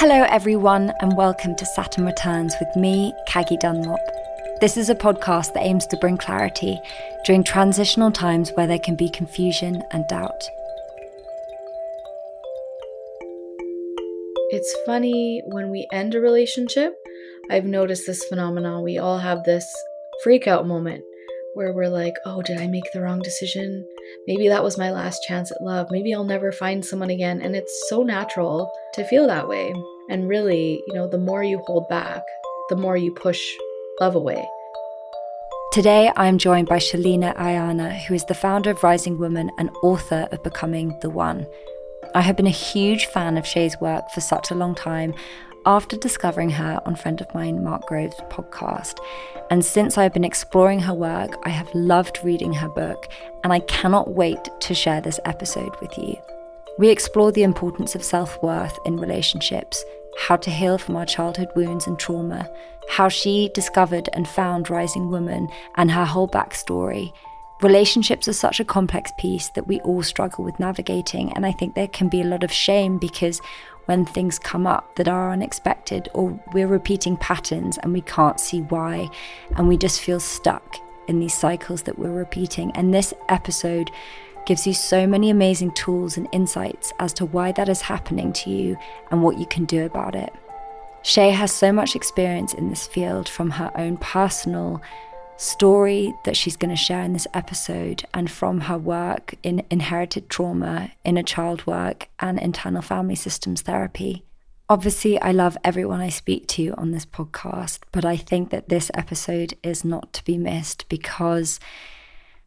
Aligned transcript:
Hello, 0.00 0.22
everyone, 0.30 0.92
and 1.00 1.16
welcome 1.16 1.56
to 1.56 1.66
Saturn 1.66 2.06
Returns 2.06 2.54
with 2.60 2.76
me, 2.76 3.12
Caggie 3.26 3.56
Dunlop. 3.56 3.98
This 4.60 4.76
is 4.76 4.88
a 4.88 4.94
podcast 4.94 5.54
that 5.54 5.64
aims 5.64 5.88
to 5.88 5.96
bring 5.96 6.16
clarity 6.16 6.80
during 7.24 7.42
transitional 7.42 8.12
times 8.12 8.52
where 8.54 8.68
there 8.68 8.78
can 8.78 8.94
be 8.94 9.08
confusion 9.08 9.82
and 9.90 10.06
doubt. 10.06 10.48
It's 14.50 14.72
funny 14.86 15.42
when 15.46 15.68
we 15.68 15.88
end 15.90 16.14
a 16.14 16.20
relationship, 16.20 16.94
I've 17.50 17.64
noticed 17.64 18.06
this 18.06 18.24
phenomenon. 18.28 18.84
We 18.84 18.98
all 18.98 19.18
have 19.18 19.42
this 19.42 19.68
freak 20.22 20.46
out 20.46 20.64
moment 20.64 21.02
where 21.54 21.72
we're 21.72 21.88
like, 21.88 22.14
oh, 22.24 22.40
did 22.42 22.60
I 22.60 22.68
make 22.68 22.92
the 22.92 23.02
wrong 23.02 23.18
decision? 23.18 23.84
Maybe 24.26 24.48
that 24.48 24.62
was 24.62 24.78
my 24.78 24.90
last 24.90 25.22
chance 25.26 25.50
at 25.50 25.62
love. 25.62 25.88
Maybe 25.90 26.14
I'll 26.14 26.24
never 26.24 26.52
find 26.52 26.84
someone 26.84 27.10
again. 27.10 27.40
And 27.42 27.56
it's 27.56 27.88
so 27.88 28.02
natural 28.02 28.70
to 28.94 29.04
feel 29.04 29.26
that 29.26 29.48
way. 29.48 29.74
And 30.10 30.28
really, 30.28 30.82
you 30.86 30.94
know, 30.94 31.08
the 31.08 31.18
more 31.18 31.42
you 31.42 31.58
hold 31.66 31.88
back, 31.88 32.22
the 32.68 32.76
more 32.76 32.96
you 32.96 33.12
push 33.12 33.40
love 34.00 34.14
away. 34.14 34.46
Today, 35.72 36.10
I'm 36.16 36.38
joined 36.38 36.66
by 36.68 36.78
Sheleana 36.78 37.36
Aiyana, 37.36 37.94
who 38.04 38.14
is 38.14 38.24
the 38.24 38.34
founder 38.34 38.70
of 38.70 38.82
Rising 38.82 39.18
Woman 39.18 39.50
and 39.58 39.70
author 39.82 40.26
of 40.32 40.42
Becoming 40.42 40.98
the 41.02 41.10
One. 41.10 41.46
I 42.14 42.22
have 42.22 42.36
been 42.36 42.46
a 42.46 42.50
huge 42.50 43.06
fan 43.06 43.36
of 43.36 43.46
Shay's 43.46 43.78
work 43.80 44.10
for 44.10 44.20
such 44.20 44.50
a 44.50 44.54
long 44.54 44.74
time 44.74 45.14
after 45.68 45.98
discovering 45.98 46.48
her 46.48 46.80
on 46.86 46.96
friend 46.96 47.20
of 47.20 47.32
mine 47.34 47.62
Mark 47.62 47.86
Groves' 47.86 48.16
podcast. 48.30 48.98
And 49.50 49.62
since 49.62 49.98
I've 49.98 50.14
been 50.14 50.24
exploring 50.24 50.80
her 50.80 50.94
work, 50.94 51.36
I 51.44 51.50
have 51.50 51.68
loved 51.74 52.20
reading 52.24 52.54
her 52.54 52.70
book, 52.70 53.06
and 53.44 53.52
I 53.52 53.60
cannot 53.60 54.14
wait 54.14 54.48
to 54.60 54.74
share 54.74 55.02
this 55.02 55.20
episode 55.26 55.78
with 55.82 55.96
you. 55.98 56.16
We 56.78 56.88
explore 56.88 57.32
the 57.32 57.42
importance 57.42 57.94
of 57.94 58.02
self 58.02 58.42
worth 58.42 58.78
in 58.86 58.96
relationships, 58.96 59.84
how 60.18 60.36
to 60.36 60.50
heal 60.50 60.78
from 60.78 60.96
our 60.96 61.04
childhood 61.04 61.50
wounds 61.54 61.86
and 61.86 61.98
trauma, 61.98 62.50
how 62.88 63.10
she 63.10 63.50
discovered 63.52 64.08
and 64.14 64.26
found 64.26 64.70
Rising 64.70 65.10
Woman, 65.10 65.48
and 65.76 65.90
her 65.90 66.06
whole 66.06 66.28
backstory. 66.28 67.12
Relationships 67.60 68.28
are 68.28 68.32
such 68.32 68.60
a 68.60 68.64
complex 68.64 69.10
piece 69.18 69.48
that 69.50 69.66
we 69.66 69.80
all 69.80 70.02
struggle 70.02 70.44
with 70.44 70.60
navigating, 70.60 71.32
and 71.32 71.44
I 71.44 71.50
think 71.50 71.74
there 71.74 71.88
can 71.88 72.08
be 72.08 72.22
a 72.22 72.26
lot 72.26 72.44
of 72.44 72.52
shame 72.52 72.98
because 72.98 73.42
when 73.88 74.04
things 74.04 74.38
come 74.38 74.66
up 74.66 74.94
that 74.96 75.08
are 75.08 75.32
unexpected 75.32 76.10
or 76.12 76.38
we're 76.52 76.66
repeating 76.66 77.16
patterns 77.16 77.78
and 77.78 77.90
we 77.90 78.02
can't 78.02 78.38
see 78.38 78.60
why 78.60 79.08
and 79.56 79.66
we 79.66 79.78
just 79.78 80.02
feel 80.02 80.20
stuck 80.20 80.76
in 81.06 81.20
these 81.20 81.32
cycles 81.32 81.82
that 81.82 81.98
we're 81.98 82.12
repeating. 82.12 82.70
And 82.72 82.92
this 82.92 83.14
episode 83.30 83.90
gives 84.44 84.66
you 84.66 84.74
so 84.74 85.06
many 85.06 85.30
amazing 85.30 85.72
tools 85.72 86.18
and 86.18 86.28
insights 86.32 86.92
as 87.00 87.14
to 87.14 87.24
why 87.24 87.50
that 87.52 87.70
is 87.70 87.80
happening 87.80 88.30
to 88.34 88.50
you 88.50 88.76
and 89.10 89.22
what 89.22 89.38
you 89.38 89.46
can 89.46 89.64
do 89.64 89.86
about 89.86 90.14
it. 90.14 90.34
Shay 91.00 91.30
has 91.30 91.50
so 91.50 91.72
much 91.72 91.96
experience 91.96 92.52
in 92.52 92.68
this 92.68 92.86
field 92.86 93.26
from 93.26 93.52
her 93.52 93.72
own 93.74 93.96
personal 93.96 94.82
story 95.38 96.12
that 96.24 96.36
she's 96.36 96.56
going 96.56 96.70
to 96.70 96.76
share 96.76 97.02
in 97.02 97.12
this 97.12 97.28
episode 97.32 98.04
and 98.12 98.30
from 98.30 98.62
her 98.62 98.76
work 98.76 99.36
in 99.42 99.64
inherited 99.70 100.28
trauma, 100.28 100.90
inner 101.04 101.22
child 101.22 101.66
work, 101.66 102.08
and 102.18 102.38
internal 102.40 102.82
family 102.82 103.14
systems 103.14 103.62
therapy. 103.62 104.24
Obviously, 104.68 105.18
I 105.20 105.30
love 105.30 105.56
everyone 105.64 106.00
I 106.00 106.10
speak 106.10 106.46
to 106.48 106.74
on 106.76 106.90
this 106.90 107.06
podcast, 107.06 107.78
but 107.92 108.04
I 108.04 108.16
think 108.16 108.50
that 108.50 108.68
this 108.68 108.90
episode 108.94 109.54
is 109.62 109.84
not 109.84 110.12
to 110.14 110.24
be 110.24 110.36
missed 110.36 110.86
because 110.88 111.58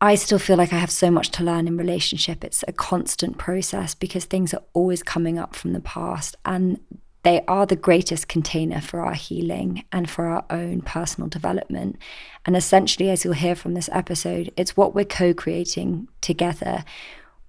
I 0.02 0.16
still 0.16 0.38
feel 0.38 0.58
like 0.58 0.74
I 0.74 0.78
have 0.78 0.92
so 0.92 1.10
much 1.10 1.30
to 1.32 1.44
learn 1.44 1.68
in 1.68 1.78
relationship. 1.78 2.44
It's 2.44 2.64
a 2.68 2.74
constant 2.74 3.38
process 3.38 3.96
because 3.96 4.26
things 4.26 4.54
are 4.54 4.64
always 4.74 5.02
coming 5.02 5.40
up 5.40 5.56
from 5.56 5.74
the 5.74 5.80
past 5.80 6.36
and 6.46 6.80
they 7.24 7.44
are 7.48 7.66
the 7.66 7.76
greatest 7.76 8.28
container 8.28 8.82
for 8.82 9.02
our 9.02 9.14
healing 9.14 9.84
and 9.92 10.10
for 10.10 10.26
our 10.26 10.46
own 10.50 10.82
personal 10.82 11.30
development. 11.30 11.98
And 12.46 12.56
essentially, 12.56 13.10
as 13.10 13.24
you'll 13.24 13.34
hear 13.34 13.56
from 13.56 13.74
this 13.74 13.90
episode, 13.92 14.52
it's 14.58 14.76
what 14.76 14.96
we're 14.96 15.06
co 15.06 15.34
creating 15.34 16.08
together. 16.22 16.84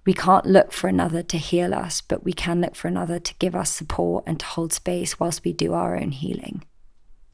We 0.05 0.13
can't 0.13 0.45
look 0.45 0.71
for 0.71 0.87
another 0.87 1.23
to 1.23 1.37
heal 1.37 1.73
us, 1.73 2.01
but 2.01 2.23
we 2.23 2.33
can 2.33 2.61
look 2.61 2.75
for 2.75 2.87
another 2.87 3.19
to 3.19 3.33
give 3.35 3.55
us 3.55 3.71
support 3.71 4.25
and 4.27 4.39
to 4.39 4.45
hold 4.45 4.73
space 4.73 5.19
whilst 5.19 5.43
we 5.43 5.53
do 5.53 5.73
our 5.73 5.95
own 5.95 6.11
healing. 6.11 6.63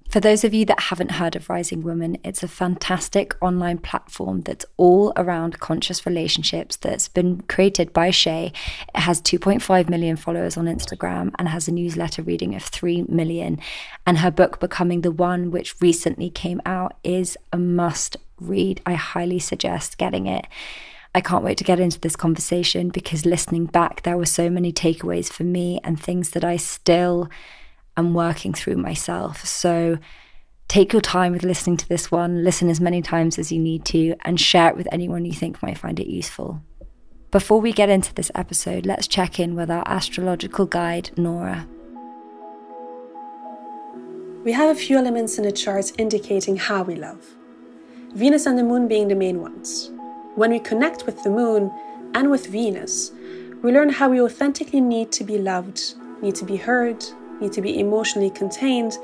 For 0.09 0.19
those 0.19 0.43
of 0.43 0.55
you 0.55 0.65
that 0.65 0.79
haven't 0.79 1.11
heard 1.11 1.35
of 1.35 1.51
Rising 1.51 1.83
Woman, 1.83 2.17
it's 2.23 2.41
a 2.41 2.47
fantastic 2.47 3.35
online 3.43 3.77
platform 3.77 4.41
that's 4.41 4.65
all 4.75 5.13
around 5.15 5.59
conscious 5.59 6.03
relationships 6.03 6.77
that's 6.77 7.07
been 7.07 7.41
created 7.41 7.93
by 7.93 8.09
Shay. 8.09 8.51
It 8.95 9.01
has 9.01 9.21
2.5 9.21 9.87
million 9.87 10.15
followers 10.15 10.57
on 10.57 10.65
Instagram 10.65 11.31
and 11.37 11.47
has 11.47 11.67
a 11.67 11.71
newsletter 11.71 12.23
reading 12.23 12.55
of 12.55 12.63
3 12.63 13.03
million. 13.03 13.59
And 14.07 14.17
her 14.17 14.31
book, 14.31 14.59
Becoming 14.59 15.01
the 15.01 15.11
One, 15.11 15.51
which 15.51 15.79
recently 15.79 16.31
came 16.31 16.59
out, 16.65 16.97
is 17.03 17.37
a 17.53 17.59
must 17.59 18.17
read. 18.39 18.81
I 18.87 18.95
highly 18.95 19.37
suggest 19.37 19.99
getting 19.99 20.25
it. 20.25 20.47
I 21.13 21.21
can't 21.21 21.43
wait 21.43 21.59
to 21.59 21.63
get 21.63 21.79
into 21.79 21.99
this 21.99 22.15
conversation 22.15 22.89
because 22.89 23.27
listening 23.27 23.67
back, 23.67 24.01
there 24.01 24.17
were 24.17 24.25
so 24.25 24.49
many 24.49 24.73
takeaways 24.73 25.31
for 25.31 25.43
me 25.43 25.79
and 25.83 26.01
things 26.01 26.31
that 26.31 26.43
I 26.43 26.57
still 26.57 27.29
am 27.99 28.13
working 28.13 28.53
through 28.53 28.77
myself. 28.77 29.45
So 29.45 29.97
take 30.67 30.93
your 30.93 31.01
time 31.01 31.33
with 31.33 31.43
listening 31.43 31.77
to 31.77 31.89
this 31.89 32.11
one, 32.11 32.43
listen 32.43 32.69
as 32.69 32.81
many 32.81 33.01
times 33.01 33.37
as 33.37 33.51
you 33.51 33.59
need 33.59 33.85
to, 33.85 34.15
and 34.25 34.39
share 34.39 34.69
it 34.69 34.77
with 34.77 34.87
anyone 34.91 35.25
you 35.25 35.33
think 35.33 35.61
might 35.61 35.77
find 35.77 35.99
it 35.99 36.07
useful. 36.07 36.61
Before 37.31 37.61
we 37.61 37.71
get 37.73 37.89
into 37.89 38.13
this 38.13 38.31
episode, 38.33 38.85
let's 38.87 39.07
check 39.07 39.39
in 39.39 39.55
with 39.55 39.69
our 39.69 39.83
astrological 39.85 40.65
guide, 40.65 41.11
Nora. 41.15 41.67
We 44.43 44.51
have 44.53 44.75
a 44.75 44.79
few 44.79 44.97
elements 44.97 45.37
in 45.37 45.43
the 45.43 45.51
chart 45.51 45.91
indicating 45.99 46.55
how 46.55 46.81
we 46.83 46.95
love. 46.95 47.23
Venus 48.15 48.47
and 48.47 48.57
the 48.57 48.63
moon 48.63 48.87
being 48.87 49.09
the 49.09 49.15
main 49.15 49.41
ones. 49.41 49.91
When 50.35 50.49
we 50.49 50.59
connect 50.59 51.05
with 51.05 51.21
the 51.21 51.29
moon 51.29 51.71
and 52.15 52.31
with 52.31 52.47
Venus, 52.47 53.11
we 53.61 53.71
learn 53.71 53.89
how 53.89 54.09
we 54.09 54.21
authentically 54.21 54.81
need 54.81 55.11
to 55.11 55.23
be 55.23 55.37
loved, 55.37 55.93
need 56.21 56.33
to 56.35 56.45
be 56.45 56.55
heard, 56.55 57.05
need 57.39 57.53
to 57.53 57.61
be 57.61 57.79
emotionally 57.79 58.29
contained, 58.29 58.97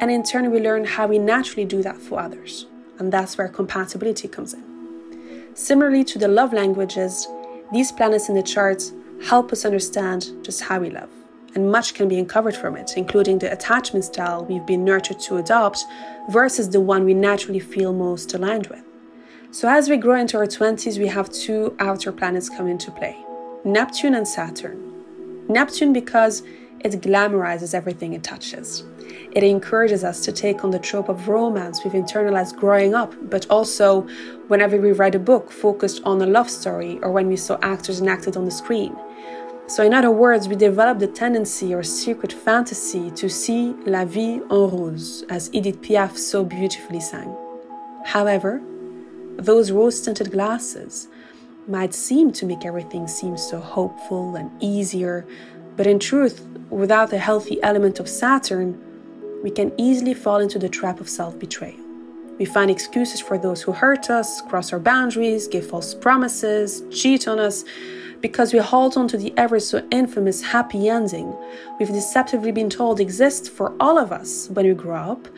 and 0.00 0.10
in 0.10 0.22
turn, 0.22 0.50
we 0.50 0.60
learn 0.60 0.84
how 0.84 1.06
we 1.06 1.18
naturally 1.18 1.64
do 1.64 1.82
that 1.82 1.96
for 1.96 2.20
others. 2.20 2.66
And 2.98 3.12
that's 3.12 3.36
where 3.36 3.48
compatibility 3.48 4.28
comes 4.28 4.54
in. 4.54 5.54
Similarly 5.54 6.04
to 6.04 6.18
the 6.18 6.28
love 6.28 6.52
languages, 6.52 7.26
these 7.72 7.92
planets 7.92 8.28
in 8.28 8.34
the 8.34 8.42
charts 8.42 8.92
help 9.24 9.52
us 9.52 9.64
understand 9.64 10.30
just 10.42 10.62
how 10.62 10.80
we 10.80 10.90
love. 10.90 11.10
And 11.54 11.72
much 11.72 11.94
can 11.94 12.08
be 12.08 12.18
uncovered 12.18 12.56
from 12.56 12.76
it, 12.76 12.92
including 12.96 13.38
the 13.38 13.52
attachment 13.52 14.04
style 14.04 14.44
we've 14.44 14.66
been 14.66 14.84
nurtured 14.84 15.18
to 15.20 15.38
adopt 15.38 15.84
versus 16.28 16.68
the 16.68 16.80
one 16.80 17.04
we 17.04 17.14
naturally 17.14 17.58
feel 17.58 17.92
most 17.92 18.34
aligned 18.34 18.68
with. 18.68 18.82
So, 19.50 19.68
as 19.68 19.88
we 19.88 19.96
grow 19.96 20.20
into 20.20 20.36
our 20.36 20.46
20s, 20.46 20.98
we 20.98 21.06
have 21.06 21.30
two 21.30 21.74
outer 21.78 22.12
planets 22.12 22.50
come 22.50 22.68
into 22.68 22.90
play 22.90 23.16
Neptune 23.64 24.14
and 24.14 24.28
Saturn. 24.28 25.46
Neptune, 25.48 25.92
because 25.92 26.42
it 26.80 27.00
glamorizes 27.00 27.74
everything 27.74 28.12
it 28.12 28.22
touches. 28.22 28.84
It 29.32 29.42
encourages 29.42 30.04
us 30.04 30.20
to 30.24 30.32
take 30.32 30.64
on 30.64 30.70
the 30.70 30.78
trope 30.78 31.08
of 31.08 31.28
romance 31.28 31.84
we've 31.84 31.92
internalized 31.92 32.56
growing 32.56 32.94
up, 32.94 33.14
but 33.30 33.46
also 33.50 34.02
whenever 34.48 34.76
we 34.78 34.92
read 34.92 35.14
a 35.14 35.18
book 35.18 35.50
focused 35.50 36.00
on 36.04 36.20
a 36.22 36.26
love 36.26 36.50
story 36.50 36.98
or 37.02 37.10
when 37.10 37.28
we 37.28 37.36
saw 37.36 37.58
actors 37.62 38.00
enacted 38.00 38.36
on 38.36 38.44
the 38.44 38.50
screen. 38.50 38.96
So, 39.66 39.82
in 39.82 39.92
other 39.92 40.10
words, 40.10 40.48
we 40.48 40.56
develop 40.56 40.98
the 40.98 41.06
tendency 41.06 41.74
or 41.74 41.82
secret 41.82 42.32
fantasy 42.32 43.10
to 43.10 43.28
see 43.28 43.74
la 43.84 44.06
vie 44.06 44.40
en 44.40 44.48
rose, 44.48 45.24
as 45.28 45.50
Edith 45.52 45.82
Piaf 45.82 46.16
so 46.16 46.42
beautifully 46.42 47.00
sang. 47.00 47.36
However, 48.06 48.62
those 49.36 49.70
rose 49.70 50.00
tinted 50.00 50.32
glasses 50.32 51.08
might 51.68 51.92
seem 51.92 52.32
to 52.32 52.46
make 52.46 52.64
everything 52.64 53.06
seem 53.06 53.36
so 53.36 53.60
hopeful 53.60 54.36
and 54.36 54.50
easier, 54.58 55.26
but 55.78 55.86
in 55.86 56.00
truth, 56.00 56.44
without 56.70 57.12
a 57.12 57.18
healthy 57.18 57.62
element 57.62 58.00
of 58.00 58.08
Saturn, 58.08 58.76
we 59.44 59.50
can 59.50 59.72
easily 59.78 60.12
fall 60.12 60.38
into 60.38 60.58
the 60.58 60.68
trap 60.68 61.00
of 61.00 61.08
self 61.08 61.38
betrayal. 61.38 61.78
We 62.36 62.46
find 62.46 62.68
excuses 62.68 63.20
for 63.20 63.38
those 63.38 63.62
who 63.62 63.70
hurt 63.70 64.10
us, 64.10 64.42
cross 64.42 64.72
our 64.72 64.80
boundaries, 64.80 65.46
give 65.46 65.68
false 65.68 65.94
promises, 65.94 66.82
cheat 66.90 67.28
on 67.28 67.38
us, 67.38 67.64
because 68.20 68.52
we 68.52 68.58
hold 68.58 68.96
on 68.96 69.06
to 69.06 69.16
the 69.16 69.32
ever 69.36 69.60
so 69.60 69.86
infamous 69.92 70.42
happy 70.42 70.88
ending 70.88 71.32
we've 71.78 71.88
deceptively 71.88 72.50
been 72.50 72.68
told 72.68 72.98
exists 72.98 73.48
for 73.48 73.72
all 73.78 73.98
of 73.98 74.10
us 74.10 74.48
when 74.50 74.66
we 74.66 74.74
grow 74.74 75.12
up 75.12 75.28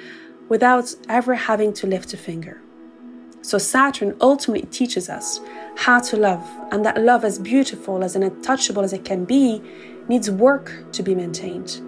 without 0.48 0.94
ever 1.10 1.34
having 1.34 1.74
to 1.74 1.86
lift 1.86 2.14
a 2.14 2.16
finger. 2.16 2.62
So, 3.42 3.58
Saturn 3.58 4.16
ultimately 4.20 4.68
teaches 4.70 5.10
us 5.10 5.40
how 5.76 6.00
to 6.00 6.16
love, 6.16 6.46
and 6.72 6.84
that 6.86 7.02
love, 7.02 7.24
as 7.24 7.38
beautiful, 7.38 8.02
as 8.02 8.16
untouchable 8.16 8.82
as 8.82 8.92
it 8.94 9.04
can 9.04 9.24
be, 9.24 9.62
needs 10.10 10.30
work 10.30 10.66
to 10.92 11.02
be 11.02 11.14
maintained, 11.14 11.80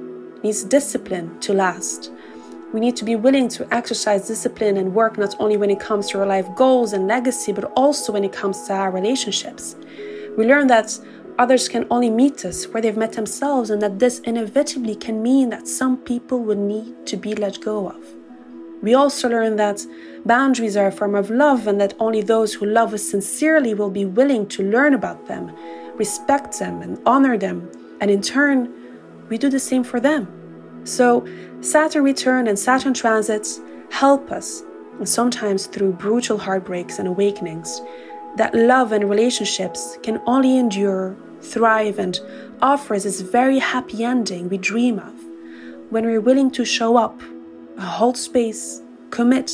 needs 0.42 0.64
discipline 0.64 1.38
to 1.40 1.52
last. 1.52 2.10
We 2.72 2.80
need 2.80 2.96
to 2.96 3.04
be 3.04 3.16
willing 3.16 3.48
to 3.50 3.66
exercise 3.74 4.28
discipline 4.28 4.78
and 4.78 4.94
work 4.94 5.18
not 5.18 5.34
only 5.38 5.56
when 5.58 5.70
it 5.70 5.80
comes 5.80 6.08
to 6.08 6.20
our 6.20 6.26
life 6.26 6.48
goals 6.56 6.94
and 6.94 7.06
legacy, 7.06 7.52
but 7.52 7.70
also 7.76 8.12
when 8.12 8.24
it 8.24 8.32
comes 8.32 8.62
to 8.62 8.72
our 8.72 8.90
relationships. 8.90 9.76
We 10.38 10.46
learn 10.46 10.68
that 10.68 10.98
Others 11.38 11.70
can 11.70 11.86
only 11.90 12.10
meet 12.10 12.44
us 12.44 12.66
where 12.66 12.82
they've 12.82 12.96
met 12.96 13.14
themselves, 13.14 13.70
and 13.70 13.80
that 13.80 13.98
this 13.98 14.18
inevitably 14.20 14.94
can 14.94 15.22
mean 15.22 15.48
that 15.48 15.66
some 15.66 15.96
people 15.96 16.40
would 16.40 16.58
need 16.58 17.06
to 17.06 17.16
be 17.16 17.34
let 17.34 17.58
go 17.60 17.88
of. 17.88 18.04
We 18.82 18.94
also 18.94 19.30
learn 19.30 19.56
that 19.56 19.86
boundaries 20.26 20.76
are 20.76 20.88
a 20.88 20.92
form 20.92 21.14
of 21.14 21.30
love, 21.30 21.66
and 21.66 21.80
that 21.80 21.94
only 21.98 22.20
those 22.20 22.52
who 22.52 22.66
love 22.66 22.92
us 22.92 23.08
sincerely 23.08 23.72
will 23.72 23.90
be 23.90 24.04
willing 24.04 24.46
to 24.48 24.62
learn 24.62 24.92
about 24.92 25.26
them, 25.26 25.50
respect 25.96 26.58
them, 26.58 26.82
and 26.82 27.00
honor 27.06 27.38
them, 27.38 27.70
and 28.02 28.10
in 28.10 28.20
turn, 28.20 28.68
we 29.28 29.38
do 29.38 29.48
the 29.48 29.60
same 29.60 29.84
for 29.84 30.00
them. 30.00 30.26
So, 30.84 31.24
Saturn 31.60 32.02
return 32.02 32.48
and 32.48 32.58
Saturn 32.58 32.92
transits 32.92 33.60
help 33.90 34.32
us, 34.32 34.64
and 34.98 35.08
sometimes 35.08 35.66
through 35.66 35.92
brutal 35.92 36.36
heartbreaks 36.36 36.98
and 36.98 37.06
awakenings, 37.06 37.80
that 38.36 38.56
love 38.56 38.90
and 38.90 39.08
relationships 39.08 39.98
can 40.02 40.20
only 40.26 40.58
endure, 40.58 41.16
thrive, 41.42 42.00
and 42.00 42.18
offer 42.60 42.96
us 42.96 43.04
this 43.04 43.20
very 43.20 43.60
happy 43.60 44.02
ending 44.02 44.48
we 44.48 44.58
dream 44.58 44.98
of 44.98 45.14
when 45.90 46.04
we're 46.04 46.20
willing 46.20 46.50
to 46.50 46.64
show 46.64 46.96
up, 46.96 47.22
hold 47.78 48.16
space, 48.16 48.82
commit, 49.10 49.52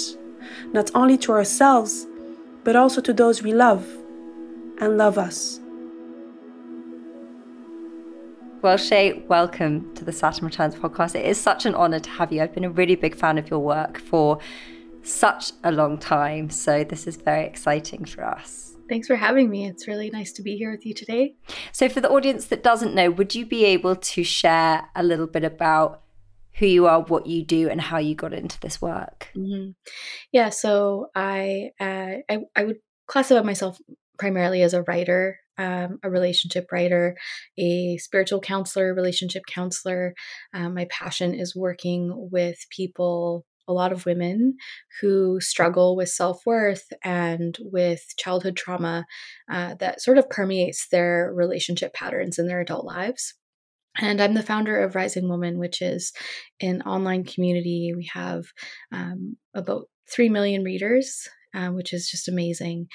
not 0.72 0.90
only 0.94 1.18
to 1.18 1.32
ourselves, 1.32 2.06
but 2.64 2.76
also 2.76 3.02
to 3.02 3.12
those 3.12 3.42
we 3.42 3.52
love 3.52 3.86
and 4.80 4.96
love 4.96 5.18
us. 5.18 5.57
Well, 8.60 8.76
Shay, 8.76 9.22
welcome 9.28 9.94
to 9.94 10.04
the 10.04 10.10
Saturn 10.10 10.46
Returns 10.46 10.74
podcast. 10.74 11.14
It 11.14 11.24
is 11.24 11.40
such 11.40 11.64
an 11.64 11.76
honor 11.76 12.00
to 12.00 12.10
have 12.10 12.32
you. 12.32 12.42
I've 12.42 12.52
been 12.52 12.64
a 12.64 12.70
really 12.70 12.96
big 12.96 13.14
fan 13.14 13.38
of 13.38 13.48
your 13.48 13.60
work 13.60 14.00
for 14.00 14.40
such 15.02 15.52
a 15.62 15.70
long 15.70 15.96
time. 15.96 16.50
So, 16.50 16.82
this 16.82 17.06
is 17.06 17.14
very 17.14 17.46
exciting 17.46 18.04
for 18.04 18.24
us. 18.24 18.74
Thanks 18.88 19.06
for 19.06 19.14
having 19.14 19.48
me. 19.48 19.68
It's 19.68 19.86
really 19.86 20.10
nice 20.10 20.32
to 20.32 20.42
be 20.42 20.56
here 20.56 20.72
with 20.72 20.84
you 20.84 20.92
today. 20.92 21.36
So, 21.70 21.88
for 21.88 22.00
the 22.00 22.10
audience 22.10 22.46
that 22.46 22.64
doesn't 22.64 22.96
know, 22.96 23.12
would 23.12 23.32
you 23.32 23.46
be 23.46 23.64
able 23.64 23.94
to 23.94 24.24
share 24.24 24.88
a 24.96 25.04
little 25.04 25.28
bit 25.28 25.44
about 25.44 26.02
who 26.54 26.66
you 26.66 26.88
are, 26.88 27.00
what 27.00 27.28
you 27.28 27.44
do, 27.44 27.68
and 27.68 27.80
how 27.80 27.98
you 27.98 28.16
got 28.16 28.34
into 28.34 28.58
this 28.58 28.82
work? 28.82 29.28
Mm-hmm. 29.36 29.70
Yeah, 30.32 30.48
so 30.48 31.10
I, 31.14 31.70
uh, 31.78 32.16
I 32.28 32.38
I 32.56 32.64
would 32.64 32.78
classify 33.06 33.42
myself 33.42 33.78
primarily 34.18 34.62
as 34.62 34.74
a 34.74 34.82
writer, 34.82 35.38
um, 35.58 35.98
a 36.02 36.10
relationship 36.10 36.66
writer, 36.72 37.16
a 37.58 37.98
spiritual 37.98 38.40
counselor, 38.40 38.94
relationship 38.94 39.42
counselor. 39.48 40.14
Um, 40.54 40.74
my 40.74 40.86
passion 40.90 41.34
is 41.34 41.56
working 41.56 42.12
with 42.30 42.58
people 42.70 43.44
a 43.68 43.72
lot 43.72 43.92
of 43.92 44.06
women 44.06 44.56
who 45.00 45.38
struggle 45.40 45.94
with 45.94 46.08
self 46.08 46.40
worth 46.46 46.90
and 47.04 47.56
with 47.60 48.02
childhood 48.16 48.56
trauma 48.56 49.04
uh, 49.50 49.74
that 49.78 50.00
sort 50.00 50.18
of 50.18 50.30
permeates 50.30 50.88
their 50.88 51.30
relationship 51.34 51.92
patterns 51.92 52.38
in 52.38 52.48
their 52.48 52.60
adult 52.60 52.86
lives. 52.86 53.34
And 54.00 54.20
I'm 54.20 54.34
the 54.34 54.42
founder 54.42 54.80
of 54.80 54.94
Rising 54.94 55.28
Woman, 55.28 55.58
which 55.58 55.82
is 55.82 56.12
an 56.60 56.82
online 56.82 57.24
community. 57.24 57.92
We 57.96 58.08
have 58.14 58.44
um, 58.92 59.36
about 59.54 59.86
3 60.10 60.28
million 60.28 60.62
readers, 60.62 61.28
uh, 61.54 61.68
which 61.68 61.92
is 61.92 62.08
just 62.08 62.28
amazing. 62.28 62.86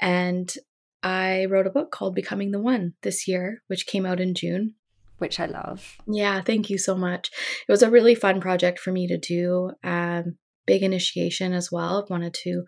And 0.00 0.52
I 1.02 1.46
wrote 1.46 1.66
a 1.66 1.70
book 1.70 1.90
called 1.90 2.14
Becoming 2.14 2.50
the 2.52 2.60
One 2.60 2.94
this 3.02 3.26
year, 3.26 3.62
which 3.66 3.86
came 3.86 4.06
out 4.06 4.20
in 4.20 4.34
June 4.34 4.74
which 5.22 5.38
I 5.38 5.46
love. 5.46 5.98
Yeah, 6.08 6.40
thank 6.42 6.68
you 6.68 6.78
so 6.78 6.96
much. 6.96 7.30
It 7.68 7.70
was 7.70 7.84
a 7.84 7.90
really 7.90 8.16
fun 8.16 8.40
project 8.40 8.80
for 8.80 8.90
me 8.90 9.06
to 9.06 9.16
do. 9.16 9.70
Um, 9.84 10.36
big 10.66 10.82
initiation 10.82 11.52
as 11.52 11.70
well. 11.70 12.02
I've 12.02 12.10
wanted 12.10 12.34
to 12.42 12.64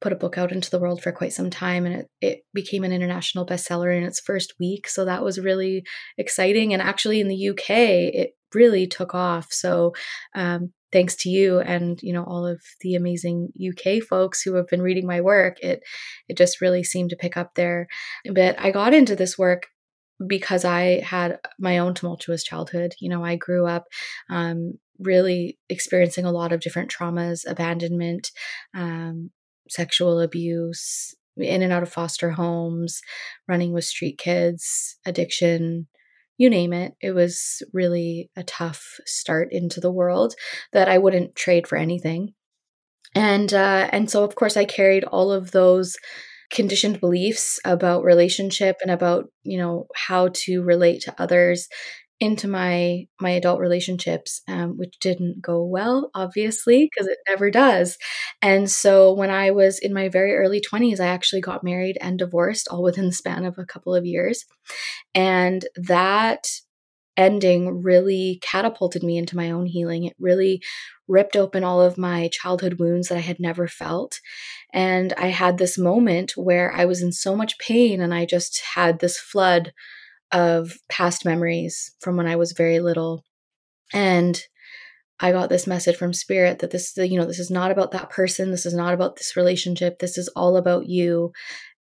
put 0.00 0.12
a 0.12 0.16
book 0.16 0.38
out 0.38 0.52
into 0.52 0.70
the 0.70 0.78
world 0.78 1.02
for 1.02 1.12
quite 1.12 1.32
some 1.32 1.50
time 1.50 1.84
and 1.84 1.94
it, 1.94 2.10
it 2.20 2.40
became 2.54 2.84
an 2.84 2.92
international 2.92 3.44
bestseller 3.44 3.94
in 3.94 4.02
its 4.02 4.18
first 4.18 4.54
week 4.58 4.88
so 4.88 5.04
that 5.04 5.22
was 5.22 5.38
really 5.38 5.84
exciting 6.16 6.72
and 6.72 6.80
actually 6.80 7.20
in 7.20 7.28
the 7.28 7.50
uk 7.50 7.68
it 7.68 8.30
really 8.54 8.86
took 8.86 9.14
off 9.14 9.48
so 9.50 9.92
um, 10.34 10.72
thanks 10.92 11.14
to 11.14 11.28
you 11.28 11.60
and 11.60 12.02
you 12.02 12.12
know 12.12 12.24
all 12.24 12.46
of 12.46 12.60
the 12.80 12.94
amazing 12.94 13.48
uk 13.68 14.02
folks 14.02 14.42
who 14.42 14.54
have 14.54 14.66
been 14.68 14.82
reading 14.82 15.06
my 15.06 15.20
work 15.20 15.58
it 15.60 15.82
it 16.28 16.36
just 16.36 16.60
really 16.60 16.82
seemed 16.82 17.10
to 17.10 17.16
pick 17.16 17.36
up 17.36 17.54
there 17.54 17.86
but 18.32 18.58
i 18.58 18.70
got 18.70 18.94
into 18.94 19.16
this 19.16 19.38
work 19.38 19.66
because 20.26 20.64
I 20.64 21.00
had 21.00 21.38
my 21.58 21.78
own 21.78 21.94
tumultuous 21.94 22.44
childhood. 22.44 22.94
You 23.00 23.08
know, 23.08 23.24
I 23.24 23.36
grew 23.36 23.66
up 23.66 23.86
um, 24.28 24.74
really 24.98 25.58
experiencing 25.68 26.24
a 26.24 26.32
lot 26.32 26.52
of 26.52 26.60
different 26.60 26.90
traumas, 26.90 27.48
abandonment, 27.48 28.30
um, 28.74 29.30
sexual 29.68 30.20
abuse, 30.20 31.14
in 31.36 31.62
and 31.62 31.72
out 31.72 31.82
of 31.82 31.92
foster 31.92 32.30
homes, 32.30 33.00
running 33.48 33.72
with 33.72 33.84
street 33.84 34.18
kids, 34.18 34.96
addiction, 35.06 35.86
you 36.40 36.48
name 36.48 36.72
it. 36.72 36.94
It 37.02 37.12
was 37.12 37.62
really 37.74 38.30
a 38.34 38.42
tough 38.42 38.82
start 39.04 39.48
into 39.50 39.78
the 39.78 39.92
world 39.92 40.34
that 40.72 40.88
I 40.88 40.96
wouldn't 40.96 41.36
trade 41.36 41.68
for 41.68 41.76
anything. 41.76 42.32
And 43.14 43.52
uh, 43.52 43.88
and 43.92 44.10
so 44.10 44.24
of 44.24 44.36
course 44.36 44.56
I 44.56 44.64
carried 44.64 45.04
all 45.04 45.32
of 45.32 45.50
those 45.50 45.96
conditioned 46.50 46.98
beliefs 46.98 47.60
about 47.64 48.04
relationship 48.04 48.76
and 48.80 48.90
about 48.90 49.26
you 49.42 49.58
know 49.58 49.86
how 49.94 50.30
to 50.32 50.62
relate 50.62 51.02
to 51.02 51.14
others 51.18 51.68
into 52.20 52.46
my 52.46 53.06
my 53.20 53.30
adult 53.30 53.60
relationships 53.60 54.42
um, 54.48 54.76
which 54.76 54.98
didn't 55.00 55.40
go 55.40 55.64
well 55.64 56.10
obviously 56.14 56.88
because 56.90 57.08
it 57.08 57.18
never 57.28 57.50
does 57.50 57.96
and 58.42 58.70
so 58.70 59.12
when 59.12 59.30
i 59.30 59.50
was 59.50 59.78
in 59.78 59.92
my 59.94 60.08
very 60.08 60.36
early 60.36 60.60
20s 60.60 61.00
i 61.00 61.06
actually 61.06 61.40
got 61.40 61.64
married 61.64 61.96
and 62.00 62.18
divorced 62.18 62.68
all 62.70 62.82
within 62.82 63.06
the 63.06 63.12
span 63.12 63.44
of 63.44 63.56
a 63.58 63.64
couple 63.64 63.94
of 63.94 64.04
years 64.04 64.44
and 65.14 65.66
that 65.76 66.46
ending 67.16 67.82
really 67.82 68.38
catapulted 68.42 69.02
me 69.02 69.18
into 69.18 69.36
my 69.36 69.50
own 69.50 69.66
healing. 69.66 70.04
It 70.04 70.16
really 70.18 70.62
ripped 71.08 71.36
open 71.36 71.64
all 71.64 71.80
of 71.82 71.98
my 71.98 72.28
childhood 72.32 72.78
wounds 72.78 73.08
that 73.08 73.18
I 73.18 73.20
had 73.22 73.40
never 73.40 73.68
felt. 73.68 74.20
And 74.72 75.12
I 75.14 75.26
had 75.26 75.58
this 75.58 75.76
moment 75.76 76.32
where 76.36 76.72
I 76.72 76.84
was 76.84 77.02
in 77.02 77.12
so 77.12 77.36
much 77.36 77.58
pain 77.58 78.00
and 78.00 78.14
I 78.14 78.24
just 78.24 78.62
had 78.74 79.00
this 79.00 79.18
flood 79.18 79.72
of 80.32 80.72
past 80.88 81.24
memories 81.24 81.94
from 82.00 82.16
when 82.16 82.26
I 82.26 82.36
was 82.36 82.52
very 82.52 82.80
little. 82.80 83.24
And 83.92 84.40
I 85.18 85.32
got 85.32 85.50
this 85.50 85.66
message 85.66 85.96
from 85.96 86.14
spirit 86.14 86.60
that 86.60 86.70
this 86.70 86.96
you 86.96 87.18
know 87.18 87.26
this 87.26 87.38
is 87.38 87.50
not 87.50 87.70
about 87.70 87.90
that 87.90 88.08
person 88.08 88.50
this 88.50 88.64
is 88.64 88.72
not 88.72 88.94
about 88.94 89.16
this 89.16 89.36
relationship 89.36 89.98
this 89.98 90.16
is 90.16 90.28
all 90.34 90.56
about 90.56 90.86
you 90.86 91.32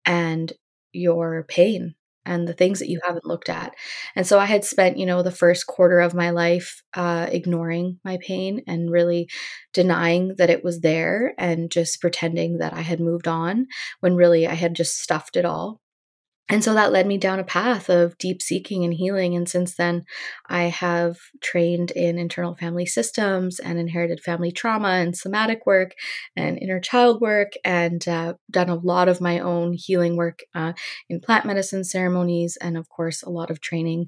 and 0.05 0.51
your 0.91 1.45
pain 1.47 1.95
and 2.25 2.47
the 2.47 2.53
things 2.53 2.79
that 2.79 2.89
you 2.89 2.99
haven't 3.03 3.25
looked 3.25 3.49
at. 3.49 3.73
And 4.15 4.27
so 4.27 4.39
I 4.39 4.45
had 4.45 4.63
spent, 4.63 4.97
you 4.97 5.05
know, 5.05 5.23
the 5.23 5.31
first 5.31 5.65
quarter 5.65 5.99
of 5.99 6.13
my 6.13 6.29
life 6.29 6.83
uh, 6.93 7.27
ignoring 7.31 7.99
my 8.03 8.19
pain 8.21 8.61
and 8.67 8.91
really 8.91 9.29
denying 9.73 10.35
that 10.37 10.49
it 10.49 10.63
was 10.63 10.81
there 10.81 11.33
and 11.37 11.71
just 11.71 12.01
pretending 12.01 12.59
that 12.59 12.73
I 12.73 12.81
had 12.81 12.99
moved 12.99 13.27
on 13.27 13.67
when 14.01 14.15
really 14.15 14.45
I 14.45 14.53
had 14.53 14.75
just 14.75 14.99
stuffed 14.99 15.37
it 15.37 15.45
all 15.45 15.81
and 16.49 16.63
so 16.63 16.73
that 16.73 16.91
led 16.91 17.05
me 17.05 17.17
down 17.17 17.39
a 17.39 17.43
path 17.43 17.89
of 17.89 18.17
deep 18.17 18.41
seeking 18.41 18.83
and 18.83 18.93
healing. 18.93 19.35
And 19.35 19.47
since 19.47 19.75
then, 19.75 20.03
I 20.47 20.63
have 20.63 21.17
trained 21.41 21.91
in 21.91 22.17
internal 22.17 22.55
family 22.55 22.87
systems 22.87 23.59
and 23.59 23.77
inherited 23.77 24.19
family 24.19 24.51
trauma 24.51 24.89
and 24.89 25.15
somatic 25.15 25.67
work 25.67 25.91
and 26.35 26.57
inner 26.57 26.79
child 26.79 27.21
work, 27.21 27.53
and 27.63 28.05
uh, 28.07 28.33
done 28.49 28.69
a 28.69 28.75
lot 28.75 29.07
of 29.07 29.21
my 29.21 29.39
own 29.39 29.73
healing 29.73 30.15
work 30.15 30.39
uh, 30.55 30.73
in 31.07 31.19
plant 31.19 31.45
medicine 31.45 31.83
ceremonies, 31.83 32.57
and 32.59 32.77
of 32.77 32.89
course, 32.89 33.21
a 33.21 33.29
lot 33.29 33.51
of 33.51 33.61
training 33.61 34.07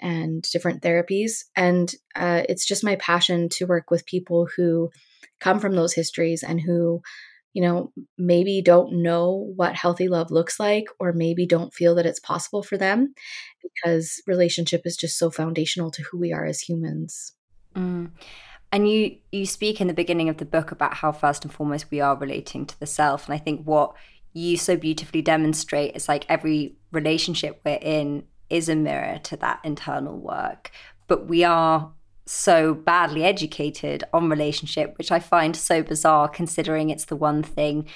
and 0.00 0.44
different 0.52 0.82
therapies. 0.82 1.44
And 1.56 1.92
uh, 2.14 2.42
it's 2.48 2.66
just 2.66 2.84
my 2.84 2.96
passion 2.96 3.48
to 3.50 3.66
work 3.66 3.90
with 3.90 4.06
people 4.06 4.48
who 4.56 4.90
come 5.40 5.58
from 5.58 5.74
those 5.74 5.94
histories 5.94 6.42
and 6.42 6.60
who 6.60 7.00
you 7.52 7.62
know, 7.62 7.92
maybe 8.16 8.62
don't 8.62 9.02
know 9.02 9.52
what 9.56 9.74
healthy 9.74 10.08
love 10.08 10.30
looks 10.30 10.60
like, 10.60 10.86
or 10.98 11.12
maybe 11.12 11.46
don't 11.46 11.74
feel 11.74 11.94
that 11.96 12.06
it's 12.06 12.20
possible 12.20 12.62
for 12.62 12.76
them 12.76 13.14
because 13.62 14.20
relationship 14.26 14.82
is 14.84 14.96
just 14.96 15.18
so 15.18 15.30
foundational 15.30 15.90
to 15.90 16.02
who 16.02 16.18
we 16.18 16.32
are 16.32 16.46
as 16.46 16.60
humans. 16.60 17.32
Mm. 17.74 18.10
And 18.72 18.88
you 18.88 19.16
you 19.32 19.46
speak 19.46 19.80
in 19.80 19.88
the 19.88 19.94
beginning 19.94 20.28
of 20.28 20.36
the 20.36 20.44
book 20.44 20.70
about 20.70 20.94
how 20.94 21.10
first 21.10 21.44
and 21.44 21.52
foremost 21.52 21.90
we 21.90 22.00
are 22.00 22.16
relating 22.16 22.66
to 22.66 22.78
the 22.78 22.86
self, 22.86 23.26
and 23.26 23.34
I 23.34 23.38
think 23.38 23.64
what 23.64 23.94
you 24.32 24.56
so 24.56 24.76
beautifully 24.76 25.22
demonstrate 25.22 25.96
is 25.96 26.08
like 26.08 26.24
every 26.28 26.76
relationship 26.92 27.60
we're 27.64 27.78
in 27.82 28.24
is 28.48 28.68
a 28.68 28.76
mirror 28.76 29.18
to 29.24 29.36
that 29.38 29.60
internal 29.64 30.16
work, 30.18 30.70
but 31.08 31.26
we 31.26 31.42
are 31.42 31.92
so 32.30 32.74
badly 32.74 33.24
educated 33.24 34.04
on 34.12 34.30
relationship, 34.30 34.96
which 34.98 35.10
I 35.10 35.18
find 35.18 35.56
so 35.56 35.82
bizarre 35.82 36.28
considering 36.28 36.88
it's 36.88 37.06
the 37.06 37.16
one 37.16 37.42
thing 37.42 37.86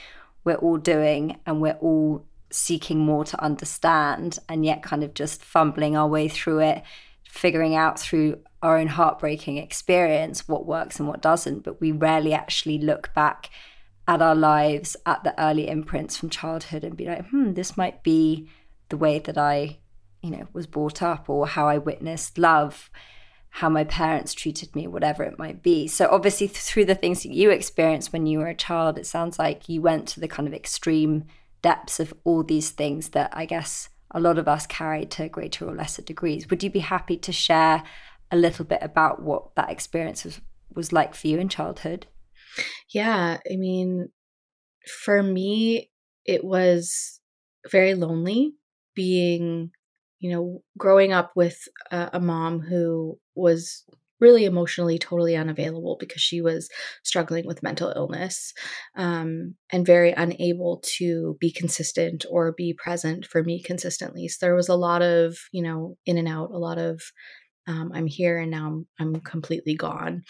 we're 0.42 0.56
all 0.56 0.76
doing 0.76 1.38
and 1.46 1.60
we're 1.60 1.78
all 1.80 2.26
seeking 2.50 2.98
more 2.98 3.24
to 3.24 3.40
understand 3.40 4.40
and 4.48 4.64
yet 4.64 4.82
kind 4.82 5.04
of 5.04 5.14
just 5.14 5.44
fumbling 5.44 5.96
our 5.96 6.08
way 6.08 6.26
through 6.26 6.60
it, 6.60 6.82
figuring 7.22 7.76
out 7.76 8.00
through 8.00 8.40
our 8.60 8.76
own 8.76 8.88
heartbreaking 8.88 9.56
experience 9.58 10.48
what 10.48 10.66
works 10.66 10.98
and 10.98 11.08
what 11.08 11.22
doesn't. 11.22 11.60
But 11.60 11.80
we 11.80 11.92
rarely 11.92 12.32
actually 12.32 12.78
look 12.78 13.14
back 13.14 13.50
at 14.08 14.20
our 14.20 14.34
lives 14.34 14.96
at 15.06 15.22
the 15.22 15.40
early 15.40 15.68
imprints 15.68 16.16
from 16.16 16.28
childhood 16.28 16.82
and 16.82 16.96
be 16.96 17.06
like, 17.06 17.28
hmm, 17.28 17.52
this 17.52 17.76
might 17.76 18.02
be 18.02 18.48
the 18.88 18.96
way 18.96 19.20
that 19.20 19.38
I 19.38 19.78
you 20.24 20.30
know, 20.30 20.48
was 20.54 20.66
brought 20.66 21.02
up 21.02 21.28
or 21.28 21.46
how 21.46 21.68
I 21.68 21.76
witnessed 21.76 22.38
love, 22.38 22.90
how 23.58 23.68
my 23.68 23.84
parents 23.84 24.34
treated 24.34 24.74
me, 24.74 24.88
whatever 24.88 25.22
it 25.22 25.38
might 25.38 25.62
be. 25.62 25.86
So, 25.86 26.08
obviously, 26.10 26.48
through 26.48 26.86
the 26.86 26.96
things 26.96 27.22
that 27.22 27.32
you 27.32 27.50
experienced 27.50 28.12
when 28.12 28.26
you 28.26 28.40
were 28.40 28.48
a 28.48 28.54
child, 28.54 28.98
it 28.98 29.06
sounds 29.06 29.38
like 29.38 29.68
you 29.68 29.80
went 29.80 30.08
to 30.08 30.18
the 30.18 30.26
kind 30.26 30.48
of 30.48 30.52
extreme 30.52 31.26
depths 31.62 32.00
of 32.00 32.12
all 32.24 32.42
these 32.42 32.70
things 32.70 33.10
that 33.10 33.30
I 33.32 33.46
guess 33.46 33.90
a 34.10 34.18
lot 34.18 34.38
of 34.38 34.48
us 34.48 34.66
carry 34.66 35.06
to 35.06 35.28
greater 35.28 35.68
or 35.68 35.72
lesser 35.72 36.02
degrees. 36.02 36.50
Would 36.50 36.64
you 36.64 36.70
be 36.70 36.80
happy 36.80 37.16
to 37.16 37.30
share 37.30 37.84
a 38.28 38.36
little 38.36 38.64
bit 38.64 38.80
about 38.82 39.22
what 39.22 39.54
that 39.54 39.70
experience 39.70 40.24
was, 40.24 40.40
was 40.74 40.92
like 40.92 41.14
for 41.14 41.28
you 41.28 41.38
in 41.38 41.48
childhood? 41.48 42.06
Yeah, 42.92 43.38
I 43.48 43.54
mean, 43.54 44.08
for 45.04 45.22
me, 45.22 45.92
it 46.24 46.42
was 46.42 47.20
very 47.70 47.94
lonely 47.94 48.54
being, 48.96 49.70
you 50.18 50.32
know, 50.32 50.62
growing 50.76 51.12
up 51.12 51.30
with 51.36 51.56
a, 51.92 52.10
a 52.14 52.20
mom 52.20 52.58
who 52.58 53.20
was 53.34 53.84
really 54.20 54.44
emotionally 54.44 54.98
totally 54.98 55.36
unavailable 55.36 55.96
because 55.98 56.22
she 56.22 56.40
was 56.40 56.68
struggling 57.02 57.46
with 57.46 57.62
mental 57.62 57.92
illness 57.94 58.52
um, 58.96 59.54
and 59.70 59.84
very 59.84 60.12
unable 60.12 60.80
to 60.84 61.36
be 61.40 61.52
consistent 61.52 62.24
or 62.30 62.52
be 62.52 62.72
present 62.72 63.26
for 63.26 63.42
me 63.42 63.62
consistently. 63.62 64.28
So 64.28 64.46
there 64.46 64.54
was 64.54 64.68
a 64.68 64.76
lot 64.76 65.02
of, 65.02 65.36
you 65.52 65.62
know, 65.62 65.96
in 66.06 66.16
and 66.16 66.28
out, 66.28 66.50
a 66.52 66.58
lot 66.58 66.78
of 66.78 67.02
um, 67.66 67.90
I'm 67.94 68.06
here 68.06 68.38
and 68.38 68.50
now 68.50 68.66
I'm, 68.66 69.14
I'm 69.14 69.20
completely 69.20 69.74
gone. 69.74 70.22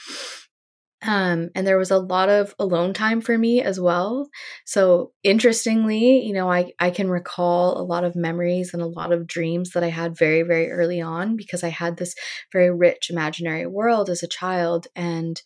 Um, 1.07 1.51
and 1.55 1.67
there 1.67 1.77
was 1.77 1.91
a 1.91 1.99
lot 1.99 2.31
of 2.31 2.55
alone 2.59 2.95
time 2.95 3.21
for 3.21 3.37
me 3.37 3.61
as 3.61 3.79
well. 3.79 4.29
So 4.65 5.13
interestingly, 5.23 6.25
you 6.25 6.33
know, 6.33 6.51
I, 6.51 6.73
I 6.81 6.91
can 6.91 7.11
recall 7.11 7.79
a 7.79 7.85
lot 7.85 8.05
of 8.05 8.17
memories 8.17 8.73
and 8.73 8.83
a 8.83 8.87
lot 8.87 9.13
of 9.13 9.27
dreams 9.27 9.73
that 9.73 9.85
I 9.85 9.91
had 9.91 10.17
very, 10.17 10.43
very 10.43 10.71
early 10.71 11.03
on 11.03 11.37
because 11.37 11.63
I 11.63 11.69
had 11.69 11.99
this 11.99 12.15
very 12.53 12.71
rich 12.71 13.11
imaginary 13.11 13.67
world 13.67 14.09
as 14.09 14.23
a 14.23 14.29
child. 14.29 14.87
And 14.97 15.41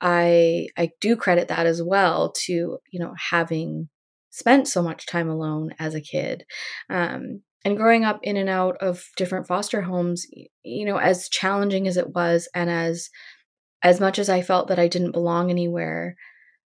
I 0.00 0.68
I 0.76 0.90
do 1.00 1.16
credit 1.16 1.48
that 1.48 1.66
as 1.66 1.82
well 1.82 2.32
to, 2.44 2.52
you 2.52 3.00
know, 3.00 3.14
having 3.30 3.88
spent 4.30 4.68
so 4.68 4.82
much 4.82 5.06
time 5.06 5.28
alone 5.28 5.74
as 5.78 5.94
a 5.94 6.00
kid. 6.00 6.44
Um, 6.90 7.42
and 7.64 7.76
growing 7.76 8.04
up 8.04 8.20
in 8.22 8.36
and 8.36 8.48
out 8.48 8.76
of 8.80 9.04
different 9.16 9.48
foster 9.48 9.82
homes, 9.82 10.26
you 10.62 10.84
know, 10.84 10.98
as 10.98 11.28
challenging 11.28 11.88
as 11.88 11.96
it 11.96 12.10
was 12.14 12.48
and 12.54 12.70
as 12.70 13.08
as 13.86 14.00
much 14.00 14.18
as 14.18 14.28
I 14.28 14.42
felt 14.42 14.66
that 14.68 14.80
I 14.80 14.88
didn't 14.88 15.12
belong 15.12 15.48
anywhere, 15.48 16.16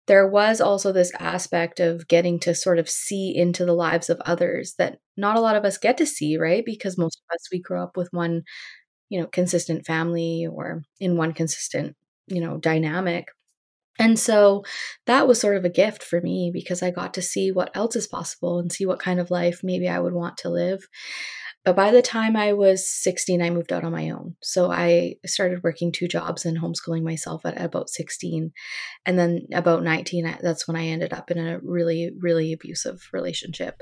there 0.07 0.27
was 0.27 0.61
also 0.61 0.91
this 0.91 1.11
aspect 1.19 1.79
of 1.79 2.07
getting 2.07 2.39
to 2.41 2.53
sort 2.53 2.77
of 2.79 2.89
see 2.89 3.35
into 3.35 3.65
the 3.65 3.73
lives 3.73 4.11
of 4.11 4.21
others 4.27 4.75
that 4.77 4.99
not 5.17 5.35
a 5.35 5.41
lot 5.41 5.55
of 5.55 5.65
us 5.65 5.79
get 5.79 5.97
to 5.97 6.05
see, 6.05 6.37
right? 6.37 6.63
Because 6.65 6.99
most 6.99 7.19
of 7.19 7.33
us, 7.35 7.47
we 7.51 7.59
grow 7.61 7.81
up 7.83 7.97
with 7.97 8.09
one, 8.11 8.43
you 9.09 9.19
know, 9.19 9.27
consistent 9.27 9.87
family 9.87 10.47
or 10.51 10.83
in 10.99 11.17
one 11.17 11.33
consistent, 11.33 11.95
you 12.27 12.41
know, 12.41 12.57
dynamic. 12.59 13.29
And 13.99 14.19
so 14.19 14.63
that 15.07 15.27
was 15.27 15.41
sort 15.41 15.57
of 15.57 15.65
a 15.65 15.69
gift 15.69 16.03
for 16.03 16.21
me 16.21 16.51
because 16.53 16.83
I 16.83 16.91
got 16.91 17.15
to 17.15 17.21
see 17.23 17.51
what 17.51 17.75
else 17.75 17.95
is 17.95 18.07
possible 18.07 18.59
and 18.59 18.71
see 18.71 18.85
what 18.85 18.99
kind 18.99 19.19
of 19.19 19.31
life 19.31 19.61
maybe 19.63 19.89
I 19.89 19.99
would 19.99 20.13
want 20.13 20.37
to 20.39 20.49
live. 20.49 20.87
But 21.65 21.75
by 21.75 21.91
the 21.91 22.01
time 22.01 22.35
I 22.35 22.53
was 22.53 22.89
16, 22.89 23.41
I 23.41 23.49
moved 23.49 23.73
out 23.73 23.83
on 23.83 23.91
my 23.91 24.09
own. 24.09 24.35
So 24.41 24.71
I 24.71 25.15
started 25.25 25.63
working 25.63 25.91
two 25.91 26.07
jobs 26.07 26.45
and 26.45 26.57
homeschooling 26.57 27.03
myself 27.03 27.45
at 27.45 27.59
about 27.59 27.89
16. 27.89 28.51
And 29.05 29.19
then 29.19 29.45
about 29.53 29.83
19, 29.83 30.37
that's 30.41 30.67
when 30.67 30.77
I 30.77 30.87
ended 30.87 31.13
up 31.13 31.29
in 31.29 31.37
a 31.37 31.59
really, 31.61 32.11
really 32.17 32.53
abusive 32.53 33.09
relationship. 33.11 33.81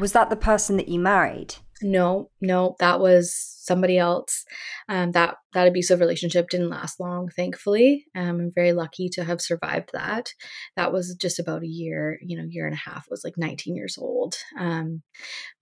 Was 0.00 0.12
that 0.12 0.30
the 0.30 0.36
person 0.36 0.78
that 0.78 0.88
you 0.88 0.98
married? 0.98 1.56
No, 1.80 2.30
no, 2.40 2.76
that 2.80 2.98
was 2.98 3.34
somebody 3.34 3.98
else. 3.98 4.44
Um, 4.88 5.12
that 5.12 5.36
that 5.52 5.68
abusive 5.68 6.00
relationship 6.00 6.48
didn't 6.48 6.70
last 6.70 6.98
long, 6.98 7.28
thankfully. 7.28 8.06
Um, 8.16 8.40
I'm 8.40 8.52
very 8.52 8.72
lucky 8.72 9.08
to 9.10 9.24
have 9.24 9.40
survived 9.40 9.90
that. 9.92 10.32
That 10.76 10.92
was 10.92 11.14
just 11.14 11.38
about 11.38 11.62
a 11.62 11.68
year, 11.68 12.18
you 12.22 12.36
know, 12.36 12.46
year 12.48 12.66
and 12.66 12.74
a 12.74 12.90
half. 12.90 13.04
I 13.04 13.10
was 13.10 13.22
like 13.24 13.34
19 13.36 13.76
years 13.76 13.96
old. 13.98 14.36
Um, 14.58 15.02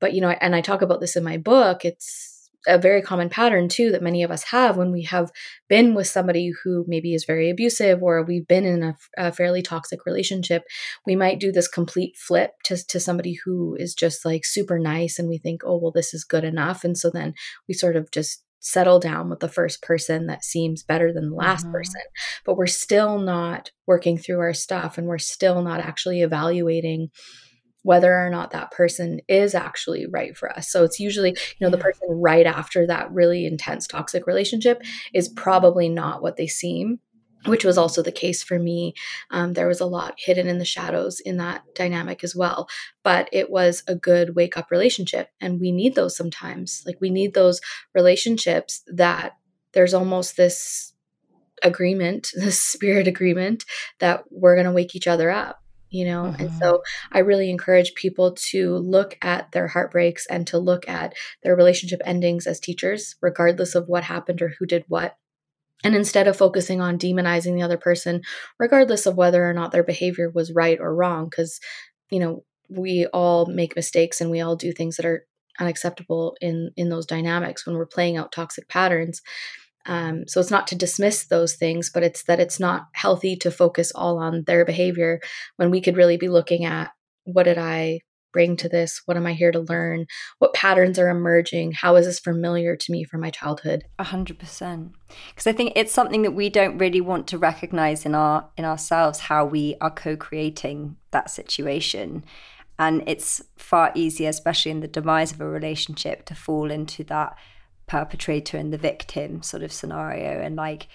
but 0.00 0.14
you 0.14 0.20
know, 0.20 0.30
and 0.30 0.54
I 0.54 0.62
talk 0.62 0.80
about 0.82 1.00
this 1.00 1.16
in 1.16 1.24
my 1.24 1.36
book. 1.36 1.84
It's 1.84 2.35
a 2.66 2.78
very 2.78 3.02
common 3.02 3.28
pattern 3.28 3.68
too 3.68 3.90
that 3.90 4.02
many 4.02 4.22
of 4.22 4.30
us 4.30 4.44
have 4.44 4.76
when 4.76 4.92
we 4.92 5.02
have 5.02 5.30
been 5.68 5.94
with 5.94 6.06
somebody 6.06 6.52
who 6.62 6.84
maybe 6.86 7.14
is 7.14 7.24
very 7.24 7.50
abusive 7.50 8.02
or 8.02 8.22
we've 8.22 8.46
been 8.46 8.64
in 8.64 8.82
a, 8.82 8.96
a, 9.16 9.32
fairly 9.32 9.62
toxic 9.62 10.04
relationship 10.06 10.64
we 11.06 11.16
might 11.16 11.40
do 11.40 11.52
this 11.52 11.68
complete 11.68 12.16
flip 12.16 12.52
to, 12.64 12.76
to 12.86 12.98
somebody 12.98 13.36
who 13.44 13.76
is 13.78 13.94
just 13.94 14.24
like 14.24 14.44
super 14.44 14.78
nice 14.78 15.18
and 15.18 15.28
we 15.28 15.38
think 15.38 15.62
oh 15.64 15.76
well 15.76 15.92
this 15.92 16.12
is 16.12 16.24
good 16.24 16.44
enough 16.44 16.84
and 16.84 16.96
so 16.98 17.10
then 17.10 17.34
we 17.68 17.74
sort 17.74 17.96
of 17.96 18.10
just 18.10 18.42
settle 18.58 18.98
down 18.98 19.30
with 19.30 19.40
the 19.40 19.48
first 19.48 19.80
person 19.80 20.26
that 20.26 20.42
seems 20.42 20.82
better 20.82 21.12
than 21.12 21.30
the 21.30 21.36
last 21.36 21.64
mm-hmm. 21.64 21.74
person 21.74 22.00
but 22.44 22.56
we're 22.56 22.66
still 22.66 23.18
not 23.18 23.70
working 23.86 24.18
through 24.18 24.40
our 24.40 24.54
stuff 24.54 24.98
and 24.98 25.06
we're 25.06 25.18
still 25.18 25.62
not 25.62 25.80
actually 25.80 26.20
evaluating 26.22 27.08
whether 27.86 28.18
or 28.18 28.28
not 28.28 28.50
that 28.50 28.72
person 28.72 29.20
is 29.28 29.54
actually 29.54 30.06
right 30.06 30.36
for 30.36 30.50
us. 30.50 30.68
So 30.68 30.82
it's 30.82 30.98
usually, 30.98 31.30
you 31.30 31.64
know, 31.64 31.70
the 31.70 31.78
person 31.78 32.08
right 32.10 32.44
after 32.44 32.84
that 32.88 33.12
really 33.12 33.46
intense 33.46 33.86
toxic 33.86 34.26
relationship 34.26 34.82
is 35.14 35.28
probably 35.28 35.88
not 35.88 36.20
what 36.20 36.36
they 36.36 36.48
seem 36.48 36.98
which 37.44 37.64
was 37.64 37.78
also 37.78 38.02
the 38.02 38.10
case 38.10 38.42
for 38.42 38.58
me. 38.58 38.92
Um, 39.30 39.52
there 39.52 39.68
was 39.68 39.78
a 39.78 39.86
lot 39.86 40.14
hidden 40.18 40.48
in 40.48 40.58
the 40.58 40.64
shadows 40.64 41.20
in 41.20 41.36
that 41.36 41.62
dynamic 41.76 42.24
as 42.24 42.34
well. 42.34 42.66
But 43.04 43.28
it 43.30 43.50
was 43.50 43.84
a 43.86 43.94
good 43.94 44.34
wake 44.34 44.56
up 44.56 44.72
relationship. 44.72 45.28
And 45.40 45.60
we 45.60 45.70
need 45.70 45.94
those 45.94 46.16
sometimes. 46.16 46.82
Like, 46.84 47.00
we 47.00 47.08
need 47.08 47.34
those 47.34 47.60
relationships 47.94 48.82
that 48.88 49.36
there's 49.74 49.94
almost 49.94 50.36
this 50.36 50.92
agreement, 51.62 52.32
this 52.34 52.58
spirit 52.58 53.06
agreement 53.06 53.64
that 54.00 54.24
we're 54.32 54.56
going 54.56 54.66
to 54.66 54.72
wake 54.72 54.96
each 54.96 55.06
other 55.06 55.30
up 55.30 55.62
you 55.96 56.04
know? 56.04 56.24
Mm-hmm. 56.24 56.42
and 56.42 56.52
so 56.58 56.82
i 57.12 57.20
really 57.20 57.50
encourage 57.50 57.94
people 57.94 58.32
to 58.50 58.76
look 58.76 59.16
at 59.22 59.52
their 59.52 59.68
heartbreaks 59.68 60.26
and 60.26 60.46
to 60.48 60.58
look 60.58 60.88
at 60.88 61.14
their 61.42 61.56
relationship 61.56 62.00
endings 62.04 62.46
as 62.46 62.60
teachers 62.60 63.16
regardless 63.20 63.74
of 63.74 63.88
what 63.88 64.04
happened 64.04 64.42
or 64.42 64.54
who 64.58 64.66
did 64.66 64.84
what. 64.88 65.16
And 65.84 65.94
instead 65.94 66.26
of 66.26 66.36
focusing 66.36 66.80
on 66.80 66.98
demonizing 66.98 67.54
the 67.54 67.62
other 67.62 67.76
person 67.76 68.22
regardless 68.58 69.06
of 69.06 69.16
whether 69.16 69.48
or 69.48 69.52
not 69.52 69.72
their 69.72 69.84
behavior 69.84 70.30
was 70.30 70.52
right 70.52 70.78
or 70.80 70.94
wrong 70.94 71.26
because 71.26 71.60
you 72.10 72.18
know 72.18 72.44
we 72.68 73.06
all 73.12 73.46
make 73.46 73.76
mistakes 73.76 74.20
and 74.20 74.30
we 74.30 74.40
all 74.40 74.56
do 74.56 74.72
things 74.72 74.96
that 74.96 75.06
are 75.06 75.26
unacceptable 75.60 76.36
in 76.40 76.70
in 76.76 76.88
those 76.88 77.06
dynamics 77.06 77.66
when 77.66 77.76
we're 77.76 77.86
playing 77.86 78.16
out 78.16 78.32
toxic 78.32 78.68
patterns 78.68 79.22
um, 79.86 80.24
so 80.26 80.40
it's 80.40 80.50
not 80.50 80.66
to 80.68 80.74
dismiss 80.74 81.26
those 81.26 81.54
things, 81.54 81.90
but 81.92 82.02
it's 82.02 82.24
that 82.24 82.40
it's 82.40 82.60
not 82.60 82.86
healthy 82.92 83.36
to 83.36 83.50
focus 83.50 83.92
all 83.94 84.18
on 84.18 84.44
their 84.46 84.64
behavior 84.64 85.20
when 85.56 85.70
we 85.70 85.80
could 85.80 85.96
really 85.96 86.16
be 86.16 86.28
looking 86.28 86.64
at 86.64 86.90
what 87.24 87.44
did 87.44 87.58
I 87.58 88.00
bring 88.32 88.56
to 88.58 88.68
this? 88.68 89.00
What 89.06 89.16
am 89.16 89.26
I 89.26 89.32
here 89.32 89.50
to 89.50 89.60
learn? 89.60 90.04
What 90.40 90.52
patterns 90.52 90.98
are 90.98 91.08
emerging? 91.08 91.72
How 91.72 91.96
is 91.96 92.04
this 92.04 92.20
familiar 92.20 92.76
to 92.76 92.92
me 92.92 93.02
from 93.02 93.22
my 93.22 93.30
childhood? 93.30 93.84
A 93.98 94.04
hundred 94.04 94.38
percent. 94.38 94.92
Because 95.30 95.46
I 95.46 95.52
think 95.52 95.72
it's 95.74 95.92
something 95.92 96.22
that 96.22 96.34
we 96.34 96.50
don't 96.50 96.76
really 96.76 97.00
want 97.00 97.26
to 97.28 97.38
recognize 97.38 98.04
in 98.04 98.14
our 98.14 98.50
in 98.56 98.64
ourselves 98.64 99.20
how 99.20 99.46
we 99.46 99.76
are 99.80 99.90
co-creating 99.90 100.96
that 101.12 101.30
situation. 101.30 102.24
And 102.78 103.02
it's 103.06 103.40
far 103.56 103.90
easier, 103.94 104.28
especially 104.28 104.70
in 104.70 104.80
the 104.80 104.88
demise 104.88 105.32
of 105.32 105.40
a 105.40 105.48
relationship, 105.48 106.26
to 106.26 106.34
fall 106.34 106.70
into 106.70 107.04
that 107.04 107.38
perpetrator 107.86 108.56
and 108.56 108.72
the 108.72 108.78
victim 108.78 109.42
sort 109.42 109.62
of 109.62 109.72
scenario. 109.72 110.40
And 110.40 110.56
like 110.56 110.88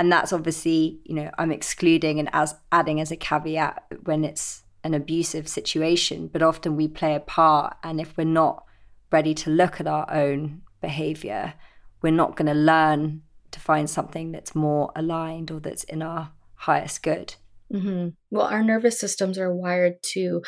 and 0.00 0.10
that's 0.10 0.32
obviously 0.32 0.98
you 1.04 1.14
know 1.14 1.30
i'm 1.36 1.52
excluding 1.52 2.18
and 2.18 2.30
as 2.32 2.54
adding 2.72 3.00
as 3.00 3.12
a 3.12 3.16
caveat 3.16 3.84
when 4.04 4.24
it's 4.24 4.62
an 4.82 4.94
abusive 4.94 5.46
situation 5.46 6.26
but 6.26 6.42
often 6.42 6.74
we 6.74 6.88
play 6.88 7.14
a 7.14 7.20
part. 7.20 7.76
And 7.82 8.00
if 8.00 8.16
we're 8.16 8.24
not 8.24 8.64
ready 9.12 9.34
to 9.34 9.50
look 9.50 9.78
at 9.78 9.86
our 9.86 10.10
own 10.10 10.62
behavior 10.80 11.52
we're 12.00 12.10
not 12.10 12.34
going 12.34 12.46
to 12.46 12.54
learn 12.54 13.20
to 13.50 13.60
find 13.60 13.90
something 13.90 14.32
that's 14.32 14.54
more 14.54 14.90
aligned 14.96 15.50
or 15.50 15.60
that's 15.60 15.84
in 15.84 16.00
our 16.00 16.32
highest 16.54 17.02
good. 17.02 17.34
Mm-hmm. 17.70 18.08
well 18.30 18.46
our 18.46 18.64
nervous 18.64 18.98
systems 18.98 19.38
are 19.38 19.54
wired 19.54 20.02
to 20.14 20.40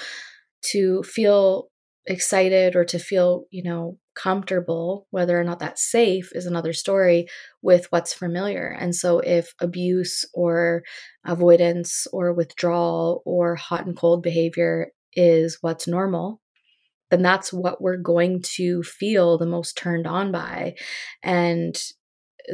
to 0.70 1.02
feel 1.02 1.68
excited 2.06 2.74
or 2.74 2.84
to 2.86 2.98
feel 2.98 3.44
you 3.50 3.62
know 3.62 3.98
comfortable, 4.14 5.06
whether 5.10 5.38
or 5.38 5.44
not 5.44 5.58
that's 5.58 5.82
safe 5.82 6.30
is 6.34 6.46
another 6.46 6.72
story, 6.72 7.26
with 7.62 7.86
what's 7.90 8.14
familiar. 8.14 8.68
And 8.78 8.94
so, 8.94 9.20
if 9.20 9.54
abuse 9.60 10.24
or 10.34 10.82
avoidance 11.24 12.06
or 12.12 12.32
withdrawal 12.32 13.22
or 13.24 13.54
hot 13.56 13.86
and 13.86 13.96
cold 13.96 14.22
behavior 14.22 14.92
is 15.14 15.58
what's 15.60 15.88
normal, 15.88 16.40
then 17.10 17.22
that's 17.22 17.52
what 17.52 17.82
we're 17.82 17.98
going 17.98 18.42
to 18.42 18.82
feel 18.82 19.38
the 19.38 19.46
most 19.46 19.76
turned 19.76 20.06
on 20.06 20.32
by. 20.32 20.74
And 21.22 21.80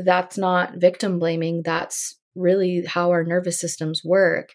that's 0.04 0.36
not 0.36 0.76
victim 0.76 1.18
blaming, 1.18 1.62
that's 1.64 2.18
really 2.34 2.84
how 2.86 3.10
our 3.10 3.24
nervous 3.24 3.60
systems 3.60 4.02
work. 4.04 4.50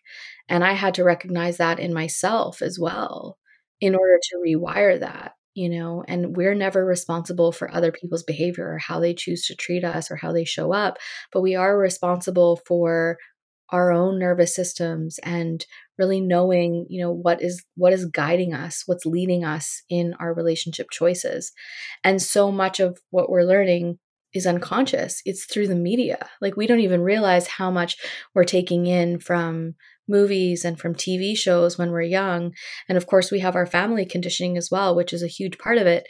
And 0.49 0.63
I 0.63 0.73
had 0.73 0.93
to 0.95 1.03
recognize 1.03 1.57
that 1.57 1.79
in 1.79 1.93
myself 1.93 2.61
as 2.61 2.77
well 2.79 3.37
in 3.81 3.95
order 3.95 4.17
to 4.21 4.37
rewire 4.45 4.99
that 4.99 5.33
you 5.55 5.69
know, 5.69 6.03
and 6.07 6.35
we're 6.35 6.55
never 6.55 6.85
responsible 6.85 7.51
for 7.51 7.71
other 7.71 7.91
people's 7.91 8.23
behavior 8.23 8.73
or 8.73 8.77
how 8.79 8.99
they 8.99 9.13
choose 9.13 9.45
to 9.47 9.55
treat 9.55 9.83
us 9.83 10.09
or 10.09 10.15
how 10.15 10.31
they 10.31 10.45
show 10.45 10.73
up, 10.73 10.97
but 11.31 11.41
we 11.41 11.55
are 11.55 11.77
responsible 11.77 12.59
for 12.65 13.17
our 13.69 13.91
own 13.91 14.19
nervous 14.19 14.55
systems 14.55 15.19
and 15.23 15.65
really 15.97 16.19
knowing 16.21 16.85
you 16.89 17.01
know 17.01 17.11
what 17.11 17.41
is 17.41 17.63
what 17.75 17.93
is 17.93 18.05
guiding 18.05 18.53
us 18.53 18.83
what's 18.85 19.05
leading 19.05 19.43
us 19.43 19.81
in 19.89 20.13
our 20.19 20.33
relationship 20.33 20.87
choices. 20.91 21.51
And 22.03 22.21
so 22.21 22.51
much 22.51 22.79
of 22.79 22.99
what 23.09 23.29
we're 23.29 23.43
learning 23.43 23.97
is 24.33 24.45
unconscious 24.45 25.21
it's 25.25 25.45
through 25.45 25.67
the 25.67 25.75
media 25.75 26.17
like 26.41 26.55
we 26.55 26.67
don't 26.67 26.79
even 26.79 27.01
realize 27.01 27.47
how 27.47 27.69
much 27.69 27.97
we're 28.33 28.43
taking 28.43 28.85
in 28.85 29.19
from 29.19 29.73
movies 30.07 30.65
and 30.65 30.79
from 30.79 30.93
TV 30.93 31.37
shows 31.37 31.77
when 31.77 31.91
we're 31.91 32.01
young 32.01 32.53
and 32.89 32.97
of 32.97 33.07
course 33.07 33.31
we 33.31 33.39
have 33.39 33.55
our 33.55 33.65
family 33.65 34.05
conditioning 34.05 34.57
as 34.57 34.69
well 34.71 34.95
which 34.95 35.13
is 35.13 35.23
a 35.23 35.27
huge 35.27 35.57
part 35.57 35.77
of 35.77 35.87
it 35.87 36.05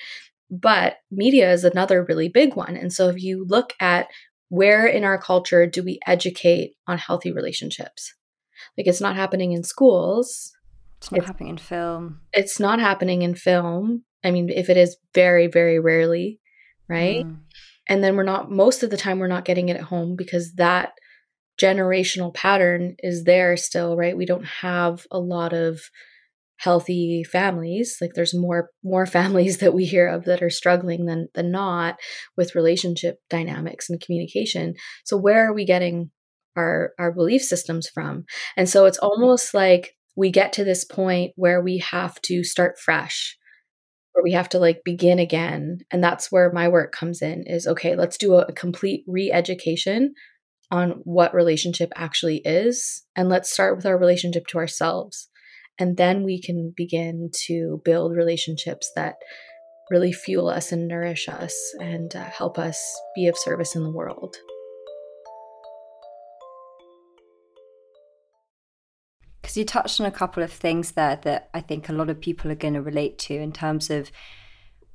but 0.49 0.97
media 1.11 1.51
is 1.51 1.63
another 1.63 2.03
really 2.03 2.29
big 2.29 2.55
one 2.55 2.75
and 2.75 2.91
so 2.91 3.09
if 3.09 3.21
you 3.21 3.45
look 3.47 3.73
at 3.79 4.07
where 4.53 4.85
in 4.85 5.03
our 5.03 5.17
culture 5.17 5.65
do 5.65 5.83
we 5.83 5.97
educate 6.05 6.75
on 6.85 6.99
healthy 6.99 7.31
relationships? 7.31 8.13
Like 8.77 8.85
it's 8.85 9.01
not 9.01 9.15
happening 9.15 9.51
in 9.51 9.63
schools. 9.63 10.53
It's 10.99 11.11
not 11.11 11.17
it's, 11.17 11.27
happening 11.27 11.49
in 11.49 11.57
film. 11.57 12.19
It's 12.33 12.59
not 12.59 12.79
happening 12.79 13.23
in 13.23 13.33
film. 13.33 14.03
I 14.23 14.29
mean, 14.29 14.49
if 14.49 14.69
it 14.69 14.77
is 14.77 14.95
very, 15.15 15.47
very 15.47 15.79
rarely, 15.79 16.39
right? 16.87 17.25
Mm. 17.25 17.37
And 17.87 18.03
then 18.03 18.15
we're 18.15 18.23
not, 18.23 18.49
most 18.49 18.83
of 18.83 18.89
the 18.89 18.97
time, 18.97 19.19
we're 19.19 19.27
not 19.27 19.45
getting 19.45 19.69
it 19.69 19.77
at 19.77 19.83
home 19.83 20.15
because 20.15 20.53
that 20.53 20.93
generational 21.61 22.33
pattern 22.33 22.95
is 22.99 23.23
there 23.25 23.57
still, 23.57 23.95
right? 23.95 24.17
We 24.17 24.25
don't 24.25 24.45
have 24.45 25.05
a 25.11 25.19
lot 25.19 25.53
of 25.53 25.81
healthy 26.57 27.23
families. 27.23 27.97
Like 27.99 28.11
there's 28.15 28.33
more 28.33 28.69
more 28.83 29.05
families 29.19 29.57
that 29.59 29.73
we 29.73 29.85
hear 29.85 30.07
of 30.07 30.25
that 30.25 30.41
are 30.41 30.49
struggling 30.49 31.05
than 31.05 31.27
than 31.35 31.51
not 31.51 31.97
with 32.37 32.55
relationship 32.55 33.17
dynamics 33.29 33.89
and 33.89 34.01
communication. 34.01 34.75
So 35.03 35.17
where 35.17 35.49
are 35.49 35.53
we 35.53 35.65
getting 35.65 36.11
our 36.55 36.91
our 36.97 37.11
belief 37.11 37.41
systems 37.41 37.89
from? 37.89 38.25
And 38.55 38.69
so 38.69 38.85
it's 38.85 38.97
mm-hmm. 38.97 39.21
almost 39.21 39.53
like 39.53 39.95
we 40.15 40.31
get 40.31 40.53
to 40.53 40.63
this 40.63 40.85
point 40.85 41.33
where 41.35 41.61
we 41.61 41.79
have 41.79 42.21
to 42.21 42.43
start 42.43 42.79
fresh 42.79 43.37
where 44.13 44.23
we 44.23 44.31
have 44.31 44.49
to 44.49 44.59
like 44.59 44.81
begin 44.85 45.19
again 45.19 45.79
and 45.91 46.03
that's 46.03 46.31
where 46.31 46.51
my 46.51 46.67
work 46.67 46.91
comes 46.91 47.21
in 47.21 47.43
is 47.45 47.67
okay 47.67 47.95
let's 47.95 48.17
do 48.17 48.35
a, 48.35 48.41
a 48.41 48.53
complete 48.53 49.03
re-education 49.07 50.13
on 50.71 51.01
what 51.03 51.33
relationship 51.33 51.91
actually 51.95 52.41
is 52.45 53.03
and 53.15 53.29
let's 53.29 53.51
start 53.51 53.75
with 53.75 53.85
our 53.85 53.97
relationship 53.97 54.47
to 54.47 54.57
ourselves 54.57 55.29
and 55.79 55.97
then 55.97 56.23
we 56.23 56.41
can 56.41 56.73
begin 56.75 57.29
to 57.47 57.81
build 57.83 58.15
relationships 58.15 58.91
that 58.95 59.15
really 59.89 60.13
fuel 60.13 60.49
us 60.49 60.71
and 60.71 60.87
nourish 60.87 61.27
us 61.27 61.55
and 61.79 62.15
uh, 62.15 62.23
help 62.25 62.57
us 62.57 62.79
be 63.15 63.27
of 63.27 63.37
service 63.37 63.75
in 63.75 63.83
the 63.83 63.91
world. 63.91 64.35
Because 69.53 69.59
you 69.59 69.65
touched 69.65 70.01
on 70.01 70.07
a 70.07 70.11
couple 70.11 70.41
of 70.41 70.51
things 70.51 70.93
there 70.93 71.19
that 71.21 71.51
I 71.53 71.61
think 71.61 71.87
a 71.87 71.93
lot 71.93 72.09
of 72.09 72.19
people 72.19 72.49
are 72.49 72.55
going 72.55 72.73
to 72.73 72.81
relate 72.81 73.19
to 73.19 73.35
in 73.35 73.51
terms 73.51 73.91
of 73.91 74.11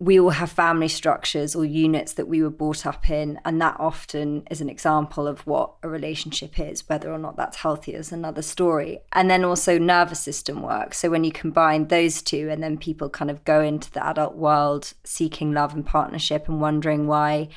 we 0.00 0.18
all 0.18 0.30
have 0.30 0.50
family 0.50 0.88
structures 0.88 1.54
or 1.54 1.64
units 1.64 2.14
that 2.14 2.26
we 2.26 2.42
were 2.42 2.50
brought 2.50 2.84
up 2.84 3.08
in 3.08 3.38
and 3.44 3.60
that 3.60 3.76
often 3.78 4.42
is 4.50 4.60
an 4.60 4.68
example 4.68 5.28
of 5.28 5.46
what 5.46 5.74
a 5.84 5.88
relationship 5.88 6.58
is 6.58 6.88
whether 6.88 7.12
or 7.12 7.18
not 7.18 7.36
that's 7.36 7.58
healthy 7.58 7.94
is 7.94 8.10
another 8.10 8.42
story. 8.42 8.98
And 9.12 9.30
then 9.30 9.44
also 9.44 9.78
nervous 9.78 10.18
system 10.18 10.60
work. 10.60 10.92
So 10.92 11.08
when 11.08 11.22
you 11.22 11.30
combine 11.30 11.86
those 11.86 12.20
two 12.20 12.48
and 12.50 12.60
then 12.60 12.78
people 12.78 13.08
kind 13.08 13.30
of 13.30 13.44
go 13.44 13.60
into 13.60 13.92
the 13.92 14.04
adult 14.04 14.34
world 14.34 14.92
seeking 15.04 15.52
love 15.52 15.72
and 15.72 15.86
partnership 15.86 16.48
and 16.48 16.60
wondering 16.60 17.06
why 17.06 17.48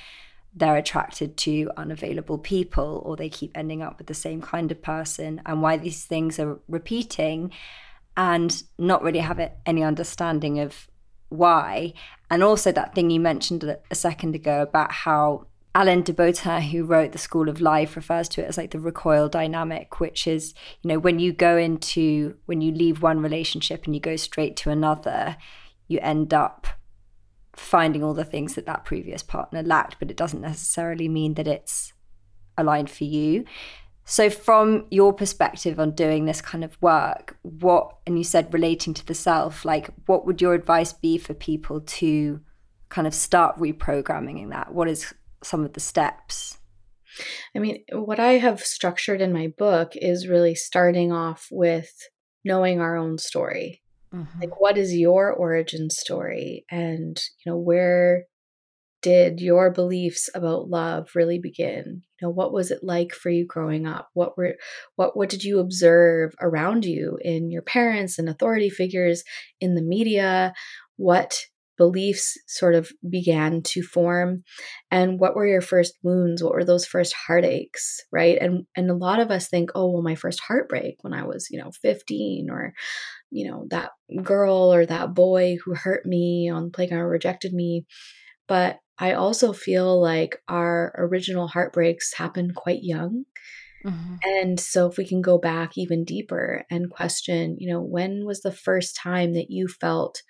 they're 0.54 0.78
attracted 0.78 1.38
to 1.38 1.70
unavailable 1.78 2.38
people 2.38 3.02
or 3.06 3.16
they 3.16 3.30
keep 3.30 3.52
ending 3.56 3.82
up 3.82 3.98
with 3.98 4.08
the 4.08 4.14
same 4.14 4.42
kind 4.42 4.72
of 4.72 4.82
person 4.82 5.42
and 5.46 5.62
why 5.62 5.78
these 5.78 6.04
things 6.04 6.40
are 6.40 6.60
repeating 6.68 7.52
and 8.18 8.64
not 8.78 9.02
really 9.02 9.20
have 9.20 9.40
any 9.66 9.84
understanding 9.84 10.60
of 10.60 10.88
why. 11.30 11.94
And 12.30 12.44
also 12.44 12.72
that 12.74 12.94
thing 12.94 13.10
you 13.10 13.20
mentioned 13.20 13.64
a 13.64 13.96
second 13.96 14.36
ago 14.36 14.62
about 14.62 14.92
how 14.92 15.48
Alain 15.74 16.04
de 16.04 16.12
Botton, 16.12 16.62
who 16.64 16.84
wrote 16.84 17.14
The 17.14 17.18
School 17.18 17.48
of 17.48 17.62
Life, 17.62 17.96
refers 17.96 18.28
to 18.30 18.42
it 18.42 18.48
as 18.48 18.58
like 18.58 18.72
the 18.72 18.80
recoil 18.80 19.30
dynamic, 19.30 20.02
which 20.02 20.28
is, 20.28 20.54
you 20.82 20.90
know, 20.90 21.00
when 21.00 21.20
you 21.20 21.32
go 21.32 21.56
into, 21.58 22.36
when 22.46 22.60
you 22.60 22.74
leave 22.74 23.02
one 23.02 23.22
relationship 23.22 23.86
and 23.86 23.96
you 23.96 24.02
go 24.02 24.18
straight 24.18 24.58
to 24.58 24.70
another, 24.70 25.38
you 25.88 26.00
end 26.02 26.34
up 26.34 26.68
finding 27.62 28.04
all 28.04 28.14
the 28.14 28.26
things 28.26 28.56
that 28.56 28.66
that 28.66 28.86
previous 28.86 29.24
partner 29.24 29.62
lacked, 29.64 29.98
but 30.00 30.12
it 30.12 30.18
doesn't 30.18 30.42
necessarily 30.42 31.08
mean 31.08 31.36
that 31.36 31.48
it's 31.48 31.94
aligned 32.58 32.90
for 32.90 33.04
you. 33.04 33.46
So, 34.04 34.30
from 34.30 34.88
your 34.90 35.14
perspective 35.14 35.80
on 35.80 35.92
doing 35.92 36.26
this 36.26 36.42
kind 36.42 36.64
of 36.64 36.82
work, 36.82 37.38
what, 37.44 37.96
and 38.06 38.18
you 38.18 38.24
said 38.24 38.54
relating 38.54 38.94
to 38.96 39.06
the 39.06 39.14
self, 39.14 39.64
like 39.64 39.90
what 40.06 40.26
would 40.26 40.42
your 40.42 40.54
advice 40.54 40.92
be 40.92 41.18
for 41.18 41.34
people 41.34 41.82
to 41.82 42.42
kind 42.90 43.08
of 43.08 43.14
start 43.14 43.58
reprogramming 43.58 44.42
in 44.42 44.50
that? 44.50 44.74
What 44.74 44.88
is 44.88 45.14
some 45.44 45.64
of 45.64 45.74
the 45.74 45.80
steps? 45.80 46.58
I 47.56 47.60
mean, 47.60 47.84
what 47.92 48.20
I 48.20 48.34
have 48.34 48.62
structured 48.62 49.22
in 49.22 49.34
my 49.34 49.54
book 49.58 49.92
is 49.96 50.28
really 50.28 50.56
starting 50.56 51.12
off 51.12 51.48
with 51.52 51.92
knowing 52.44 52.82
our 52.82 52.98
own 52.98 53.18
story. 53.18 53.82
Mm-hmm. 54.14 54.42
Like, 54.42 54.60
what 54.60 54.78
is 54.78 54.94
your 54.94 55.32
origin 55.32 55.90
story? 55.90 56.66
And, 56.70 57.22
you 57.46 57.52
know, 57.52 57.58
where 57.58 58.26
did 59.02 59.42
your 59.42 59.72
beliefs 59.72 60.30
about 60.36 60.70
love 60.70 61.10
really 61.16 61.40
begin? 61.40 62.04
You 62.22 62.28
know, 62.28 62.32
what 62.32 62.54
was 62.54 62.72
it 62.72 62.84
like 62.84 63.14
for 63.14 63.30
you 63.30 63.46
growing 63.46 63.88
up? 63.88 64.10
What 64.14 64.38
were 64.38 64.56
what 64.96 65.18
what 65.18 65.30
did 65.30 65.44
you 65.44 65.60
observe 65.60 66.34
around 66.40 66.86
you 66.86 67.18
in 67.22 67.52
your 67.52 67.64
parents 67.64 68.20
and 68.20 68.30
authority 68.30 68.70
figures 68.70 69.24
in 69.60 69.76
the 69.76 69.82
media? 69.82 70.54
What 70.98 71.40
beliefs 71.78 72.38
sort 72.48 72.76
of 72.76 72.92
began 73.10 73.64
to 73.64 73.82
form 73.82 74.44
and 74.92 75.20
what 75.20 75.36
were 75.36 75.48
your 75.48 75.62
first 75.62 75.98
wounds 76.04 76.44
what 76.44 76.54
were 76.54 76.64
those 76.64 76.86
first 76.86 77.12
heartaches 77.26 78.04
right 78.12 78.38
and 78.40 78.68
and 78.76 78.92
a 78.92 78.94
lot 78.94 79.20
of 79.20 79.32
us 79.32 79.48
think 79.48 79.72
oh 79.74 79.90
well 79.90 80.04
my 80.04 80.14
first 80.14 80.40
heartbreak 80.42 80.98
when 81.02 81.12
i 81.12 81.24
was 81.24 81.48
you 81.50 81.58
know 81.58 81.72
15 81.82 82.50
or 82.52 82.74
you 83.32 83.50
know 83.50 83.66
that 83.70 83.92
girl 84.24 84.74
or 84.74 84.86
that 84.86 85.14
boy 85.14 85.58
who 85.64 85.74
hurt 85.74 86.06
me 86.06 86.50
on 86.54 86.66
the 86.66 86.72
playground 86.72 87.06
rejected 87.06 87.54
me 87.54 87.86
but 88.48 88.80
I 89.02 89.14
also 89.14 89.52
feel 89.52 90.00
like 90.00 90.38
our 90.48 90.94
original 90.98 91.48
heartbreaks 91.48 92.14
happen 92.14 92.52
quite 92.54 92.84
young. 92.84 93.24
Mm-hmm. 93.84 94.16
And 94.24 94.60
so, 94.60 94.88
if 94.88 94.98
we 94.98 95.08
can 95.08 95.24
go 95.24 95.40
back 95.40 95.72
even 95.76 96.04
deeper 96.04 96.66
and 96.70 96.92
question, 96.92 97.56
you 97.60 97.72
know, 97.72 97.82
when 97.82 98.26
was 98.26 98.42
the 98.42 98.52
first 98.52 98.96
time 98.96 99.34
that 99.34 99.48
you 99.50 99.68
felt 99.68 100.22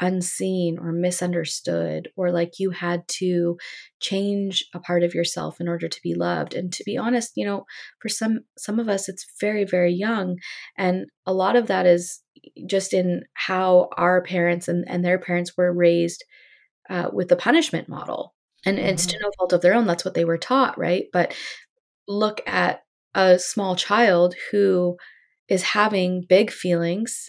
unseen 0.00 0.78
or 0.78 0.92
misunderstood, 0.92 2.10
or 2.16 2.30
like 2.30 2.60
you 2.60 2.70
had 2.70 3.02
to 3.08 3.56
change 3.98 4.64
a 4.74 4.78
part 4.78 5.02
of 5.02 5.12
yourself 5.12 5.60
in 5.60 5.66
order 5.66 5.88
to 5.88 6.00
be 6.04 6.14
loved? 6.14 6.54
And 6.54 6.72
to 6.74 6.84
be 6.84 6.96
honest, 6.96 7.32
you 7.34 7.44
know, 7.44 7.64
for 7.98 8.08
some 8.08 8.40
some 8.56 8.78
of 8.78 8.88
us, 8.88 9.08
it's 9.08 9.26
very 9.40 9.64
very 9.64 9.92
young, 9.92 10.36
and 10.78 11.06
a 11.26 11.32
lot 11.32 11.56
of 11.56 11.66
that 11.66 11.84
is 11.84 12.20
just 12.66 12.92
in 12.94 13.24
how 13.34 13.88
our 13.96 14.22
parents 14.22 14.68
and, 14.68 14.84
and 14.88 15.04
their 15.04 15.18
parents 15.18 15.56
were 15.56 15.72
raised 15.72 16.24
uh, 16.88 17.08
with 17.12 17.28
the 17.28 17.36
punishment 17.36 17.88
model. 17.88 18.34
And 18.64 18.78
mm-hmm. 18.78 18.88
it's 18.88 19.06
to 19.06 19.18
no 19.20 19.30
fault 19.38 19.52
of 19.52 19.62
their 19.62 19.74
own. 19.74 19.86
That's 19.86 20.04
what 20.04 20.14
they 20.14 20.24
were 20.24 20.38
taught, 20.38 20.78
right? 20.78 21.04
But 21.12 21.34
look 22.06 22.42
at 22.46 22.82
a 23.14 23.38
small 23.38 23.76
child 23.76 24.34
who 24.50 24.96
is 25.48 25.62
having 25.62 26.24
big 26.28 26.50
feelings 26.50 27.28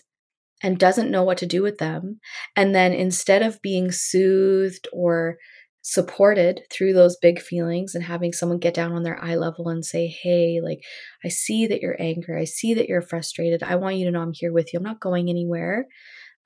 and 0.63 0.77
doesn't 0.77 1.09
know 1.09 1.23
what 1.23 1.37
to 1.39 1.45
do 1.45 1.61
with 1.61 1.79
them. 1.79 2.19
And 2.55 2.75
then 2.75 2.93
instead 2.93 3.41
of 3.41 3.61
being 3.61 3.91
soothed 3.91 4.87
or 4.93 5.37
supported 5.81 6.61
through 6.71 6.93
those 6.93 7.17
big 7.17 7.41
feelings 7.41 7.95
and 7.95 8.03
having 8.03 8.33
someone 8.33 8.59
get 8.59 8.73
down 8.73 8.91
on 8.91 9.03
their 9.03 9.23
eye 9.23 9.35
level 9.35 9.69
and 9.69 9.83
say, 9.83 10.07
Hey, 10.07 10.59
like, 10.63 10.79
I 11.25 11.29
see 11.29 11.67
that 11.67 11.81
you're 11.81 11.99
angry. 11.99 12.39
I 12.39 12.45
see 12.45 12.73
that 12.75 12.87
you're 12.87 13.01
frustrated. 13.01 13.63
I 13.63 13.75
want 13.75 13.95
you 13.95 14.05
to 14.05 14.11
know 14.11 14.21
I'm 14.21 14.33
here 14.33 14.53
with 14.53 14.73
you. 14.73 14.77
I'm 14.77 14.83
not 14.83 14.99
going 14.99 15.29
anywhere 15.29 15.87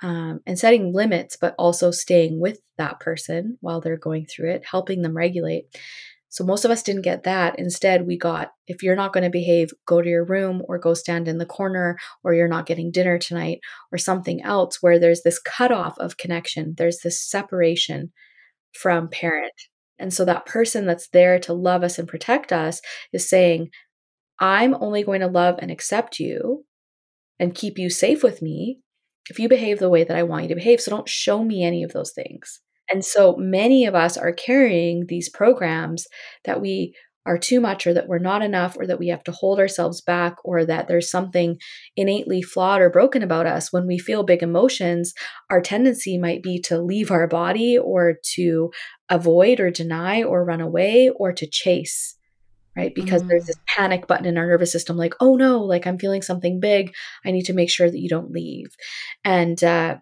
um, 0.02 0.42
and 0.46 0.60
setting 0.60 0.94
limits, 0.94 1.38
but 1.40 1.56
also 1.58 1.92
staying 1.92 2.40
with 2.40 2.60
that 2.78 3.00
person 3.00 3.58
while 3.62 3.82
they're 3.82 3.98
going 3.98 4.26
through 4.26 4.52
it, 4.52 4.64
helping 4.70 5.02
them 5.02 5.16
regulate. 5.16 5.66
So 6.30 6.44
most 6.44 6.66
of 6.66 6.72
us 6.72 6.84
didn't 6.84 7.04
get 7.04 7.24
that. 7.24 7.58
Instead, 7.58 8.06
we 8.06 8.18
got 8.18 8.52
if 8.68 8.84
you're 8.84 8.96
not 8.96 9.14
going 9.14 9.24
to 9.24 9.30
behave, 9.30 9.70
go 9.86 10.02
to 10.02 10.10
your 10.10 10.26
room 10.26 10.62
or 10.68 10.78
go 10.78 10.94
stand 10.94 11.30
in 11.30 11.38
the 11.38 11.46
corner, 11.46 11.98
or 12.24 12.34
you're 12.34 12.50
not 12.50 12.66
getting 12.66 12.92
dinner 12.92 13.18
tonight, 13.18 13.60
or 13.92 13.98
something 13.98 14.44
else 14.44 14.80
where 14.82 15.00
there's 15.00 15.22
this 15.24 15.40
cutoff 15.40 15.98
of 15.98 16.18
connection. 16.18 16.76
There's 16.78 17.00
this 17.04 17.26
separation 17.26 18.12
from 18.76 19.10
parent. 19.10 19.54
And 19.98 20.14
so 20.14 20.26
that 20.26 20.46
person 20.46 20.86
that's 20.86 21.10
there 21.10 21.40
to 21.40 21.54
love 21.54 21.84
us 21.84 21.98
and 21.98 22.08
protect 22.08 22.52
us 22.52 22.82
is 23.14 23.30
saying, 23.30 23.70
I'm 24.40 24.76
only 24.76 25.04
going 25.04 25.22
to 25.22 25.28
love 25.28 25.56
and 25.60 25.72
accept 25.72 26.20
you 26.20 26.66
and 27.40 27.56
keep 27.56 27.78
you 27.78 27.90
safe 27.90 28.24
with 28.24 28.42
me 28.42 28.80
if 29.30 29.40
you 29.40 29.50
behave 29.50 29.80
the 29.80 29.90
way 29.90 30.04
that 30.04 30.16
I 30.16 30.24
want 30.24 30.44
you 30.44 30.50
to 30.50 30.56
behave, 30.56 30.80
so 30.80 30.92
don't 30.92 31.10
show 31.10 31.44
me 31.44 31.64
any 31.64 31.84
of 31.84 31.94
those 31.94 32.12
things. 32.12 32.62
And 32.92 33.04
so 33.04 33.36
many 33.38 33.86
of 33.86 33.96
us 33.96 34.18
are 34.18 34.32
carrying 34.32 35.06
these 35.08 35.30
programs 35.30 36.06
that 36.44 36.62
we 36.62 36.96
are 37.26 37.38
too 37.38 37.60
much 37.60 37.88
or 37.88 37.94
that 37.94 38.08
we're 38.08 38.20
not 38.20 38.42
enough 38.42 38.78
or 38.78 38.86
that 38.86 39.00
we 39.00 39.08
have 39.08 39.24
to 39.24 39.32
hold 39.32 39.60
ourselves 39.60 40.02
back 40.02 40.36
or 40.44 40.66
that 40.66 40.88
there's 40.88 41.10
something 41.10 41.58
innately 41.96 42.42
flawed 42.42 42.82
or 42.82 42.90
broken 42.90 43.24
about 43.24 43.48
us 43.48 43.74
when 43.74 43.88
we 43.88 43.98
feel 43.98 44.24
big 44.24 44.44
emotions 44.44 45.14
our 45.50 45.62
tendency 45.62 46.18
might 46.18 46.44
be 46.44 46.60
to 46.60 46.80
leave 46.80 47.12
our 47.12 47.28
body 47.28 47.78
or 47.78 48.16
to 48.24 48.72
avoid 49.10 49.60
or 49.60 49.72
deny 49.72 50.24
or 50.24 50.46
run 50.46 50.62
away 50.62 51.10
or 51.16 51.32
to 51.32 51.48
chase 51.48 52.16
right? 52.76 52.94
Because 52.94 53.24
mm. 53.24 53.30
there's 53.30 53.46
this 53.46 53.60
panic 53.68 54.06
button 54.06 54.26
in 54.26 54.38
our 54.38 54.48
nervous 54.48 54.72
system 54.72 54.98
like 54.98 55.14
oh 55.20 55.36
no 55.36 55.60
like 55.62 55.88
i'm 55.88 55.98
feeling 55.98 56.22
something 56.22 56.60
big. 56.60 56.94
I 57.26 57.32
need 57.32 57.46
to 57.46 57.54
make 57.54 57.70
sure 57.70 57.90
that 57.90 58.00
you 58.00 58.10
don't 58.10 58.32
leave. 58.32 58.68
And 59.24 59.64
uh, 59.64 59.98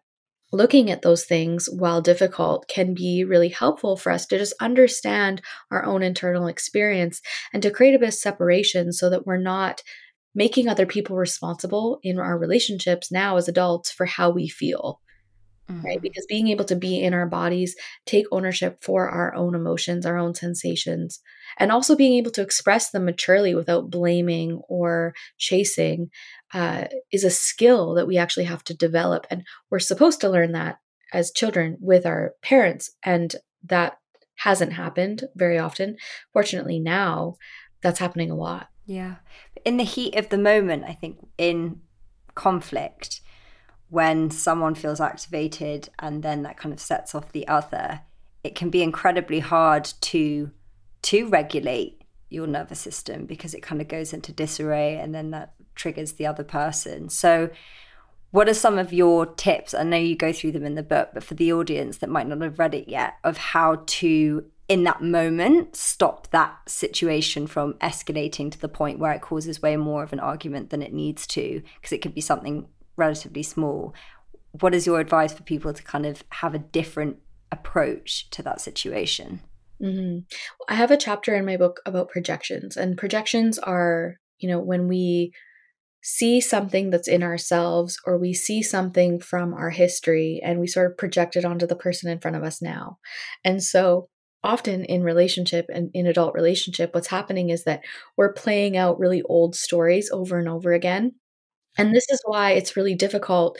looking 0.54 0.92
at 0.92 1.02
those 1.02 1.26
things, 1.26 1.68
while 1.68 2.02
difficult, 2.02 2.68
can 2.70 2.94
be 2.94 3.26
really 3.26 3.50
helpful 3.50 3.98
for 3.98 4.12
us 4.12 4.26
to 4.28 4.38
just 4.38 4.54
understand 4.62 5.42
our 5.72 5.84
own 5.84 6.04
internal 6.04 6.48
experience 6.48 7.22
and 7.52 7.62
to 7.63 7.72
create 7.72 7.96
a 7.96 8.00
bit 8.00 8.10
of 8.10 8.13
separation 8.13 8.94
so 8.94 9.10
that 9.10 9.26
we're 9.26 9.38
not 9.38 9.82
making 10.36 10.68
other 10.68 10.86
people 10.86 11.16
responsible 11.16 12.00
in 12.04 12.20
our 12.20 12.38
relationships 12.38 13.12
now 13.12 13.36
as 13.36 13.48
adults 13.48 13.92
for 13.92 14.06
how 14.06 14.30
we 14.30 14.48
feel. 14.48 15.00
Mm-hmm. 15.71 15.86
Right? 15.86 16.02
Because 16.02 16.26
being 16.28 16.49
able 16.49 16.65
to 16.65 16.76
be 16.76 17.02
in 17.02 17.13
our 17.13 17.26
bodies, 17.26 17.76
take 18.06 18.26
ownership 18.32 18.80
for 18.82 19.08
our 19.08 19.34
own 19.34 19.56
emotions, 19.56 20.06
our 20.06 20.17
own 20.17 20.36
sensations, 20.36 21.21
and 21.58 21.71
also 21.71 21.95
being 21.95 22.13
able 22.13 22.32
to 22.32 22.41
express 22.41 22.89
them 22.89 23.06
maturely 23.06 23.56
without 23.56 23.89
blaming 23.89 24.62
or 24.67 25.13
chasing 25.38 26.10
uh, 26.54 26.86
is 27.12 27.23
a 27.23 27.30
skill 27.30 27.93
that 27.93 28.08
we 28.08 28.17
actually 28.17 28.43
have 28.43 28.63
to 28.65 28.73
develop. 28.73 29.26
And 29.30 29.43
we're 29.69 29.80
supposed 29.80 30.19
to 30.21 30.30
learn 30.30 30.52
that 30.52 30.80
as 31.13 31.32
children 31.32 31.78
with 31.80 32.06
our 32.06 32.34
parents. 32.41 32.91
And 33.04 33.34
that 33.63 33.97
hasn't 34.36 34.73
happened 34.73 35.23
very 35.36 35.58
often. 35.58 35.95
Fortunately, 36.34 36.80
now 36.80 37.36
that's 37.82 37.99
happening 37.99 38.32
a 38.32 38.36
lot. 38.36 38.67
Yeah. 38.86 39.15
In 39.63 39.78
the 39.78 39.84
heat 39.84 40.15
of 40.15 40.30
the 40.30 40.38
moment, 40.38 40.84
I 40.86 40.93
think 40.93 41.19
in 41.38 41.82
conflict, 42.36 43.21
when 43.93 44.32
someone 44.32 44.73
feels 44.73 44.99
activated 44.99 45.88
and 45.99 46.23
then 46.23 46.41
that 46.41 46.58
kind 46.58 46.73
of 46.73 46.79
sets 46.79 47.13
off 47.13 47.32
the 47.32 47.47
other, 47.47 48.01
it 48.43 48.56
can 48.56 48.71
be 48.71 48.82
incredibly 48.82 49.39
hard 49.39 49.86
to 50.01 50.49
to 51.03 51.27
regulate 51.27 52.01
your 52.27 52.47
nervous 52.47 52.79
system 52.79 53.27
because 53.27 53.53
it 53.53 53.62
kind 53.62 53.82
of 53.82 53.88
goes 53.88 54.12
into 54.12 54.32
disarray 54.32 54.97
and 54.97 55.13
then 55.13 55.29
that 55.29 55.53
triggers 55.75 56.13
the 56.13 56.25
other 56.25 56.43
person. 56.43 57.08
So, 57.08 57.51
what 58.32 58.49
are 58.49 58.56
some 58.56 58.79
of 58.79 58.91
your 58.91 59.27
tips? 59.27 59.75
I 59.75 59.84
know 59.84 59.97
you 59.97 60.15
go 60.15 60.34
through 60.34 60.53
them 60.53 60.65
in 60.65 60.73
the 60.73 60.82
book, 60.82 61.10
but 61.13 61.23
for 61.23 61.36
the 61.36 61.53
audience 61.53 61.97
that 61.97 62.10
might 62.10 62.27
not 62.27 62.41
have 62.41 62.58
read 62.58 62.73
it 62.73 62.88
yet, 62.88 63.13
of 63.23 63.38
how 63.38 63.84
to, 63.86 64.43
in 64.67 64.86
that 64.86 65.03
moment, 65.03 65.75
stop 65.75 66.32
that 66.32 66.58
situation 66.67 67.45
from 67.45 67.75
escalating 67.75 68.51
to 68.51 68.60
the 68.60 68.67
point 68.67 68.97
where 68.97 69.12
it 69.12 69.21
causes 69.21 69.62
way 69.62 69.77
more 69.77 70.01
of 70.01 70.13
an 70.13 70.19
argument 70.19 70.71
than 70.71 70.82
it 70.82 70.93
needs 70.93 71.27
to, 71.27 71.62
because 71.75 71.91
it 71.91 72.01
could 72.01 72.15
be 72.15 72.21
something 72.21 72.65
relatively 72.95 73.43
small. 73.43 73.93
What 74.60 74.75
is 74.75 74.86
your 74.86 74.99
advice 74.99 75.34
for 75.34 75.43
people 75.43 75.73
to 75.73 75.84
kind 75.84 76.06
of 76.06 76.23
have 76.29 76.53
a 76.53 76.60
different 76.60 77.17
approach 77.51 78.29
to 78.32 78.43
that 78.43 78.62
situation? 78.62 79.41
Mm-hmm. 79.82 80.19
I 80.69 80.75
have 80.75 80.91
a 80.91 80.97
chapter 80.97 81.36
in 81.36 81.45
my 81.45 81.58
book 81.58 81.82
about 81.86 82.10
projections, 82.10 82.77
and 82.77 82.97
projections 82.97 83.58
are, 83.60 84.15
you 84.38 84.47
know, 84.47 84.60
when 84.60 84.88
we 84.88 85.34
see 86.03 86.41
something 86.41 86.89
that's 86.89 87.08
in 87.08 87.23
ourselves 87.23 87.97
or 88.06 88.17
we 88.17 88.34
see 88.34 88.62
something 88.62 89.19
from 89.19 89.53
our 89.53 89.69
history 89.69 90.41
and 90.43 90.60
we 90.60 90.67
sort 90.67 90.91
of 90.91 90.97
project 90.97 91.38
it 91.38 91.45
onto 91.45 91.65
the 91.65 91.77
person 91.77 92.12
in 92.12 92.19
front 92.19 92.36
of 92.36 92.43
us 92.43 92.62
now. 92.62 92.97
And 93.45 93.63
so 93.63 94.10
often 94.43 94.84
in 94.84 95.01
relationship 95.01 95.65
and 95.73 95.89
in 95.93 96.06
adult 96.06 96.34
relationship 96.34 96.93
what's 96.93 97.08
happening 97.08 97.49
is 97.49 97.63
that 97.63 97.82
we're 98.17 98.34
playing 98.34 98.75
out 98.75 98.99
really 98.99 99.21
old 99.23 99.56
stories 99.56 100.10
over 100.12 100.38
and 100.38 100.49
over 100.49 100.73
again. 100.73 101.13
And 101.78 101.94
this 101.94 102.10
is 102.10 102.22
why 102.26 102.52
it's 102.52 102.78
really 102.78 102.96
difficult 102.96 103.58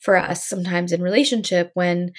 for 0.00 0.16
us 0.16 0.46
sometimes 0.46 0.92
in 0.92 1.02
relationship 1.02 1.70
when 1.74 2.12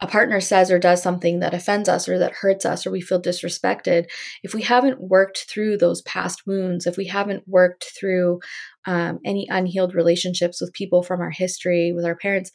a 0.00 0.06
partner 0.06 0.40
says 0.40 0.70
or 0.70 0.78
does 0.78 1.02
something 1.02 1.40
that 1.40 1.54
offends 1.54 1.88
us 1.88 2.08
or 2.08 2.18
that 2.18 2.32
hurts 2.32 2.66
us 2.66 2.86
or 2.86 2.90
we 2.90 3.00
feel 3.00 3.20
disrespected, 3.20 4.06
if 4.42 4.52
we 4.52 4.62
haven't 4.62 5.00
worked 5.00 5.46
through 5.48 5.78
those 5.78 6.02
past 6.02 6.46
wounds, 6.46 6.86
if 6.86 6.98
we 6.98 7.06
haven't 7.06 7.44
worked 7.48 7.92
through 7.98 8.40
um, 8.86 9.18
any 9.24 9.46
unhealed 9.50 9.94
relationships 9.94 10.60
with 10.60 10.74
people 10.74 11.02
from 11.02 11.20
our 11.20 11.30
history, 11.30 11.92
with 11.92 12.04
our 12.04 12.16
parents, 12.16 12.52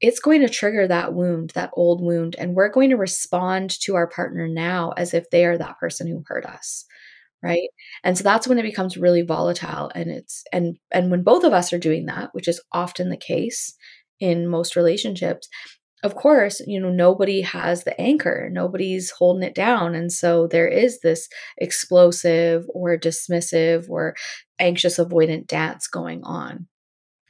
it's 0.00 0.20
going 0.20 0.40
to 0.42 0.48
trigger 0.48 0.86
that 0.86 1.14
wound, 1.14 1.50
that 1.54 1.70
old 1.74 2.00
wound. 2.00 2.36
And 2.38 2.54
we're 2.54 2.68
going 2.68 2.90
to 2.90 2.96
respond 2.96 3.70
to 3.80 3.96
our 3.96 4.06
partner 4.06 4.46
now 4.46 4.92
as 4.96 5.14
if 5.14 5.30
they 5.30 5.44
are 5.46 5.58
that 5.58 5.78
person 5.78 6.06
who 6.06 6.22
hurt 6.26 6.46
us 6.46 6.84
right 7.44 7.68
and 8.02 8.16
so 8.16 8.24
that's 8.24 8.48
when 8.48 8.58
it 8.58 8.62
becomes 8.62 8.96
really 8.96 9.22
volatile 9.22 9.90
and 9.94 10.10
it's 10.10 10.42
and 10.52 10.78
and 10.90 11.10
when 11.10 11.22
both 11.22 11.44
of 11.44 11.52
us 11.52 11.72
are 11.72 11.78
doing 11.78 12.06
that 12.06 12.30
which 12.32 12.48
is 12.48 12.60
often 12.72 13.10
the 13.10 13.16
case 13.16 13.76
in 14.20 14.48
most 14.48 14.76
relationships 14.76 15.48
of 16.04 16.14
course, 16.16 16.60
you 16.66 16.78
know, 16.78 16.90
nobody 16.90 17.40
has 17.40 17.84
the 17.84 17.98
anchor, 17.98 18.50
nobody's 18.52 19.10
holding 19.10 19.42
it 19.42 19.54
down. 19.54 19.94
And 19.94 20.12
so 20.12 20.46
there 20.46 20.68
is 20.68 21.00
this 21.00 21.30
explosive 21.56 22.66
or 22.74 22.98
dismissive 22.98 23.88
or 23.88 24.14
anxious 24.58 24.98
avoidant 24.98 25.46
dance 25.46 25.88
going 25.88 26.22
on. 26.22 26.68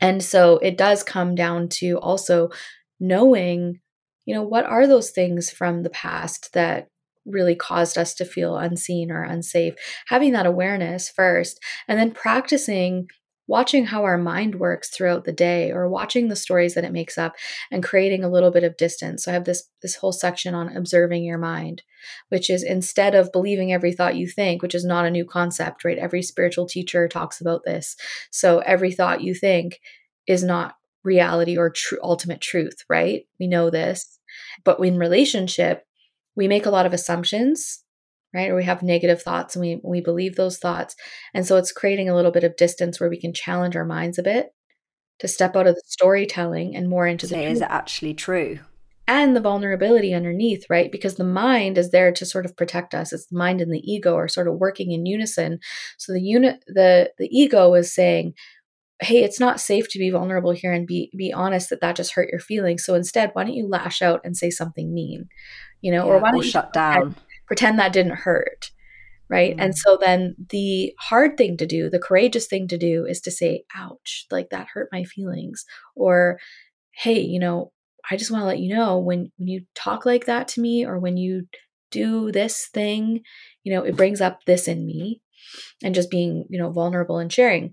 And 0.00 0.24
so 0.24 0.58
it 0.58 0.76
does 0.76 1.04
come 1.04 1.36
down 1.36 1.68
to 1.74 2.00
also 2.00 2.50
knowing, 2.98 3.78
you 4.26 4.34
know, 4.34 4.42
what 4.42 4.66
are 4.66 4.88
those 4.88 5.10
things 5.10 5.50
from 5.50 5.84
the 5.84 5.90
past 5.90 6.52
that 6.54 6.88
really 7.24 7.54
caused 7.54 7.96
us 7.98 8.14
to 8.14 8.24
feel 8.24 8.56
unseen 8.56 9.10
or 9.10 9.22
unsafe? 9.22 9.74
Having 10.08 10.32
that 10.32 10.46
awareness 10.46 11.08
first, 11.08 11.60
and 11.88 11.98
then 11.98 12.10
practicing 12.10 13.08
watching 13.46 13.86
how 13.86 14.04
our 14.04 14.16
mind 14.16 14.54
works 14.54 14.88
throughout 14.88 15.24
the 15.24 15.32
day 15.32 15.70
or 15.70 15.88
watching 15.88 16.28
the 16.28 16.36
stories 16.36 16.74
that 16.74 16.84
it 16.84 16.92
makes 16.92 17.18
up 17.18 17.34
and 17.70 17.82
creating 17.82 18.24
a 18.24 18.28
little 18.28 18.50
bit 18.50 18.64
of 18.64 18.76
distance. 18.76 19.24
So 19.24 19.30
i 19.30 19.34
have 19.34 19.44
this 19.44 19.68
this 19.82 19.96
whole 19.96 20.12
section 20.12 20.54
on 20.54 20.74
observing 20.76 21.24
your 21.24 21.38
mind 21.38 21.82
which 22.28 22.50
is 22.50 22.62
instead 22.62 23.14
of 23.14 23.32
believing 23.32 23.72
every 23.72 23.92
thought 23.92 24.16
you 24.16 24.28
think 24.28 24.62
which 24.62 24.74
is 24.74 24.84
not 24.84 25.06
a 25.06 25.10
new 25.10 25.24
concept 25.24 25.84
right? 25.84 25.98
Every 25.98 26.22
spiritual 26.22 26.66
teacher 26.66 27.08
talks 27.08 27.40
about 27.40 27.64
this. 27.64 27.96
So 28.30 28.58
every 28.60 28.92
thought 28.92 29.22
you 29.22 29.34
think 29.34 29.80
is 30.26 30.42
not 30.42 30.76
reality 31.02 31.56
or 31.56 31.70
true 31.70 31.98
ultimate 32.02 32.40
truth 32.40 32.84
right? 32.88 33.26
We 33.38 33.46
know 33.46 33.70
this. 33.70 34.18
But 34.64 34.80
in 34.80 34.98
relationship 34.98 35.86
we 36.36 36.48
make 36.48 36.66
a 36.66 36.70
lot 36.70 36.86
of 36.86 36.92
assumptions 36.92 37.84
right? 38.34 38.50
Or 38.50 38.56
we 38.56 38.64
have 38.64 38.82
negative 38.82 39.22
thoughts 39.22 39.54
and 39.54 39.60
we 39.64 39.80
we 39.82 40.00
believe 40.00 40.34
those 40.34 40.58
thoughts. 40.58 40.96
And 41.32 41.46
so 41.46 41.56
it's 41.56 41.72
creating 41.72 42.10
a 42.10 42.14
little 42.14 42.32
bit 42.32 42.44
of 42.44 42.56
distance 42.56 42.98
where 42.98 43.08
we 43.08 43.20
can 43.20 43.32
challenge 43.32 43.76
our 43.76 43.84
minds 43.84 44.18
a 44.18 44.22
bit 44.22 44.48
to 45.20 45.28
step 45.28 45.54
out 45.56 45.68
of 45.68 45.76
the 45.76 45.82
storytelling 45.86 46.74
and 46.76 46.90
more 46.90 47.06
into 47.06 47.26
the 47.26 47.40
is 47.40 47.60
it 47.60 47.68
actually 47.70 48.14
true? 48.14 48.58
And 49.06 49.36
the 49.36 49.40
vulnerability 49.40 50.14
underneath, 50.14 50.64
right? 50.70 50.90
Because 50.90 51.16
the 51.16 51.24
mind 51.24 51.76
is 51.76 51.90
there 51.90 52.10
to 52.10 52.26
sort 52.26 52.46
of 52.46 52.56
protect 52.56 52.94
us. 52.94 53.12
It's 53.12 53.26
the 53.26 53.36
mind 53.36 53.60
and 53.60 53.72
the 53.72 53.82
ego 53.84 54.16
are 54.16 54.28
sort 54.28 54.48
of 54.48 54.54
working 54.54 54.92
in 54.92 55.06
unison. 55.06 55.60
So 55.98 56.12
the 56.12 56.22
unit 56.22 56.64
the 56.66 57.12
the 57.18 57.28
ego 57.30 57.74
is 57.74 57.94
saying, 57.94 58.34
hey 59.00 59.24
it's 59.24 59.40
not 59.40 59.60
safe 59.60 59.88
to 59.90 59.98
be 59.98 60.10
vulnerable 60.10 60.52
here 60.52 60.72
and 60.72 60.86
be 60.86 61.10
be 61.16 61.32
honest 61.32 61.68
that 61.68 61.80
that 61.80 61.96
just 61.96 62.14
hurt 62.14 62.28
your 62.30 62.40
feelings 62.40 62.84
so 62.84 62.94
instead 62.94 63.30
why 63.32 63.42
don't 63.42 63.54
you 63.54 63.68
lash 63.68 64.00
out 64.00 64.20
and 64.22 64.36
say 64.36 64.50
something 64.50 64.94
mean 64.94 65.28
you 65.84 65.92
know 65.92 66.06
yeah, 66.06 66.12
or 66.12 66.18
why 66.18 66.30
don't 66.30 66.40
or 66.40 66.44
you 66.44 66.50
shut 66.50 66.72
down. 66.72 67.14
pretend 67.46 67.78
that 67.78 67.92
didn't 67.92 68.16
hurt 68.16 68.70
right? 69.30 69.52
Mm-hmm. 69.52 69.60
and 69.60 69.78
so 69.78 69.96
then 69.98 70.34
the 70.50 70.92
hard 71.00 71.38
thing 71.38 71.56
to 71.56 71.66
do 71.66 71.88
the 71.88 71.98
courageous 71.98 72.46
thing 72.46 72.68
to 72.68 72.76
do 72.76 73.06
is 73.06 73.20
to 73.22 73.30
say 73.30 73.64
ouch 73.74 74.26
like 74.30 74.50
that 74.50 74.68
hurt 74.74 74.88
my 74.92 75.04
feelings. 75.04 75.64
Or 75.96 76.38
hey 76.96 77.20
you 77.20 77.40
know 77.40 77.72
i 78.10 78.16
just 78.16 78.30
want 78.30 78.42
to 78.42 78.46
let 78.46 78.60
you 78.60 78.72
know 78.72 78.98
when 78.98 79.32
when 79.36 79.48
you 79.48 79.64
talk 79.74 80.06
like 80.06 80.26
that 80.26 80.46
to 80.46 80.60
me 80.60 80.86
or 80.86 80.98
when 80.98 81.16
you 81.16 81.48
do 81.90 82.30
this 82.30 82.68
thing 82.72 83.20
you 83.64 83.74
know 83.74 83.82
it 83.82 83.96
brings 83.96 84.20
up 84.20 84.44
this 84.44 84.68
in 84.68 84.86
me 84.86 85.20
and 85.82 85.94
just 85.94 86.10
being 86.10 86.46
you 86.48 86.58
know 86.58 86.70
vulnerable 86.70 87.18
and 87.18 87.32
sharing. 87.32 87.72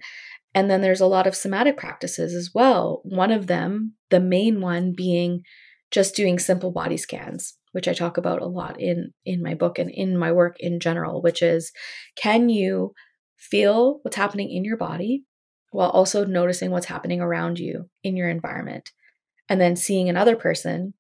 And 0.54 0.70
then 0.70 0.82
there's 0.82 1.02
a 1.02 1.08
lot 1.08 1.28
of 1.28 1.36
somatic 1.36 1.78
practices 1.78 2.34
as 2.34 2.52
well. 2.54 3.02
One 3.04 3.32
of 3.32 3.48
them 3.48 3.94
the 4.10 4.20
main 4.20 4.62
one 4.62 4.94
being 4.96 5.44
just 5.92 6.16
doing 6.16 6.40
simple 6.40 6.72
body 6.72 6.98
scans 6.98 7.58
which 7.72 7.88
I 7.88 7.94
talk 7.94 8.18
about 8.18 8.42
a 8.42 8.48
lot 8.48 8.80
in 8.80 9.14
in 9.26 9.42
my 9.42 9.54
book 9.54 9.80
and 9.80 9.90
in 9.90 10.18
my 10.18 10.32
work 10.32 10.58
in 10.60 10.80
general, 10.80 11.22
which 11.22 11.42
is 11.42 11.72
can 12.16 12.50
you 12.50 12.94
feel 13.38 14.00
what's 14.04 14.18
happening 14.18 14.52
in 14.52 14.64
your 14.64 14.78
body 14.78 15.24
while 15.72 15.90
also 15.90 16.26
noticing 16.26 16.70
what's 16.70 16.86
happening 16.86 17.22
around 17.22 17.60
you 17.60 17.90
in 18.04 18.16
your 18.16 18.30
environment 18.30 18.92
and 19.50 19.60
then 19.60 19.76
seeing 19.76 20.10
another 20.10 20.36
person 20.36 20.94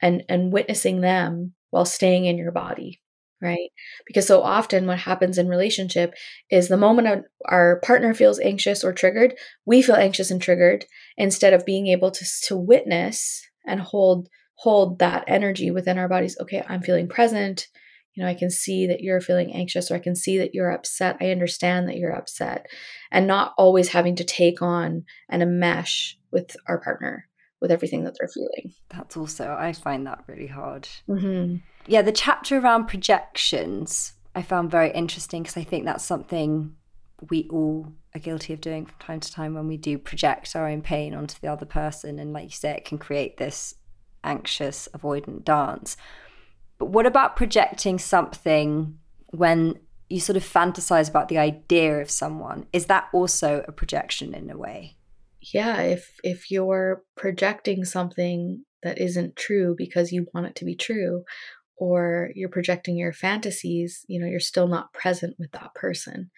and 0.00 0.22
and 0.28 0.52
witnessing 0.52 1.00
them 1.00 1.54
while 1.70 1.84
staying 1.84 2.26
in 2.26 2.36
your 2.36 2.52
body, 2.52 3.00
right? 3.40 3.70
Because 4.06 4.26
so 4.26 4.42
often 4.42 4.86
what 4.86 4.98
happens 4.98 5.38
in 5.38 5.48
relationship 5.48 6.14
is 6.50 6.68
the 6.68 6.76
moment 6.76 7.24
our 7.46 7.80
partner 7.80 8.12
feels 8.12 8.40
anxious 8.40 8.84
or 8.84 8.92
triggered, 8.92 9.34
we 9.64 9.82
feel 9.82 9.96
anxious 9.96 10.30
and 10.30 10.42
triggered 10.42 10.84
instead 11.16 11.52
of 11.52 11.64
being 11.64 11.86
able 11.86 12.10
to 12.10 12.24
to 12.46 12.56
witness 12.56 13.42
and 13.66 13.80
hold 13.80 14.28
hold 14.62 15.00
that 15.00 15.24
energy 15.26 15.72
within 15.72 15.98
our 15.98 16.06
bodies. 16.06 16.36
Okay, 16.40 16.64
I'm 16.68 16.82
feeling 16.82 17.08
present. 17.08 17.66
You 18.14 18.22
know, 18.22 18.28
I 18.28 18.34
can 18.34 18.48
see 18.48 18.86
that 18.86 19.00
you're 19.00 19.20
feeling 19.20 19.52
anxious 19.52 19.90
or 19.90 19.96
I 19.96 19.98
can 19.98 20.14
see 20.14 20.38
that 20.38 20.54
you're 20.54 20.70
upset. 20.70 21.16
I 21.20 21.30
understand 21.32 21.88
that 21.88 21.96
you're 21.96 22.14
upset 22.14 22.66
and 23.10 23.26
not 23.26 23.54
always 23.58 23.88
having 23.88 24.14
to 24.16 24.24
take 24.24 24.62
on 24.62 25.04
and 25.28 25.42
enmesh 25.42 26.14
with 26.30 26.54
our 26.68 26.78
partner 26.78 27.28
with 27.60 27.72
everything 27.72 28.04
that 28.04 28.14
they're 28.16 28.28
feeling. 28.28 28.72
That's 28.88 29.16
also, 29.16 29.56
I 29.58 29.72
find 29.72 30.06
that 30.06 30.22
really 30.28 30.46
hard. 30.46 30.88
Mm-hmm. 31.08 31.56
Yeah, 31.88 32.02
the 32.02 32.12
chapter 32.12 32.58
around 32.58 32.86
projections 32.86 34.12
I 34.36 34.42
found 34.42 34.70
very 34.70 34.92
interesting 34.92 35.42
because 35.42 35.56
I 35.56 35.64
think 35.64 35.86
that's 35.86 36.04
something 36.04 36.76
we 37.30 37.48
all 37.50 37.92
are 38.14 38.20
guilty 38.20 38.52
of 38.52 38.60
doing 38.60 38.86
from 38.86 38.98
time 39.00 39.20
to 39.20 39.32
time 39.32 39.54
when 39.54 39.66
we 39.66 39.76
do 39.76 39.98
project 39.98 40.54
our 40.54 40.68
own 40.68 40.82
pain 40.82 41.14
onto 41.14 41.36
the 41.40 41.48
other 41.48 41.66
person. 41.66 42.20
And 42.20 42.32
like 42.32 42.44
you 42.44 42.50
say, 42.50 42.76
it 42.76 42.84
can 42.84 42.98
create 42.98 43.38
this 43.38 43.74
anxious, 44.24 44.88
avoidant 44.96 45.44
dance. 45.44 45.96
But 46.78 46.86
what 46.86 47.06
about 47.06 47.36
projecting 47.36 47.98
something 47.98 48.98
when 49.30 49.78
you 50.08 50.20
sort 50.20 50.36
of 50.36 50.44
fantasize 50.44 51.08
about 51.08 51.28
the 51.28 51.38
idea 51.38 52.00
of 52.00 52.10
someone? 52.10 52.66
Is 52.72 52.86
that 52.86 53.08
also 53.12 53.64
a 53.66 53.72
projection 53.72 54.34
in 54.34 54.50
a 54.50 54.58
way? 54.58 54.96
yeah, 55.42 55.80
if 55.82 56.20
if 56.22 56.50
you're 56.50 57.02
projecting 57.16 57.84
something 57.84 58.64
that 58.82 59.00
isn't 59.00 59.36
true 59.36 59.74
because 59.76 60.12
you 60.12 60.26
want 60.32 60.46
it 60.46 60.54
to 60.56 60.64
be 60.64 60.76
true 60.76 61.24
or 61.76 62.30
you're 62.34 62.48
projecting 62.48 62.96
your 62.96 63.12
fantasies, 63.12 64.04
you 64.06 64.20
know, 64.20 64.26
you're 64.26 64.40
still 64.40 64.68
not 64.68 64.92
present 64.92 65.34
with 65.38 65.50
that 65.52 65.74
person. 65.74 66.30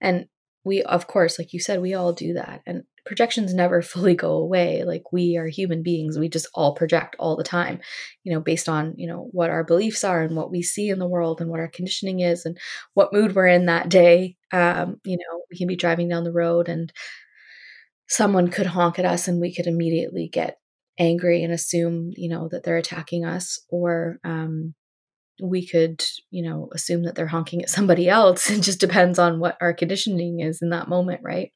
And 0.00 0.26
we 0.64 0.82
of 0.84 1.08
course, 1.08 1.38
like 1.38 1.52
you 1.52 1.60
said, 1.60 1.82
we 1.82 1.94
all 1.94 2.12
do 2.12 2.34
that. 2.34 2.62
And 2.66 2.84
projections 3.04 3.54
never 3.54 3.82
fully 3.82 4.14
go 4.14 4.32
away. 4.32 4.84
Like 4.84 5.12
we 5.12 5.36
are 5.36 5.46
human 5.46 5.82
beings, 5.82 6.18
we 6.18 6.28
just 6.28 6.48
all 6.54 6.74
project 6.74 7.16
all 7.18 7.36
the 7.36 7.44
time, 7.44 7.80
you 8.24 8.32
know, 8.32 8.40
based 8.40 8.68
on, 8.68 8.94
you 8.96 9.06
know, 9.06 9.28
what 9.32 9.50
our 9.50 9.64
beliefs 9.64 10.04
are 10.04 10.22
and 10.22 10.36
what 10.36 10.50
we 10.50 10.62
see 10.62 10.88
in 10.88 10.98
the 10.98 11.08
world 11.08 11.40
and 11.40 11.50
what 11.50 11.60
our 11.60 11.68
conditioning 11.68 12.20
is 12.20 12.44
and 12.44 12.58
what 12.94 13.12
mood 13.12 13.34
we're 13.34 13.46
in 13.46 13.66
that 13.66 13.88
day. 13.88 14.36
Um, 14.52 15.00
you 15.04 15.16
know, 15.16 15.42
we 15.50 15.56
can 15.56 15.66
be 15.66 15.76
driving 15.76 16.08
down 16.08 16.24
the 16.24 16.32
road 16.32 16.68
and 16.68 16.92
someone 18.08 18.48
could 18.48 18.66
honk 18.66 18.98
at 18.98 19.06
us 19.06 19.26
and 19.26 19.40
we 19.40 19.54
could 19.54 19.66
immediately 19.66 20.28
get 20.28 20.58
angry 20.98 21.42
and 21.42 21.52
assume 21.52 22.12
you 22.16 22.28
know 22.28 22.48
that 22.48 22.62
they're 22.62 22.76
attacking 22.76 23.24
us 23.24 23.58
or 23.70 24.18
um, 24.24 24.74
we 25.42 25.66
could 25.66 26.02
you 26.30 26.42
know 26.42 26.68
assume 26.72 27.04
that 27.04 27.14
they're 27.14 27.26
honking 27.26 27.62
at 27.62 27.70
somebody 27.70 28.08
else 28.08 28.50
it 28.50 28.60
just 28.60 28.80
depends 28.80 29.18
on 29.18 29.40
what 29.40 29.56
our 29.60 29.72
conditioning 29.72 30.40
is 30.40 30.60
in 30.60 30.70
that 30.70 30.88
moment 30.88 31.20
right 31.22 31.52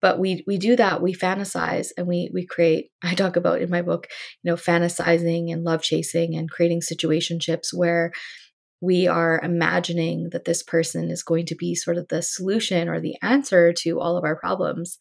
but 0.00 0.18
we 0.18 0.44
we 0.46 0.58
do 0.58 0.76
that 0.76 1.02
we 1.02 1.14
fantasize 1.14 1.88
and 1.96 2.06
we 2.06 2.30
we 2.32 2.46
create 2.46 2.90
i 3.02 3.14
talk 3.14 3.36
about 3.36 3.60
in 3.60 3.70
my 3.70 3.82
book 3.82 4.08
you 4.42 4.50
know 4.50 4.56
fantasizing 4.56 5.52
and 5.52 5.64
love 5.64 5.82
chasing 5.82 6.36
and 6.36 6.50
creating 6.50 6.80
situationships 6.80 7.72
where 7.72 8.12
we 8.80 9.08
are 9.08 9.40
imagining 9.42 10.30
that 10.30 10.44
this 10.44 10.62
person 10.62 11.10
is 11.10 11.22
going 11.22 11.46
to 11.46 11.56
be 11.56 11.74
sort 11.74 11.96
of 11.96 12.08
the 12.08 12.22
solution 12.22 12.88
or 12.88 13.00
the 13.00 13.16
answer 13.22 13.72
to 13.72 14.00
all 14.00 14.16
of 14.16 14.24
our 14.24 14.36
problems. 14.36 14.98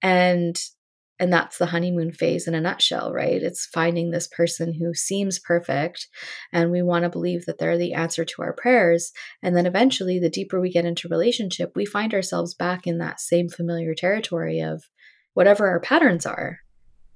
And 0.00 0.56
and 1.18 1.32
that's 1.32 1.58
the 1.58 1.66
honeymoon 1.66 2.12
phase 2.12 2.46
in 2.46 2.54
a 2.54 2.60
nutshell 2.60 3.12
right? 3.12 3.42
It's 3.42 3.66
finding 3.66 4.10
this 4.10 4.26
person 4.28 4.74
who 4.74 4.94
seems 4.94 5.38
perfect 5.38 6.08
and 6.52 6.70
we 6.70 6.82
want 6.82 7.04
to 7.04 7.10
believe 7.10 7.46
that 7.46 7.58
they're 7.58 7.78
the 7.78 7.94
answer 7.94 8.24
to 8.24 8.42
our 8.42 8.52
prayers 8.52 9.12
and 9.42 9.56
then 9.56 9.66
eventually 9.66 10.18
the 10.18 10.30
deeper 10.30 10.60
we 10.60 10.70
get 10.70 10.84
into 10.84 11.08
relationship 11.08 11.72
we 11.74 11.86
find 11.86 12.14
ourselves 12.14 12.54
back 12.54 12.86
in 12.86 12.98
that 12.98 13.20
same 13.20 13.48
familiar 13.48 13.94
territory 13.94 14.60
of 14.60 14.84
whatever 15.34 15.68
our 15.68 15.80
patterns 15.80 16.26
are. 16.26 16.60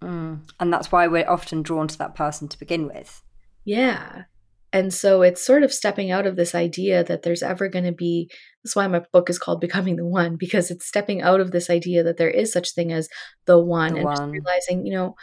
Mm. 0.03 0.49
and 0.59 0.73
that's 0.73 0.91
why 0.91 1.07
we're 1.07 1.29
often 1.29 1.61
drawn 1.61 1.87
to 1.87 1.99
that 1.99 2.15
person 2.15 2.49
to 2.49 2.59
begin 2.59 2.87
with. 2.87 3.23
Yeah 3.65 4.25
and 4.73 4.93
so 4.95 5.23
it's 5.23 5.45
sort 5.45 5.63
of 5.63 5.73
stepping 5.73 6.11
out 6.11 6.27
of 6.27 6.37
this 6.37 6.55
idea 6.55 7.03
that 7.05 7.23
there's 7.23 7.43
ever 7.43 7.69
going 7.69 7.85
to 7.85 7.93
be 7.93 8.31
that's 8.63 8.77
why 8.77 8.87
my 8.87 9.03
book 9.13 9.31
is 9.31 9.39
called 9.39 9.61
Becoming 9.61 9.97
the 9.97 10.07
One, 10.07 10.37
because 10.37 10.71
it's 10.71 10.87
stepping 10.87 11.23
out 11.23 11.41
of 11.41 11.51
this 11.51 11.71
idea 11.71 12.03
that 12.03 12.19
there 12.19 12.31
is 12.31 12.53
such 12.53 12.75
thing 12.75 12.93
as 12.93 13.09
the 13.47 13.59
one 13.59 13.93
the 13.93 14.01
and 14.01 14.05
one. 14.05 14.17
just 14.17 14.31
realizing, 14.31 14.87
you 14.87 14.93
know, 14.93 15.15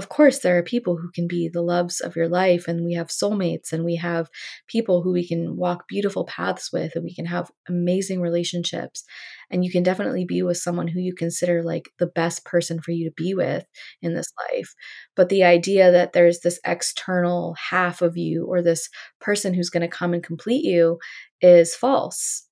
of 0.00 0.08
course 0.08 0.38
there 0.38 0.56
are 0.56 0.62
people 0.62 0.96
who 0.96 1.10
can 1.10 1.28
be 1.28 1.46
the 1.46 1.60
loves 1.60 2.00
of 2.00 2.16
your 2.16 2.26
life 2.26 2.66
and 2.66 2.86
we 2.86 2.94
have 2.94 3.08
soulmates 3.08 3.70
and 3.70 3.84
we 3.84 3.96
have 3.96 4.30
people 4.66 5.02
who 5.02 5.12
we 5.12 5.28
can 5.28 5.58
walk 5.58 5.86
beautiful 5.86 6.24
paths 6.24 6.72
with 6.72 6.96
and 6.96 7.04
we 7.04 7.14
can 7.14 7.26
have 7.26 7.50
amazing 7.68 8.22
relationships. 8.22 9.04
And 9.50 9.62
you 9.62 9.70
can 9.70 9.82
definitely 9.82 10.24
be 10.24 10.42
with 10.42 10.56
someone 10.56 10.88
who 10.88 11.00
you 11.00 11.14
consider 11.14 11.62
like 11.62 11.90
the 11.98 12.06
best 12.06 12.46
person 12.46 12.80
for 12.80 12.92
you 12.92 13.10
to 13.10 13.14
be 13.14 13.34
with 13.34 13.66
in 14.00 14.14
this 14.14 14.32
life. 14.54 14.74
But 15.16 15.28
the 15.28 15.44
idea 15.44 15.92
that 15.92 16.14
there's 16.14 16.40
this 16.40 16.58
external 16.64 17.54
half 17.70 18.00
of 18.00 18.16
you 18.16 18.46
or 18.46 18.62
this 18.62 18.88
person 19.20 19.52
who's 19.52 19.68
going 19.68 19.82
to 19.82 19.96
come 19.96 20.14
and 20.14 20.22
complete 20.24 20.64
you 20.64 20.98
is 21.42 21.74
false. 21.74 22.46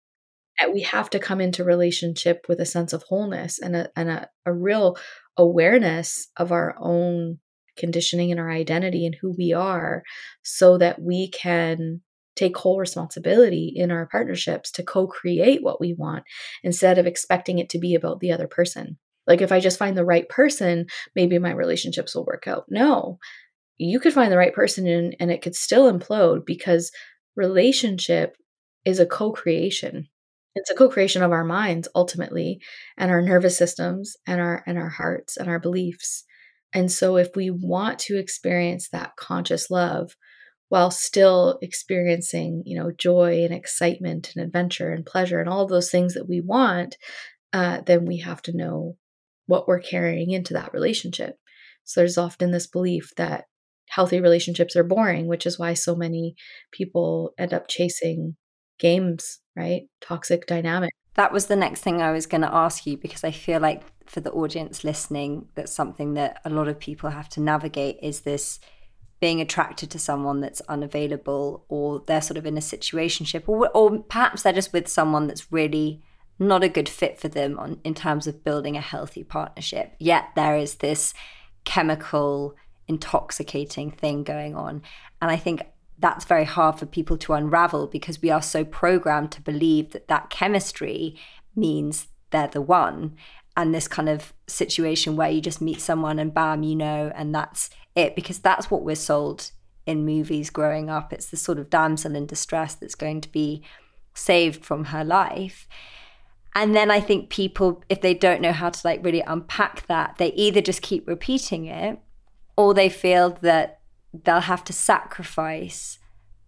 We 0.72 0.82
have 0.82 1.08
to 1.10 1.18
come 1.18 1.40
into 1.40 1.64
relationship 1.64 2.44
with 2.48 2.60
a 2.60 2.66
sense 2.66 2.92
of 2.92 3.04
wholeness 3.04 3.58
and 3.58 3.76
a, 3.76 3.88
and 3.96 4.10
a, 4.10 4.28
a 4.44 4.52
real 4.52 4.96
awareness 5.38 6.28
of 6.36 6.52
our 6.52 6.74
own 6.78 7.38
conditioning 7.76 8.30
and 8.30 8.40
our 8.40 8.50
identity 8.50 9.06
and 9.06 9.16
who 9.20 9.34
we 9.38 9.52
are 9.52 10.02
so 10.42 10.76
that 10.78 11.00
we 11.00 11.30
can 11.30 12.00
take 12.36 12.56
whole 12.56 12.78
responsibility 12.78 13.72
in 13.74 13.90
our 13.90 14.06
partnerships 14.06 14.70
to 14.72 14.82
co-create 14.82 15.62
what 15.62 15.80
we 15.80 15.94
want 15.94 16.24
instead 16.62 16.98
of 16.98 17.06
expecting 17.06 17.58
it 17.58 17.68
to 17.68 17.78
be 17.78 17.94
about 17.94 18.20
the 18.20 18.32
other 18.32 18.46
person. 18.46 18.98
Like 19.26 19.40
if 19.40 19.52
i 19.52 19.60
just 19.60 19.78
find 19.78 19.96
the 19.96 20.04
right 20.04 20.28
person 20.28 20.86
maybe 21.14 21.38
my 21.38 21.52
relationships 21.52 22.14
will 22.14 22.24
work 22.24 22.46
out. 22.46 22.64
No 22.68 23.18
you 23.78 24.00
could 24.00 24.12
find 24.12 24.30
the 24.30 24.36
right 24.36 24.54
person 24.54 24.86
and, 24.86 25.16
and 25.20 25.30
it 25.30 25.40
could 25.40 25.54
still 25.54 25.90
implode 25.90 26.44
because 26.44 26.90
relationship 27.36 28.36
is 28.84 28.98
a 28.98 29.06
co-creation 29.06 30.08
it's 30.54 30.70
a 30.70 30.74
co-creation 30.74 31.22
of 31.22 31.32
our 31.32 31.44
minds 31.44 31.88
ultimately 31.94 32.60
and 32.96 33.10
our 33.10 33.22
nervous 33.22 33.56
systems 33.56 34.16
and 34.26 34.40
our 34.40 34.62
and 34.66 34.78
our 34.78 34.88
hearts 34.88 35.36
and 35.36 35.48
our 35.48 35.60
beliefs. 35.60 36.24
And 36.74 36.90
so 36.92 37.16
if 37.16 37.28
we 37.34 37.50
want 37.50 37.98
to 38.00 38.18
experience 38.18 38.88
that 38.90 39.16
conscious 39.16 39.70
love 39.70 40.12
while 40.68 40.90
still 40.90 41.58
experiencing 41.62 42.62
you 42.66 42.78
know 42.78 42.90
joy 42.96 43.44
and 43.44 43.54
excitement 43.54 44.32
and 44.34 44.44
adventure 44.44 44.92
and 44.92 45.06
pleasure 45.06 45.40
and 45.40 45.48
all 45.48 45.66
those 45.66 45.90
things 45.90 46.14
that 46.14 46.28
we 46.28 46.40
want 46.40 46.96
uh, 47.52 47.80
then 47.86 48.04
we 48.04 48.18
have 48.18 48.42
to 48.42 48.56
know 48.56 48.96
what 49.46 49.66
we're 49.66 49.80
carrying 49.80 50.30
into 50.32 50.52
that 50.52 50.74
relationship. 50.74 51.36
So 51.84 52.00
there's 52.00 52.18
often 52.18 52.50
this 52.50 52.66
belief 52.66 53.12
that 53.16 53.44
healthy 53.88 54.20
relationships 54.20 54.76
are 54.76 54.84
boring 54.84 55.26
which 55.26 55.46
is 55.46 55.58
why 55.58 55.72
so 55.74 55.96
many 55.96 56.34
people 56.72 57.32
end 57.38 57.54
up 57.54 57.68
chasing 57.68 58.36
games, 58.78 59.40
right? 59.58 59.88
Toxic 60.00 60.46
dynamic. 60.46 60.92
That 61.14 61.32
was 61.32 61.46
the 61.46 61.56
next 61.56 61.80
thing 61.80 62.00
I 62.00 62.12
was 62.12 62.26
going 62.26 62.42
to 62.42 62.54
ask 62.54 62.86
you 62.86 62.96
because 62.96 63.24
I 63.24 63.32
feel 63.32 63.60
like 63.60 63.82
for 64.08 64.20
the 64.20 64.30
audience 64.30 64.84
listening, 64.84 65.48
that's 65.54 65.72
something 65.72 66.14
that 66.14 66.40
a 66.44 66.50
lot 66.50 66.68
of 66.68 66.78
people 66.78 67.10
have 67.10 67.28
to 67.30 67.40
navigate 67.40 67.98
is 68.00 68.20
this 68.20 68.60
being 69.20 69.40
attracted 69.40 69.90
to 69.90 69.98
someone 69.98 70.40
that's 70.40 70.60
unavailable 70.68 71.64
or 71.68 72.04
they're 72.06 72.22
sort 72.22 72.38
of 72.38 72.46
in 72.46 72.56
a 72.56 72.60
situationship 72.60 73.48
or, 73.48 73.68
or 73.76 73.98
perhaps 73.98 74.42
they're 74.42 74.52
just 74.52 74.72
with 74.72 74.86
someone 74.86 75.26
that's 75.26 75.50
really 75.50 76.00
not 76.38 76.62
a 76.62 76.68
good 76.68 76.88
fit 76.88 77.18
for 77.18 77.26
them 77.26 77.58
on, 77.58 77.80
in 77.82 77.94
terms 77.94 78.28
of 78.28 78.44
building 78.44 78.76
a 78.76 78.80
healthy 78.80 79.24
partnership. 79.24 79.92
Yet 79.98 80.28
there 80.36 80.56
is 80.56 80.76
this 80.76 81.14
chemical 81.64 82.54
intoxicating 82.86 83.90
thing 83.90 84.22
going 84.22 84.54
on. 84.54 84.82
And 85.20 85.30
I 85.32 85.36
think 85.36 85.66
that's 85.98 86.24
very 86.24 86.44
hard 86.44 86.78
for 86.78 86.86
people 86.86 87.16
to 87.18 87.32
unravel 87.32 87.86
because 87.86 88.22
we 88.22 88.30
are 88.30 88.42
so 88.42 88.64
programmed 88.64 89.32
to 89.32 89.42
believe 89.42 89.90
that 89.90 90.08
that 90.08 90.30
chemistry 90.30 91.16
means 91.56 92.08
they're 92.30 92.48
the 92.48 92.62
one. 92.62 93.16
And 93.56 93.74
this 93.74 93.88
kind 93.88 94.08
of 94.08 94.32
situation 94.46 95.16
where 95.16 95.30
you 95.30 95.40
just 95.40 95.60
meet 95.60 95.80
someone 95.80 96.20
and 96.20 96.32
bam 96.32 96.62
you 96.62 96.76
know 96.76 97.10
and 97.14 97.34
that's 97.34 97.70
it 97.96 98.14
because 98.14 98.38
that's 98.38 98.70
what 98.70 98.84
we're 98.84 98.94
sold 98.94 99.50
in 99.84 100.04
movies 100.04 100.50
growing 100.50 100.88
up. 100.88 101.12
It's 101.12 101.26
the 101.26 101.36
sort 101.36 101.58
of 101.58 101.70
damsel 101.70 102.14
in 102.14 102.26
distress 102.26 102.74
that's 102.74 102.94
going 102.94 103.20
to 103.22 103.32
be 103.32 103.64
saved 104.14 104.64
from 104.64 104.86
her 104.86 105.04
life. 105.04 105.66
And 106.54 106.74
then 106.74 106.90
i 106.90 106.98
think 106.98 107.30
people 107.30 107.84
if 107.88 108.00
they 108.00 108.14
don't 108.14 108.40
know 108.40 108.52
how 108.52 108.70
to 108.70 108.80
like 108.82 109.04
really 109.04 109.20
unpack 109.20 109.86
that 109.86 110.16
they 110.18 110.32
either 110.32 110.60
just 110.60 110.82
keep 110.82 111.06
repeating 111.06 111.66
it 111.66 112.00
or 112.56 112.74
they 112.74 112.88
feel 112.88 113.38
that 113.42 113.77
they'll 114.12 114.40
have 114.40 114.64
to 114.64 114.72
sacrifice 114.72 115.98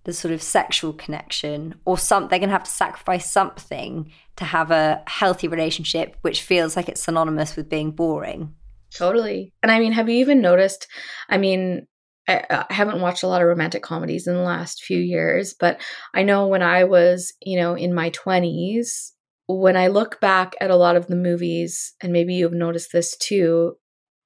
the 0.04 0.12
sort 0.12 0.32
of 0.32 0.42
sexual 0.42 0.92
connection 0.92 1.74
or 1.84 1.98
some 1.98 2.28
they're 2.28 2.38
going 2.38 2.48
to 2.48 2.54
have 2.54 2.64
to 2.64 2.70
sacrifice 2.70 3.30
something 3.30 4.10
to 4.36 4.44
have 4.44 4.70
a 4.70 5.02
healthy 5.06 5.46
relationship 5.46 6.16
which 6.22 6.42
feels 6.42 6.74
like 6.74 6.88
it's 6.88 7.02
synonymous 7.02 7.56
with 7.56 7.68
being 7.68 7.90
boring. 7.90 8.54
Totally. 8.94 9.52
And 9.62 9.70
i 9.70 9.78
mean 9.78 9.92
have 9.92 10.08
you 10.08 10.16
even 10.16 10.40
noticed 10.40 10.88
i 11.28 11.36
mean 11.36 11.86
I, 12.28 12.44
I 12.50 12.72
haven't 12.72 13.00
watched 13.00 13.22
a 13.22 13.26
lot 13.26 13.42
of 13.42 13.48
romantic 13.48 13.82
comedies 13.82 14.26
in 14.26 14.34
the 14.34 14.40
last 14.40 14.84
few 14.84 14.98
years, 14.98 15.54
but 15.58 15.80
I 16.14 16.22
know 16.22 16.46
when 16.46 16.62
I 16.62 16.84
was, 16.84 17.32
you 17.40 17.58
know, 17.58 17.74
in 17.74 17.94
my 17.94 18.10
20s, 18.10 19.10
when 19.48 19.76
I 19.76 19.88
look 19.88 20.20
back 20.20 20.54
at 20.60 20.70
a 20.70 20.76
lot 20.76 20.96
of 20.96 21.08
the 21.08 21.16
movies, 21.16 21.94
and 22.00 22.12
maybe 22.12 22.34
you've 22.34 22.52
noticed 22.52 22.92
this 22.92 23.16
too, 23.16 23.76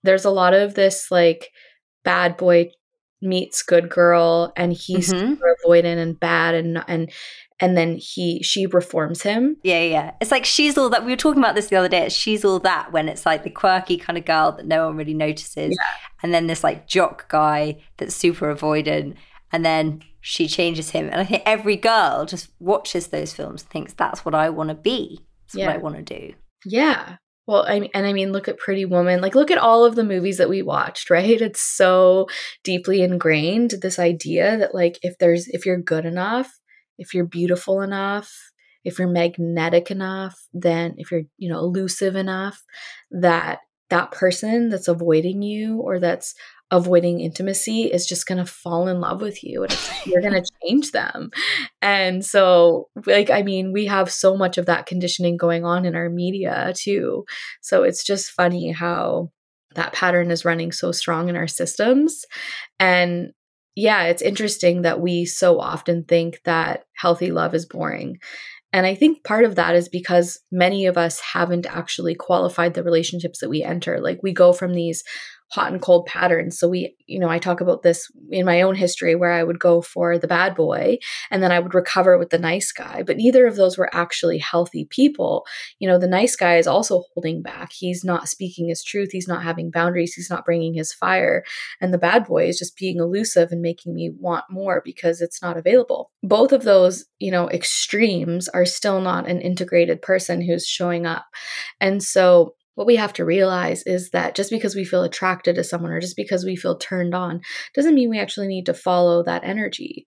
there's 0.03 0.27
a 0.27 0.31
lot 0.31 0.53
of 0.53 0.75
this 0.75 1.11
like 1.11 1.51
bad 2.05 2.37
boy 2.37 2.71
meets 3.25 3.63
good 3.63 3.89
girl 3.89 4.53
and 4.57 4.73
he's 4.73 5.13
mm-hmm. 5.13 5.31
super 5.31 5.57
avoidant 5.65 5.99
and 5.99 6.19
bad 6.19 6.55
and 6.55 6.85
and 6.87 7.11
and 7.61 7.77
then 7.77 7.97
he 7.97 8.43
she 8.43 8.67
reforms 8.67 9.23
him. 9.23 9.57
Yeah, 9.63 9.81
yeah. 9.81 10.11
It's 10.21 10.31
like 10.31 10.45
she's 10.45 10.77
all 10.77 10.91
that 10.91 11.05
we 11.05 11.13
were 11.13 11.17
talking 11.17 11.43
about 11.43 11.55
this 11.55 11.69
the 11.69 11.77
other 11.77 11.89
day. 11.89 12.09
She's 12.09 12.45
all 12.45 12.59
that 12.61 12.93
when 12.93 13.09
it's 13.09 13.25
like 13.25 13.43
the 13.43 13.51
quirky 13.51 13.97
kind 13.97 14.19
of 14.19 14.25
girl 14.25 14.53
that 14.53 14.67
no 14.67 14.87
one 14.87 14.97
really 14.97 15.15
notices. 15.15 15.77
Yeah. 15.79 16.09
And 16.23 16.35
then 16.35 16.47
this 16.47 16.65
like 16.65 16.87
jock 16.87 17.29
guy 17.29 17.83
that's 17.97 18.15
super 18.15 18.55
avoidant. 18.55 19.15
And 19.53 19.65
then 19.65 20.03
she 20.21 20.49
changes 20.49 20.91
him. 20.91 21.07
And 21.07 21.21
I 21.21 21.25
think 21.25 21.43
every 21.47 21.77
girl 21.77 22.25
just 22.27 22.49
watches 22.59 23.09
those 23.09 23.33
films 23.33 23.63
and 23.63 23.71
thinks 23.71 23.93
that's 23.93 24.25
what 24.25 24.35
I 24.35 24.51
want 24.51 24.71
to 24.71 24.75
be. 24.75 25.21
That's 25.47 25.55
yeah. 25.55 25.67
what 25.69 25.77
I 25.77 25.79
want 25.79 25.97
to 25.97 26.03
do. 26.03 26.35
Yeah. 26.65 27.17
Well, 27.47 27.65
I 27.69 27.79
mean, 27.81 27.91
and 27.95 28.07
I 28.07 28.13
mean, 28.13 28.33
look 28.33 28.49
at 28.49 28.59
Pretty 28.59 28.87
Woman. 28.87 29.21
Like, 29.21 29.35
look 29.35 29.51
at 29.51 29.59
all 29.59 29.85
of 29.85 29.97
the 29.97 30.05
movies 30.05 30.39
that 30.39 30.49
we 30.49 30.63
watched, 30.63 31.11
right? 31.11 31.41
It's 31.41 31.61
so 31.61 32.27
deeply 32.63 33.03
ingrained 33.03 33.75
this 33.83 33.99
idea 33.99 34.57
that, 34.57 34.75
like, 34.75 34.99
if 35.03 35.19
there's, 35.19 35.47
if 35.49 35.67
you're 35.67 35.81
good 35.81 36.07
enough, 36.07 36.51
if 36.99 37.13
you're 37.13 37.27
beautiful 37.27 37.83
enough, 37.83 38.33
if 38.85 38.99
you're 38.99 39.09
magnetic 39.09 39.91
enough, 39.91 40.39
then 40.55 40.95
if 40.97 41.11
you're, 41.11 41.23
you 41.37 41.51
know, 41.51 41.59
elusive 41.59 42.17
enough, 42.17 42.63
that 43.11 43.61
that 43.91 44.11
person 44.11 44.71
that's 44.71 44.89
avoiding 44.89 45.43
you 45.43 45.79
or 45.81 45.99
that's 46.01 46.35
avoiding 46.71 47.21
intimacy 47.21 47.83
is 47.83 48.07
just 48.07 48.27
going 48.27 48.39
to 48.39 48.51
fall 48.51 48.89
in 48.89 49.01
love 49.01 49.21
with 49.21 49.45
you 49.45 49.63
and 49.63 49.79
you're 50.07 50.23
going 50.23 50.43
to 50.43 50.51
change 50.63 50.91
them. 50.93 51.31
And 51.83 52.25
so, 52.25 52.89
like, 53.07 53.31
I 53.31 53.43
mean, 53.43 53.73
we 53.73 53.87
have 53.87 54.11
so 54.11 54.37
much 54.37 54.59
of 54.59 54.67
that 54.67 54.87
conditioning 54.87 55.37
going 55.37 55.65
on 55.65 55.85
in 55.85 55.95
our 55.95 56.09
media 56.09 56.73
too. 56.77 57.25
So 57.61 57.83
it's 57.83 58.05
just 58.05 58.31
funny 58.31 58.73
how 58.73 59.31
that 59.75 59.93
pattern 59.93 60.31
is 60.31 60.45
running 60.45 60.73
so 60.73 60.93
strong 60.93 61.29
in 61.29 61.37
our 61.37 61.49
systems. 61.49 62.25
And 62.79 63.33
yeah, 63.77 64.05
it's 64.05 64.23
interesting 64.23 64.83
that 64.83 65.01
we 65.01 65.25
so 65.25 65.61
often 65.61 66.05
think 66.05 66.41
that 66.45 66.85
healthy 66.97 67.31
love 67.31 67.55
is 67.55 67.67
boring. 67.67 68.19
And 68.73 68.87
I 68.87 68.97
think 68.97 69.23
part 69.23 69.45
of 69.45 69.55
that 69.55 69.77
is 69.77 69.89
because 69.89 70.41
many 70.51 70.87
of 70.87 70.99
us 70.99 71.21
haven't 71.21 71.67
actually 71.67 72.17
qualified 72.17 72.75
the 72.75 72.83
relationships 72.83 73.39
that 73.39 73.49
we 73.49 73.63
enter. 73.63 74.01
Like 74.01 74.19
we 74.23 74.33
go 74.33 74.53
from 74.53 74.75
these 74.75 75.05
hot 75.51 75.71
and 75.71 75.81
cold 75.81 76.07
patterns. 76.07 76.59
So 76.59 76.69
we, 76.69 76.97
you 77.07 77.19
know, 77.19 77.29
I 77.29 77.39
talk 77.39 77.61
about 77.61 77.83
this 77.83 78.11
in 78.31 78.45
my 78.45 78.63
own 78.63 78.75
history 78.75 79.15
where 79.15 79.31
I 79.31 79.45
would 79.45 79.61
go 79.61 79.83
for 79.83 80.19
the 80.19 80.27
bad 80.27 80.55
boy 80.55 80.99
and 81.31 81.43
then 81.43 81.53
I 81.53 81.61
would 81.61 81.75
recover 81.75 82.19
with 82.19 82.31
the 82.31 82.39
nice 82.39 82.73
guy, 82.73 83.03
but 83.03 83.17
neither 83.17 83.47
of 83.47 83.57
those 83.57 83.79
were 83.79 83.95
actually 83.95 84.39
healthy 84.39 84.87
people. 84.91 85.45
You 85.79 85.89
know, 85.89 85.99
the 85.99 86.09
nice 86.09 86.35
guy 86.35 86.57
is 86.57 86.67
also 86.67 87.05
holding 87.15 87.43
back. 87.43 87.73
He's 87.73 88.05
not 88.05 88.29
speaking 88.29 88.69
his 88.69 88.83
truth, 88.83 89.11
he's 89.13 89.29
not 89.29 89.43
having 89.43 89.71
boundaries, 89.71 90.15
he's 90.15 90.31
not 90.31 90.45
bringing 90.45 90.75
his 90.75 90.93
fire, 90.93 91.45
and 91.81 91.93
the 91.93 91.99
bad 91.99 92.27
boy 92.27 92.49
is 92.49 92.59
just 92.59 92.77
being 92.77 92.99
elusive 92.99 93.53
and 93.53 93.63
making 93.63 93.95
me 93.95 94.13
want 94.19 94.45
more 94.51 94.83
because 94.85 95.21
it's 95.21 95.43
not 95.43 95.57
available. 95.57 96.11
Both 96.23 96.53
of 96.53 96.65
those, 96.65 97.05
you 97.19 97.31
know, 97.31 97.49
extremes 97.51 98.49
are 98.49 98.67
still 98.67 99.01
not 99.01 99.29
an 99.29 99.41
integrated 99.41 100.03
person 100.03 100.41
who's 100.41 100.67
showing 100.67 101.07
up. 101.07 101.27
And 101.81 102.03
so 102.03 102.55
what 102.75 102.87
we 102.87 102.97
have 102.97 103.13
to 103.15 103.25
realize 103.25 103.83
is 103.85 104.11
that 104.11 104.35
just 104.35 104.51
because 104.51 104.75
we 104.75 104.85
feel 104.85 105.03
attracted 105.03 105.55
to 105.57 105.65
someone 105.65 105.93
or 105.93 106.01
just 106.01 106.17
because 106.17 106.45
we 106.45 106.57
feel 106.57 106.77
turned 106.77 107.15
on 107.15 107.41
doesn't 107.75 107.95
mean 107.95 108.11
we 108.11 108.19
actually 108.19 108.49
need 108.49 108.67
to 108.67 108.75
follow 108.75 109.23
that 109.23 109.45
energy. 109.45 110.07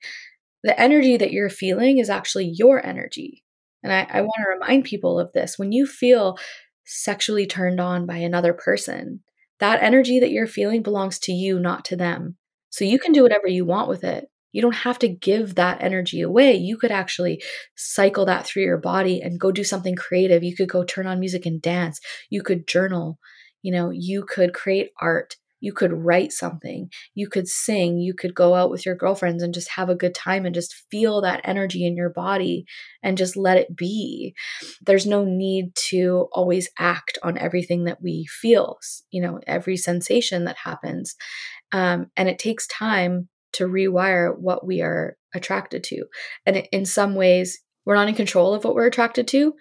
The 0.63 0.79
energy 0.79 1.17
that 1.17 1.31
you're 1.31 1.49
feeling 1.49 1.99
is 1.99 2.09
actually 2.09 2.51
your 2.53 2.85
energy. 2.85 3.43
And 3.83 3.93
I, 3.93 4.07
I 4.09 4.21
want 4.21 4.33
to 4.43 4.49
remind 4.49 4.85
people 4.85 5.19
of 5.19 5.31
this. 5.33 5.57
When 5.57 5.71
you 5.71 5.85
feel 5.85 6.37
sexually 6.85 7.45
turned 7.45 7.79
on 7.79 8.05
by 8.05 8.17
another 8.17 8.53
person, 8.53 9.21
that 9.59 9.81
energy 9.81 10.19
that 10.19 10.31
you're 10.31 10.47
feeling 10.47 10.83
belongs 10.83 11.19
to 11.19 11.31
you, 11.31 11.59
not 11.59 11.85
to 11.85 11.95
them. 11.95 12.37
So 12.69 12.85
you 12.85 12.99
can 12.99 13.11
do 13.11 13.23
whatever 13.23 13.47
you 13.47 13.65
want 13.65 13.89
with 13.89 14.03
it. 14.03 14.27
You 14.57 14.63
don't 14.63 14.73
have 14.73 14.97
to 14.99 15.07
give 15.07 15.53
that 15.53 15.83
energy 15.83 16.19
away. 16.19 16.55
You 16.55 16.77
could 16.77 16.89
actually 16.89 17.43
cycle 17.75 18.25
that 18.25 18.47
through 18.47 18.63
your 18.63 18.79
body 18.79 19.21
and 19.21 19.39
go 19.39 19.51
do 19.51 19.63
something 19.63 19.95
creative. 19.95 20.43
You 20.43 20.55
could 20.55 20.67
go 20.67 20.83
turn 20.83 21.05
on 21.05 21.19
music 21.19 21.45
and 21.45 21.61
dance. 21.61 21.99
You 22.31 22.41
could 22.41 22.65
journal. 22.65 23.19
You 23.61 23.71
know, 23.71 23.91
you 23.91 24.25
could 24.27 24.55
create 24.55 24.93
art. 24.99 25.35
You 25.59 25.73
could 25.73 25.93
write 25.93 26.31
something. 26.31 26.89
You 27.13 27.29
could 27.29 27.47
sing. 27.47 27.99
You 27.99 28.15
could 28.15 28.33
go 28.33 28.55
out 28.55 28.71
with 28.71 28.83
your 28.83 28.95
girlfriends 28.95 29.43
and 29.43 29.53
just 29.53 29.69
have 29.69 29.89
a 29.89 29.95
good 29.95 30.15
time 30.15 30.43
and 30.43 30.55
just 30.55 30.73
feel 30.89 31.21
that 31.21 31.41
energy 31.43 31.85
in 31.85 31.95
your 31.95 32.09
body 32.09 32.65
and 33.03 33.15
just 33.15 33.37
let 33.37 33.57
it 33.57 33.75
be. 33.75 34.33
There's 34.81 35.05
no 35.05 35.23
need 35.23 35.75
to 35.89 36.29
always 36.31 36.67
act 36.79 37.19
on 37.21 37.37
everything 37.37 37.83
that 37.83 38.01
we 38.01 38.25
feel, 38.25 38.79
you 39.11 39.21
know, 39.21 39.39
every 39.45 39.77
sensation 39.77 40.45
that 40.45 40.57
happens. 40.57 41.15
Um, 41.71 42.07
and 42.17 42.27
it 42.27 42.39
takes 42.39 42.65
time 42.65 43.29
to 43.57 43.65
rewire 43.65 44.37
what 44.37 44.65
we 44.65 44.81
are 44.81 45.17
attracted 45.33 45.83
to. 45.83 46.05
And 46.45 46.67
in 46.71 46.85
some 46.85 47.15
ways, 47.15 47.59
we're 47.85 47.95
not 47.95 48.09
in 48.09 48.15
control 48.15 48.53
of 48.53 48.63
what 48.63 48.75
we're 48.75 48.87
attracted 48.87 49.27
to, 49.29 49.53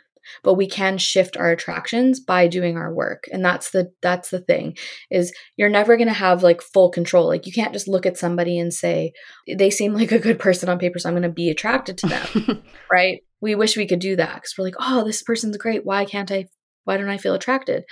but 0.43 0.55
we 0.55 0.69
can 0.69 0.99
shift 0.99 1.37
our 1.37 1.51
attractions 1.51 2.21
by 2.21 2.49
doing 2.49 2.77
our 2.77 2.93
work. 2.93 3.25
And 3.33 3.45
that's 3.45 3.71
the 3.71 3.93
that's 4.03 4.31
the 4.31 4.41
thing 4.41 4.77
is 5.11 5.33
you're 5.57 5.69
never 5.69 5.97
going 5.97 6.09
to 6.09 6.15
have 6.15 6.43
like 6.43 6.61
full 6.61 6.91
control. 6.91 7.29
Like 7.29 7.47
you 7.47 7.53
can't 7.53 7.73
just 7.73 7.89
look 7.89 8.07
at 8.07 8.19
somebody 8.19 8.59
and 8.59 8.73
say 8.73 9.13
they 9.57 9.71
seem 9.71 9.95
like 9.95 10.13
a 10.13 10.19
good 10.19 10.39
person 10.39 10.69
on 10.69 10.79
paper 10.79 10.99
so 10.99 11.09
I'm 11.09 11.15
going 11.15 11.23
to 11.23 11.29
be 11.29 11.51
attracted 11.51 11.99
to 11.99 12.09
them. 12.09 12.63
right? 12.93 13.21
We 13.41 13.55
wish 13.55 13.77
we 13.77 13.87
could 13.87 14.01
do 14.01 14.17
that 14.17 14.43
cuz 14.43 14.55
we're 14.59 14.65
like, 14.65 14.75
"Oh, 14.81 15.05
this 15.05 15.23
person's 15.23 15.57
great. 15.57 15.85
Why 15.85 16.05
can't 16.05 16.33
I 16.33 16.47
why 16.85 16.97
don't 16.97 17.09
I 17.09 17.19
feel 17.19 17.35
attracted?" 17.35 17.85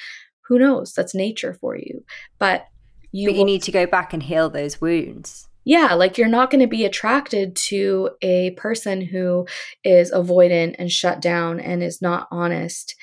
Who 0.48 0.58
knows? 0.58 0.92
That's 0.92 1.14
nature 1.14 1.54
for 1.54 1.76
you. 1.76 2.04
But 2.38 2.66
you, 3.12 3.28
but 3.28 3.34
you 3.34 3.38
will- 3.40 3.46
need 3.46 3.62
to 3.62 3.72
go 3.72 3.86
back 3.86 4.12
and 4.12 4.22
heal 4.22 4.50
those 4.50 4.80
wounds 4.80 5.48
yeah, 5.64 5.94
like 5.94 6.18
you're 6.18 6.28
not 6.28 6.50
going 6.50 6.60
to 6.60 6.66
be 6.66 6.84
attracted 6.84 7.56
to 7.56 8.10
a 8.22 8.52
person 8.52 9.00
who 9.00 9.46
is 9.82 10.12
avoidant 10.12 10.76
and 10.78 10.90
shut 10.90 11.20
down 11.20 11.60
and 11.60 11.82
is 11.82 12.02
not 12.02 12.28
honest 12.30 12.94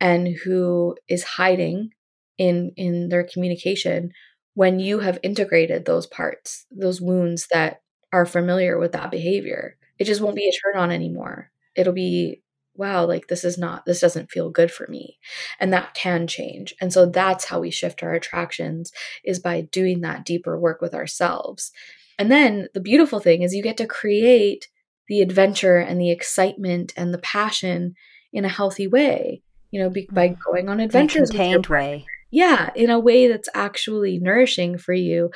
and 0.00 0.28
who 0.44 0.96
is 1.08 1.24
hiding 1.24 1.90
in 2.38 2.72
in 2.76 3.08
their 3.08 3.24
communication 3.24 4.12
when 4.54 4.80
you 4.80 4.98
have 5.00 5.18
integrated 5.22 5.84
those 5.84 6.06
parts, 6.06 6.66
those 6.70 7.00
wounds 7.00 7.46
that 7.52 7.80
are 8.12 8.26
familiar 8.26 8.78
with 8.78 8.92
that 8.92 9.10
behavior. 9.10 9.76
It 9.98 10.04
just 10.04 10.20
won't 10.20 10.36
be 10.36 10.48
a 10.48 10.52
turn 10.52 10.82
on 10.82 10.90
anymore. 10.90 11.50
It'll 11.76 11.92
be 11.92 12.42
wow, 12.76 13.04
like 13.04 13.26
this 13.28 13.44
is 13.44 13.58
not, 13.58 13.84
this 13.84 14.00
doesn't 14.00 14.30
feel 14.30 14.48
good 14.48 14.70
for 14.70 14.86
me. 14.88 15.18
And 15.58 15.70
that 15.72 15.92
can 15.92 16.26
change. 16.26 16.74
And 16.80 16.90
so 16.92 17.04
that's 17.04 17.44
how 17.44 17.60
we 17.60 17.70
shift 17.70 18.02
our 18.02 18.14
attractions 18.14 18.90
is 19.22 19.38
by 19.38 19.62
doing 19.62 20.00
that 20.00 20.24
deeper 20.24 20.58
work 20.58 20.80
with 20.80 20.94
ourselves. 20.94 21.72
And 22.20 22.30
then 22.30 22.68
the 22.74 22.80
beautiful 22.80 23.18
thing 23.18 23.40
is 23.40 23.54
you 23.54 23.62
get 23.62 23.78
to 23.78 23.86
create 23.86 24.68
the 25.08 25.22
adventure 25.22 25.78
and 25.78 25.98
the 25.98 26.10
excitement 26.10 26.92
and 26.94 27.14
the 27.14 27.18
passion 27.18 27.94
in 28.30 28.44
a 28.44 28.48
healthy 28.48 28.86
way, 28.86 29.40
you 29.70 29.80
know, 29.80 29.88
be, 29.88 30.06
by 30.12 30.28
mm. 30.28 30.36
going 30.44 30.68
on 30.68 30.80
adventures. 30.80 31.30
In 31.30 31.36
a 31.36 31.38
contained 31.38 31.66
way. 31.68 32.04
Yeah, 32.30 32.68
in 32.76 32.90
a 32.90 33.00
way 33.00 33.26
that's 33.26 33.48
actually 33.54 34.18
nourishing 34.18 34.76
for 34.76 34.92
you 34.92 35.30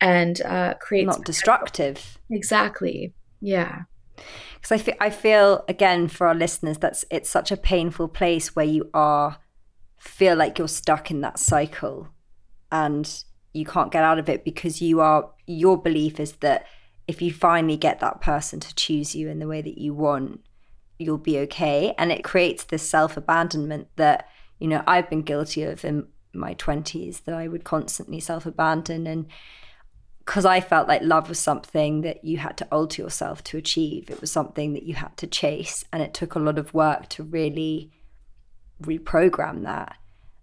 and 0.00 0.40
uh, 0.42 0.74
creates. 0.74 1.08
Not 1.08 1.24
destructive. 1.24 2.18
Exactly. 2.30 3.14
Yeah. 3.40 3.82
Because 4.54 4.70
I 4.70 4.78
feel, 4.78 4.94
I 5.00 5.10
feel, 5.10 5.64
again, 5.66 6.06
for 6.06 6.28
our 6.28 6.36
listeners, 6.36 6.78
that's 6.78 7.04
it's 7.10 7.28
such 7.28 7.50
a 7.50 7.56
painful 7.56 8.06
place 8.06 8.54
where 8.54 8.64
you 8.64 8.90
are, 8.94 9.38
feel 9.98 10.36
like 10.36 10.56
you're 10.56 10.68
stuck 10.68 11.10
in 11.10 11.20
that 11.22 11.40
cycle. 11.40 12.10
And 12.70 13.24
you 13.52 13.64
can't 13.64 13.92
get 13.92 14.04
out 14.04 14.18
of 14.18 14.28
it 14.28 14.44
because 14.44 14.80
you 14.80 15.00
are 15.00 15.30
your 15.46 15.80
belief 15.80 16.20
is 16.20 16.32
that 16.32 16.66
if 17.06 17.22
you 17.22 17.32
finally 17.32 17.76
get 17.76 18.00
that 18.00 18.20
person 18.20 18.60
to 18.60 18.74
choose 18.74 19.14
you 19.14 19.28
in 19.28 19.38
the 19.38 19.48
way 19.48 19.62
that 19.62 19.78
you 19.78 19.94
want 19.94 20.40
you'll 20.98 21.16
be 21.16 21.38
okay 21.38 21.94
and 21.98 22.12
it 22.12 22.24
creates 22.24 22.64
this 22.64 22.82
self-abandonment 22.88 23.88
that 23.96 24.28
you 24.58 24.68
know 24.68 24.82
I've 24.86 25.08
been 25.08 25.22
guilty 25.22 25.62
of 25.62 25.84
in 25.84 26.06
my 26.32 26.54
20s 26.54 27.24
that 27.24 27.34
I 27.34 27.48
would 27.48 27.64
constantly 27.64 28.20
self-abandon 28.20 29.06
and 29.06 29.26
because 30.28 30.44
I 30.44 30.60
felt 30.60 30.88
like 30.88 31.00
love 31.00 31.30
was 31.30 31.38
something 31.38 32.02
that 32.02 32.22
you 32.22 32.36
had 32.36 32.58
to 32.58 32.68
alter 32.70 33.00
yourself 33.00 33.42
to 33.44 33.56
achieve. 33.56 34.10
It 34.10 34.20
was 34.20 34.30
something 34.30 34.74
that 34.74 34.82
you 34.82 34.92
had 34.92 35.16
to 35.16 35.26
chase. 35.26 35.86
And 35.90 36.02
it 36.02 36.12
took 36.12 36.34
a 36.34 36.38
lot 36.38 36.58
of 36.58 36.74
work 36.74 37.08
to 37.08 37.22
really 37.22 37.90
reprogram 38.82 39.62
that. 39.62 39.96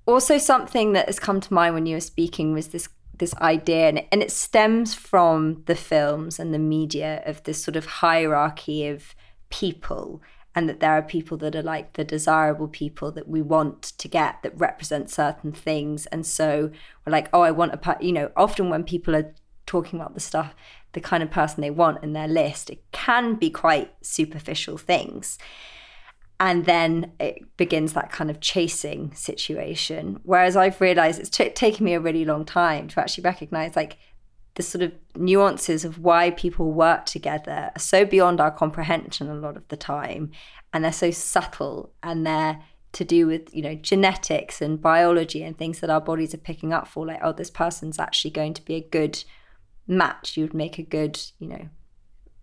Also, 0.07 0.39
something 0.39 0.93
that 0.93 1.05
has 1.05 1.19
come 1.19 1.39
to 1.39 1.53
mind 1.53 1.75
when 1.75 1.85
you 1.85 1.97
were 1.97 2.01
speaking 2.01 2.51
was 2.51 2.69
this 2.69 2.89
this 3.17 3.35
idea 3.35 3.87
and 3.87 3.99
it, 3.99 4.07
and 4.11 4.21
it 4.21 4.31
stems 4.31 4.93
from 4.93 5.63
the 5.65 5.75
films 5.75 6.39
and 6.39 6.53
the 6.53 6.59
media 6.59 7.23
of 7.25 7.43
this 7.43 7.63
sort 7.63 7.75
of 7.75 7.85
hierarchy 7.85 8.87
of 8.87 9.15
people 9.49 10.21
and 10.53 10.69
that 10.69 10.79
there 10.79 10.91
are 10.91 11.01
people 11.01 11.37
that 11.37 11.55
are 11.55 11.61
like 11.61 11.93
the 11.93 12.03
desirable 12.03 12.67
people 12.67 13.11
that 13.11 13.27
we 13.27 13.41
want 13.41 13.81
to 13.81 14.07
get 14.07 14.41
that 14.41 14.57
represent 14.57 15.09
certain 15.09 15.51
things 15.51 16.05
and 16.07 16.25
so 16.25 16.71
we're 17.05 17.11
like 17.11 17.29
oh 17.33 17.41
i 17.41 17.51
want 17.51 17.73
a 17.73 17.97
you 17.99 18.11
know 18.11 18.31
often 18.35 18.69
when 18.69 18.83
people 18.83 19.15
are 19.15 19.33
talking 19.65 19.99
about 19.99 20.13
the 20.13 20.19
stuff, 20.19 20.55
the 20.93 21.01
kind 21.01 21.23
of 21.23 21.31
person 21.31 21.61
they 21.61 21.71
want 21.71 22.03
in 22.03 22.13
their 22.13 22.27
list, 22.27 22.69
it 22.69 22.83
can 22.91 23.35
be 23.35 23.49
quite 23.49 23.93
superficial 24.01 24.77
things. 24.77 25.37
And 26.39 26.65
then 26.65 27.13
it 27.19 27.57
begins 27.57 27.93
that 27.93 28.11
kind 28.11 28.29
of 28.29 28.41
chasing 28.41 29.13
situation. 29.13 30.19
Whereas 30.23 30.57
I've 30.57 30.81
realized 30.81 31.19
it's 31.19 31.29
t- 31.29 31.49
taken 31.49 31.85
me 31.85 31.93
a 31.93 31.99
really 31.99 32.25
long 32.25 32.45
time 32.45 32.87
to 32.89 32.99
actually 32.99 33.23
recognize 33.23 33.75
like 33.75 33.97
the 34.55 34.63
sort 34.63 34.81
of 34.81 34.93
nuances 35.15 35.85
of 35.85 35.99
why 35.99 36.31
people 36.31 36.71
work 36.71 37.05
together 37.05 37.71
are 37.73 37.79
so 37.79 38.05
beyond 38.05 38.41
our 38.41 38.51
comprehension 38.51 39.29
a 39.29 39.35
lot 39.35 39.55
of 39.55 39.67
the 39.69 39.77
time. 39.77 40.31
And 40.73 40.83
they're 40.83 40.91
so 40.91 41.11
subtle 41.11 41.93
and 42.03 42.25
they're 42.25 42.59
to 42.95 43.03
do 43.03 43.27
with 43.27 43.53
you 43.53 43.61
know 43.61 43.75
genetics 43.75 44.61
and 44.61 44.81
biology 44.81 45.43
and 45.43 45.57
things 45.57 45.81
that 45.81 45.89
our 45.89 45.99
bodies 45.99 46.33
are 46.33 46.37
picking 46.37 46.71
up 46.71 46.87
for 46.87 47.05
like 47.05 47.19
oh 47.21 47.33
this 47.33 47.51
person's 47.51 47.99
actually 47.99 48.31
going 48.31 48.53
to 48.53 48.63
be 48.63 48.75
a 48.75 48.87
good 48.89 49.21
match 49.85 50.37
you 50.37 50.43
would 50.45 50.53
make 50.53 50.79
a 50.79 50.83
good 50.83 51.19
you 51.37 51.47
know 51.49 51.67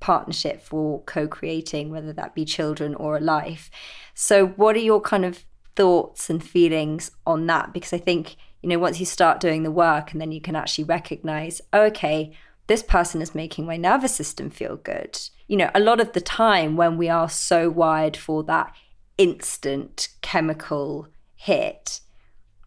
partnership 0.03 0.61
for 0.61 1.01
co-creating 1.03 1.89
whether 1.89 2.13
that 2.13 2.35
be 2.35 2.45
children 2.45 2.95
or 2.97 3.17
a 3.17 3.21
life. 3.21 3.71
So 4.15 4.49
what 4.49 4.77
are 4.77 4.81
your 4.81 5.01
kind 5.01 5.25
of 5.25 5.47
thoughts 5.77 6.29
and 6.29 6.45
feelings 6.45 7.13
on 7.27 7.47
that? 7.47 7.73
Because 7.73 7.95
i 7.95 7.99
think 7.99 8.37
you 8.61 8.69
know 8.69 8.79
once 8.79 9.01
you 9.01 9.07
start 9.07 9.41
doing 9.41 9.63
the 9.63 9.71
work 9.71 10.13
and 10.13 10.21
then 10.21 10.33
you 10.33 10.41
can 10.41 10.55
actually 10.55 10.85
recognize 10.85 11.61
oh, 11.73 11.85
okay 11.85 12.33
this 12.67 12.83
person 12.83 13.21
is 13.21 13.35
making 13.35 13.67
my 13.67 13.77
nervous 13.77 14.15
system 14.15 14.49
feel 14.51 14.77
good. 14.77 15.19
You 15.49 15.57
know 15.57 15.71
a 15.75 15.81
lot 15.81 16.01
of 16.01 16.13
the 16.13 16.21
time 16.21 16.77
when 16.77 16.97
we 16.97 17.09
are 17.09 17.29
so 17.29 17.71
wired 17.71 18.17
for 18.17 18.43
that 18.45 18.75
instant 19.19 20.09
chemical 20.21 21.09
hit, 21.37 22.01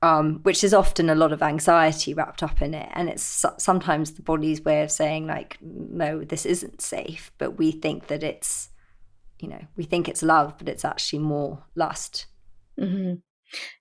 um, 0.05 0.41
which 0.43 0.63
is 0.63 0.71
often 0.71 1.09
a 1.09 1.15
lot 1.15 1.31
of 1.31 1.41
anxiety 1.41 2.13
wrapped 2.13 2.43
up 2.43 2.61
in 2.61 2.75
it. 2.75 2.87
And 2.93 3.09
it's 3.09 3.43
sometimes 3.57 4.11
the 4.11 4.21
body's 4.21 4.61
way 4.61 4.83
of 4.83 4.91
saying, 4.91 5.25
like, 5.25 5.57
no, 5.61 6.23
this 6.23 6.45
isn't 6.45 6.79
safe. 6.79 7.31
But 7.39 7.57
we 7.57 7.71
think 7.71 8.05
that 8.05 8.21
it's, 8.21 8.69
you 9.39 9.47
know, 9.49 9.61
we 9.75 9.83
think 9.83 10.07
it's 10.07 10.21
love, 10.21 10.59
but 10.59 10.69
it's 10.69 10.85
actually 10.85 11.19
more 11.19 11.63
lust. 11.73 12.27
Mm-hmm. 12.79 13.15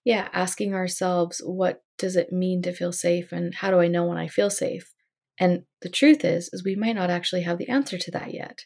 Yeah, 0.03 0.29
asking 0.33 0.73
ourselves, 0.73 1.43
what 1.45 1.83
does 1.99 2.17
it 2.17 2.33
mean 2.33 2.63
to 2.63 2.73
feel 2.73 2.93
safe? 2.93 3.31
And 3.31 3.55
how 3.57 3.71
do 3.71 3.81
I 3.81 3.89
know 3.89 4.07
when 4.07 4.17
I 4.17 4.29
feel 4.29 4.49
safe? 4.49 4.95
And 5.39 5.65
the 5.83 5.91
truth 5.91 6.25
is, 6.25 6.49
is 6.55 6.65
we 6.65 6.75
might 6.75 6.97
not 6.97 7.11
actually 7.11 7.43
have 7.43 7.59
the 7.59 7.69
answer 7.69 7.99
to 7.99 8.11
that 8.13 8.33
yet. 8.33 8.61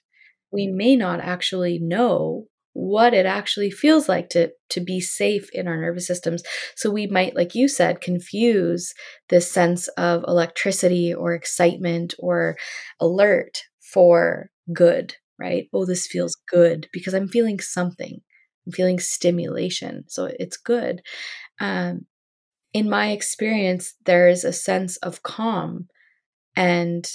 We 0.53 0.69
may 0.69 0.95
not 0.95 1.19
actually 1.19 1.81
know 1.81 2.45
what 2.79 3.13
it 3.13 3.27
actually 3.27 3.73
feels 3.73 4.09
like 4.09 4.29
to 4.29 4.49
to 4.71 4.81
be 4.81 5.01
safe 5.01 5.51
in 5.53 5.67
our 5.67 5.77
nervous 5.77 6.07
systems. 6.07 6.45
So 6.77 6.93
we 6.93 7.09
might 7.09 7.35
like 7.35 7.57
you 7.57 7.67
said 7.67 8.01
confuse 8.01 8.95
this 9.31 9.51
sense 9.51 9.89
of 9.99 10.25
electricity 10.29 11.13
or 11.13 11.35
excitement 11.35 12.15
or 12.21 12.57
alert 13.01 13.59
for 13.81 14.51
good 14.73 15.17
right? 15.41 15.69
Oh 15.73 15.85
this 15.85 16.07
feels 16.07 16.37
good 16.49 16.89
because 16.93 17.15
i'm 17.15 17.27
feeling 17.29 17.59
something. 17.59 18.21
I'm 18.65 18.73
feeling 18.73 19.01
stimulation 19.01 20.05
so 20.07 20.31
it's 20.39 20.57
good. 20.57 21.03
Um, 21.59 22.07
in 22.73 22.89
my 22.89 23.11
experience 23.11 23.95
there 24.07 24.29
is 24.29 24.45
a 24.45 24.53
sense 24.53 24.99
of 24.99 25.25
calm 25.25 25.89
and 26.55 27.11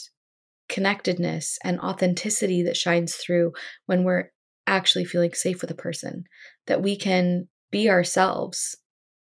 connectedness 0.68 1.57
and 1.64 1.80
authenticity 1.80 2.64
that 2.64 2.76
shines 2.76 3.16
through 3.16 3.53
when 3.86 4.03
we're 4.03 4.30
actually 4.68 5.05
feeling 5.05 5.34
safe 5.34 5.61
with 5.61 5.72
a 5.72 5.76
person, 5.76 6.26
that 6.68 6.82
we 6.82 6.95
can 6.95 7.47
be 7.72 7.89
ourselves, 7.89 8.78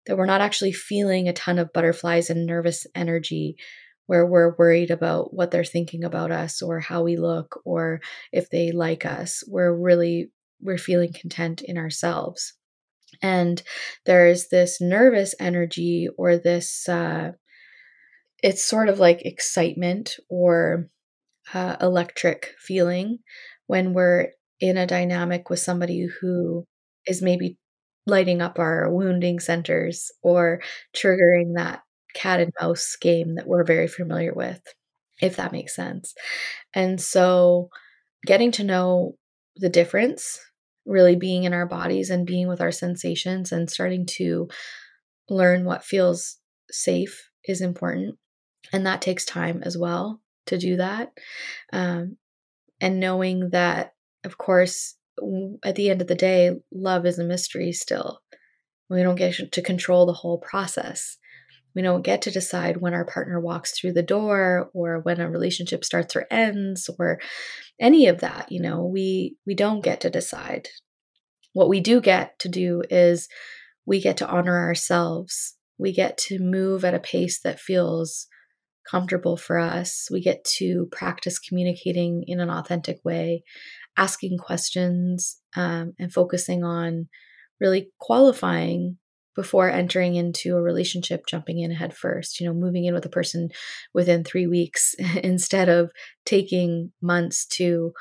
that 0.06 0.18
we're 0.18 0.26
not 0.26 0.42
actually 0.42 0.74
feeling 0.74 1.28
a 1.28 1.34
ton 1.34 1.60
of 1.60 1.74
butterflies 1.74 2.30
and 2.30 2.46
nervous 2.46 2.86
energy 2.96 3.56
where 4.06 4.26
we're 4.26 4.56
worried 4.58 4.92
about 4.92 5.34
what 5.34 5.52
they're 5.52 5.64
thinking 5.64 6.04
about 6.04 6.32
us 6.32 6.62
or 6.62 6.80
how 6.80 7.04
we 7.04 7.16
look 7.16 7.62
or 7.66 8.02
if 8.32 8.50
they 8.50 8.72
like 8.72 9.06
us. 9.06 9.44
We're 9.48 9.74
really 9.74 10.32
we're 10.62 10.78
feeling 10.78 11.14
content 11.14 11.62
in 11.62 11.78
ourselves. 11.78 12.54
And 13.22 13.62
there's 14.06 14.50
this 14.50 14.82
nervous 14.82 15.36
energy 15.40 16.10
or 16.18 16.38
this 16.38 16.88
uh 16.90 17.32
it's 18.42 18.64
sort 18.64 18.90
of 18.90 19.00
like 19.00 19.26
excitement 19.26 20.18
or 20.30 20.90
uh, 21.54 21.78
electric 21.82 22.54
feeling 22.60 23.20
when 23.68 23.94
we're 23.94 24.32
in 24.60 24.78
a 24.78 24.88
dynamic 24.88 25.50
with 25.50 25.60
somebody 25.60 26.08
who 26.22 26.66
is 27.08 27.22
maybe 27.22 27.58
lighting 28.06 28.42
up 28.42 28.60
our 28.60 28.92
wounding 28.92 29.40
centers 29.40 30.12
or 30.22 30.62
triggering 30.96 31.56
that 31.56 31.82
cat 32.14 32.40
and 32.40 32.52
mouse 32.62 32.96
game 33.00 33.36
that 33.36 33.48
we're 33.48 33.64
very 33.64 33.88
familiar 33.88 34.34
with, 34.34 34.62
if 35.22 35.38
that 35.38 35.52
makes 35.52 35.76
sense. 35.76 36.14
And 36.74 37.00
so 37.02 37.70
getting 38.26 38.52
to 38.54 38.64
know 38.64 39.16
the 39.58 39.70
difference, 39.70 40.40
really 40.86 41.16
being 41.16 41.44
in 41.46 41.54
our 41.54 41.66
bodies 41.66 42.10
and 42.10 42.28
being 42.28 42.48
with 42.48 42.62
our 42.62 42.72
sensations 42.72 43.52
and 43.52 43.70
starting 43.70 44.06
to 44.06 44.48
learn 45.30 45.66
what 45.66 45.84
feels 45.84 46.38
safe 46.70 47.30
is 47.46 47.62
important. 47.62 48.18
And 48.72 48.86
that 48.86 49.02
takes 49.02 49.26
time 49.26 49.62
as 49.64 49.78
well 49.78 50.22
to 50.48 50.58
do 50.58 50.78
that. 50.78 51.12
Um, 51.72 52.18
and 52.82 53.00
knowing 53.00 53.52
that 53.52 53.93
of 54.24 54.38
course, 54.38 54.96
at 55.64 55.76
the 55.76 55.90
end 55.90 56.02
of 56.02 56.08
the 56.08 56.16
day, 56.16 56.52
love 56.72 57.06
is 57.06 57.20
a 57.20 57.24
mystery 57.24 57.72
still. 57.72 58.20
We 58.90 59.04
don't 59.04 59.16
get 59.16 59.52
to 59.52 59.62
control 59.62 60.06
the 60.06 60.14
whole 60.14 60.38
process. 60.38 61.18
We 61.76 61.82
don't 61.82 62.04
get 62.04 62.22
to 62.24 62.32
decide 62.32 62.78
when 62.78 62.94
our 62.94 63.06
partner 63.06 63.40
walks 63.40 63.72
through 63.72 63.94
the 63.94 64.04
door 64.04 64.70
or 64.74 65.00
when 65.00 65.20
a 65.20 65.30
relationship 65.30 65.84
starts 65.84 66.16
or 66.16 66.28
ends 66.30 66.90
or 67.00 67.20
any 67.80 68.08
of 68.08 68.20
that, 68.20 68.52
you 68.52 68.62
know. 68.62 68.86
We 68.86 69.36
we 69.48 69.56
don't 69.56 69.84
get 69.84 70.02
to 70.02 70.10
decide. 70.10 70.68
What 71.54 71.70
we 71.70 71.80
do 71.80 72.02
get 72.02 72.38
to 72.40 72.50
do 72.50 72.84
is 72.90 73.28
we 73.86 74.02
get 74.02 74.18
to 74.18 74.28
honor 74.28 74.60
ourselves. 74.60 75.56
We 75.80 75.92
get 75.92 76.18
to 76.20 76.40
move 76.40 76.86
at 76.86 76.94
a 76.94 77.00
pace 77.00 77.42
that 77.42 77.60
feels 77.60 78.28
comfortable 78.90 79.38
for 79.38 79.58
us. 79.58 80.08
We 80.12 80.22
get 80.22 80.44
to 80.58 80.88
practice 80.92 81.40
communicating 81.40 82.24
in 82.28 82.40
an 82.40 82.50
authentic 82.50 83.00
way 83.04 83.44
asking 83.98 84.38
questions 84.38 85.40
um, 85.56 85.94
and 86.00 86.12
focusing 86.14 86.64
on 86.64 87.08
really 87.60 87.90
qualifying 88.00 88.98
before 89.36 89.70
entering 89.70 90.16
into 90.16 90.56
a 90.56 90.62
relationship 90.62 91.26
jumping 91.28 91.60
in 91.60 91.72
head 91.72 91.96
first 91.96 92.40
you 92.40 92.48
know 92.48 92.54
moving 92.54 92.86
in 92.86 92.94
with 92.94 93.06
a 93.06 93.10
person 93.10 93.50
within 93.94 94.24
three 94.24 94.48
weeks 94.48 94.96
instead 95.24 95.70
of 95.70 95.92
taking 96.26 96.92
months 97.02 97.46
to 97.46 97.92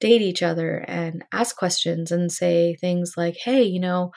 date 0.00 0.22
each 0.22 0.42
other 0.42 0.84
and 0.86 1.24
ask 1.32 1.56
questions 1.56 2.12
and 2.12 2.30
say 2.30 2.76
things 2.80 3.14
like 3.16 3.36
hey 3.44 3.62
you 3.62 3.80
know 3.80 4.10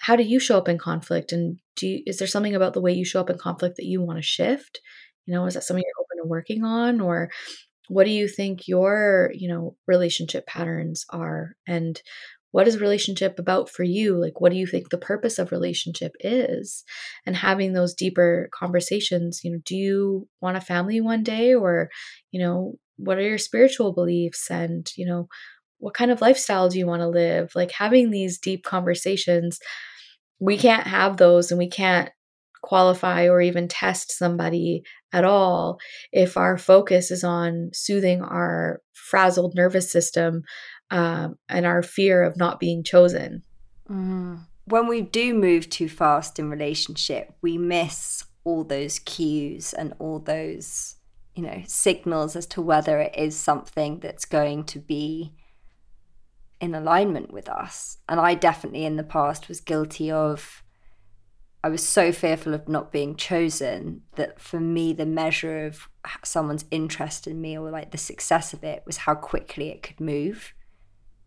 how 0.00 0.16
do 0.16 0.22
you 0.22 0.40
show 0.40 0.56
up 0.56 0.68
in 0.68 0.78
conflict? 0.78 1.30
And 1.30 1.58
do 1.76 1.86
you, 1.86 2.02
is 2.06 2.18
there 2.18 2.26
something 2.26 2.54
about 2.54 2.72
the 2.72 2.80
way 2.80 2.92
you 2.92 3.04
show 3.04 3.20
up 3.20 3.30
in 3.30 3.38
conflict 3.38 3.76
that 3.76 3.84
you 3.84 4.00
want 4.02 4.18
to 4.18 4.22
shift? 4.22 4.80
You 5.26 5.34
know 5.34 5.44
is 5.46 5.54
that 5.54 5.62
something 5.62 5.84
you're 5.86 6.04
open 6.04 6.24
to 6.24 6.28
working 6.28 6.64
on 6.64 7.00
or 7.00 7.30
what 7.90 8.04
do 8.04 8.12
you 8.12 8.28
think 8.28 8.68
your 8.68 9.32
you 9.34 9.48
know 9.48 9.76
relationship 9.88 10.46
patterns 10.46 11.04
are? 11.10 11.56
And 11.66 12.00
what 12.52 12.68
is 12.68 12.80
relationship 12.80 13.38
about 13.38 13.68
for 13.68 13.82
you? 13.82 14.16
Like 14.16 14.40
what 14.40 14.52
do 14.52 14.58
you 14.58 14.66
think 14.66 14.90
the 14.90 14.98
purpose 14.98 15.38
of 15.38 15.50
relationship 15.50 16.12
is? 16.20 16.84
And 17.26 17.34
having 17.34 17.72
those 17.72 17.94
deeper 17.94 18.48
conversations 18.54 19.40
you 19.42 19.50
know 19.50 19.58
do 19.64 19.76
you 19.76 20.28
want 20.40 20.56
a 20.56 20.60
family 20.60 21.00
one 21.00 21.24
day? 21.24 21.52
Or 21.52 21.90
you 22.30 22.40
know 22.40 22.74
what 22.96 23.18
are 23.18 23.22
your 23.22 23.38
spiritual 23.38 23.92
beliefs? 23.92 24.50
And 24.50 24.88
you 24.96 25.04
know 25.04 25.26
what 25.78 25.94
kind 25.94 26.12
of 26.12 26.20
lifestyle 26.20 26.68
do 26.68 26.78
you 26.78 26.86
want 26.86 27.00
to 27.00 27.08
live? 27.08 27.50
Like 27.56 27.72
having 27.72 28.10
these 28.10 28.38
deep 28.38 28.62
conversations 28.62 29.58
we 30.42 30.56
can't 30.56 30.86
have 30.86 31.18
those 31.18 31.50
and 31.50 31.58
we 31.58 31.68
can't 31.68 32.10
qualify 32.62 33.28
or 33.28 33.40
even 33.40 33.68
test 33.68 34.10
somebody 34.10 34.82
at 35.12 35.24
all 35.24 35.78
if 36.12 36.36
our 36.36 36.56
focus 36.56 37.10
is 37.10 37.24
on 37.24 37.70
soothing 37.72 38.22
our 38.22 38.80
frazzled 38.92 39.54
nervous 39.54 39.90
system 39.90 40.42
um, 40.90 41.36
and 41.48 41.66
our 41.66 41.82
fear 41.82 42.22
of 42.22 42.36
not 42.36 42.60
being 42.60 42.82
chosen. 42.82 43.42
Mm. 43.88 44.46
When 44.64 44.86
we 44.86 45.00
do 45.00 45.34
move 45.34 45.68
too 45.68 45.88
fast 45.88 46.38
in 46.38 46.50
relationship, 46.50 47.32
we 47.42 47.58
miss 47.58 48.24
all 48.44 48.64
those 48.64 48.98
cues 49.00 49.72
and 49.72 49.94
all 49.98 50.20
those, 50.20 50.96
you 51.34 51.42
know, 51.42 51.62
signals 51.66 52.36
as 52.36 52.46
to 52.46 52.62
whether 52.62 53.00
it 53.00 53.14
is 53.16 53.36
something 53.36 53.98
that's 54.00 54.24
going 54.24 54.64
to 54.64 54.78
be 54.78 55.32
in 56.60 56.74
alignment 56.74 57.32
with 57.32 57.48
us. 57.48 57.98
And 58.08 58.20
I 58.20 58.34
definitely 58.34 58.84
in 58.84 58.96
the 58.96 59.02
past 59.02 59.48
was 59.48 59.60
guilty 59.60 60.10
of 60.10 60.62
I 61.62 61.68
was 61.68 61.86
so 61.86 62.10
fearful 62.10 62.54
of 62.54 62.68
not 62.68 62.90
being 62.90 63.16
chosen 63.16 64.02
that 64.14 64.40
for 64.40 64.58
me, 64.58 64.92
the 64.94 65.04
measure 65.04 65.66
of 65.66 65.88
someone's 66.24 66.64
interest 66.70 67.26
in 67.26 67.40
me 67.40 67.58
or 67.58 67.70
like 67.70 67.90
the 67.90 67.98
success 67.98 68.54
of 68.54 68.64
it 68.64 68.82
was 68.86 68.98
how 68.98 69.14
quickly 69.14 69.68
it 69.68 69.82
could 69.82 70.00
move, 70.00 70.54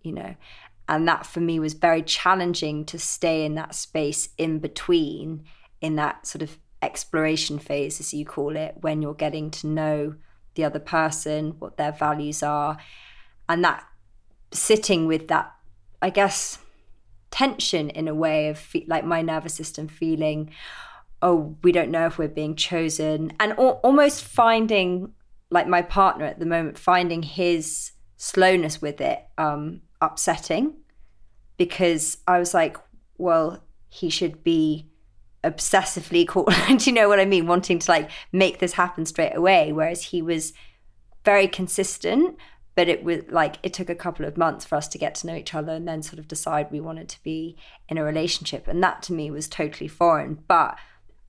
you 0.02 0.12
know. 0.12 0.36
And 0.90 1.08
that 1.08 1.26
for 1.26 1.40
me 1.40 1.60
was 1.60 1.74
very 1.74 2.02
challenging 2.02 2.84
to 2.86 2.98
stay 2.98 3.46
in 3.46 3.56
that 3.56 3.76
space 3.76 4.30
in 4.38 4.60
between, 4.60 5.44
in 5.82 5.96
that 5.98 6.26
sort 6.26 6.42
of 6.42 6.58
exploration 6.82 7.60
phase, 7.60 8.00
as 8.00 8.14
you 8.14 8.26
call 8.26 8.56
it, 8.56 8.76
when 8.82 9.02
you're 9.02 9.14
getting 9.14 9.52
to 9.52 9.68
know 9.68 10.16
the 10.56 10.66
other 10.66 10.80
person, 10.80 11.56
what 11.60 11.78
their 11.78 11.92
values 11.92 12.44
are, 12.44 12.78
and 13.48 13.64
that 13.64 13.86
sitting 14.52 15.08
with 15.08 15.28
that, 15.28 15.54
I 16.02 16.10
guess, 16.10 16.58
tension 17.34 17.90
in 17.90 18.08
a 18.08 18.14
way 18.14 18.48
of 18.48 18.60
fe- 18.60 18.86
like 18.88 19.04
my 19.04 19.24
nervous 19.24 19.56
system 19.56 19.88
feeling, 19.88 20.52
oh, 21.24 21.58
we 21.64 21.72
don't 21.72 21.90
know 21.90 22.06
if 22.06 22.20
we're 22.20 22.28
being 22.28 22.56
chosen, 22.56 23.34
and 23.40 23.54
al- 23.54 23.82
almost 23.84 24.24
finding 24.24 25.12
like 25.50 25.68
my 25.68 25.82
partner 25.82 26.26
at 26.26 26.40
the 26.40 26.46
moment, 26.46 26.78
finding 26.78 27.24
his 27.24 27.92
slowness 28.18 28.82
with 28.82 29.02
it 29.02 29.26
um, 29.40 29.82
upsetting 30.00 30.76
because 31.58 32.18
I 32.28 32.38
was 32.38 32.54
like, 32.54 32.78
well, 33.18 33.64
he 33.90 34.12
should 34.12 34.44
be 34.44 34.88
obsessively 35.44 36.28
cool. 36.34 36.48
Do 36.68 36.86
you 36.86 36.92
know 36.92 37.10
what 37.10 37.20
I 37.20 37.26
mean? 37.26 37.48
Wanting 37.48 37.80
to 37.80 37.92
like 37.92 38.12
make 38.32 38.60
this 38.60 38.74
happen 38.74 39.08
straight 39.08 39.36
away. 39.36 39.72
Whereas 39.72 40.04
he 40.04 40.22
was 40.22 40.54
very 41.26 41.48
consistent, 41.48 42.38
but 42.76 42.88
it 42.88 43.04
was 43.04 43.22
like 43.30 43.58
it 43.64 43.74
took 43.74 43.90
a 43.90 43.96
couple 43.96 44.26
of 44.26 44.38
months 44.38 44.66
for 44.66 44.76
us 44.76 44.88
to 44.90 44.98
get 44.98 45.16
to 45.16 45.28
know 45.28 45.36
each 45.36 45.54
other 45.54 45.74
and 45.74 45.88
then 45.88 46.02
sort 46.02 46.20
of 46.20 46.28
decide 46.28 46.72
we 46.72 46.80
wanted 46.80 47.10
to 47.10 47.24
be 47.24 47.56
in 47.88 47.98
a 47.98 48.04
relationship. 48.04 48.68
And 48.68 48.82
that 48.84 49.04
to 49.04 49.14
me 49.14 49.30
was 49.30 49.48
totally 49.48 49.88
foreign. 49.88 50.44
But 50.48 50.78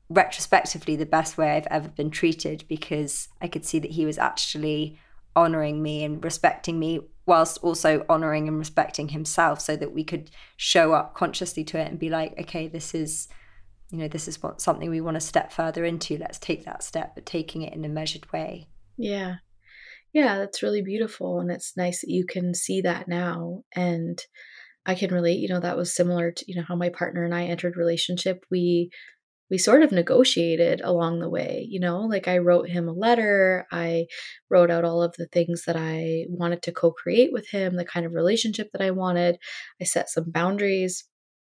retrospectively, 0.08 0.96
the 0.96 1.06
best 1.06 1.36
way 1.36 1.56
I've 1.56 1.66
ever 1.66 1.88
been 1.88 2.10
treated 2.10 2.64
because 2.68 3.28
I 3.40 3.48
could 3.48 3.64
see 3.64 3.78
that 3.78 3.92
he 3.92 4.06
was 4.06 4.18
actually 4.18 4.98
honoring 5.36 5.82
me 5.82 6.04
and 6.04 6.22
respecting 6.24 6.78
me 6.78 7.00
whilst 7.26 7.58
also 7.58 8.04
honoring 8.08 8.48
and 8.48 8.58
respecting 8.58 9.08
himself 9.08 9.60
so 9.60 9.76
that 9.76 9.92
we 9.92 10.04
could 10.04 10.30
show 10.56 10.92
up 10.92 11.14
consciously 11.14 11.64
to 11.64 11.78
it 11.78 11.88
and 11.88 11.98
be 11.98 12.08
like 12.08 12.38
okay 12.38 12.68
this 12.68 12.94
is 12.94 13.28
you 13.90 13.98
know 13.98 14.06
this 14.06 14.28
is 14.28 14.42
what 14.42 14.60
something 14.60 14.90
we 14.90 15.00
want 15.00 15.16
to 15.16 15.20
step 15.20 15.50
further 15.50 15.84
into 15.84 16.16
let's 16.18 16.38
take 16.38 16.64
that 16.64 16.82
step 16.82 17.14
but 17.14 17.26
taking 17.26 17.62
it 17.62 17.72
in 17.72 17.84
a 17.84 17.88
measured 17.88 18.30
way 18.32 18.68
yeah 18.96 19.36
yeah 20.14 20.38
that's 20.38 20.62
really 20.62 20.82
beautiful 20.82 21.40
and 21.40 21.50
it's 21.50 21.76
nice 21.76 22.00
that 22.00 22.10
you 22.10 22.24
can 22.26 22.54
see 22.54 22.80
that 22.80 23.06
now 23.08 23.62
and 23.76 24.20
i 24.86 24.94
can 24.94 25.12
relate 25.12 25.38
you 25.38 25.48
know 25.48 25.60
that 25.60 25.76
was 25.76 25.94
similar 25.94 26.32
to 26.32 26.44
you 26.48 26.56
know 26.56 26.64
how 26.66 26.74
my 26.76 26.88
partner 26.88 27.24
and 27.24 27.34
i 27.34 27.44
entered 27.44 27.76
relationship 27.76 28.42
we 28.50 28.90
we 29.50 29.58
sort 29.58 29.82
of 29.82 29.92
negotiated 29.92 30.80
along 30.82 31.20
the 31.20 31.28
way, 31.28 31.66
you 31.68 31.78
know, 31.78 32.00
like 32.00 32.28
I 32.28 32.38
wrote 32.38 32.68
him 32.68 32.88
a 32.88 32.92
letter, 32.92 33.66
I 33.70 34.06
wrote 34.50 34.70
out 34.70 34.84
all 34.84 35.02
of 35.02 35.14
the 35.18 35.26
things 35.26 35.64
that 35.66 35.76
I 35.76 36.24
wanted 36.28 36.62
to 36.62 36.72
co 36.72 36.90
create 36.90 37.32
with 37.32 37.48
him, 37.50 37.76
the 37.76 37.84
kind 37.84 38.06
of 38.06 38.14
relationship 38.14 38.70
that 38.72 38.80
I 38.82 38.90
wanted. 38.90 39.36
I 39.80 39.84
set 39.84 40.08
some 40.08 40.30
boundaries 40.30 41.04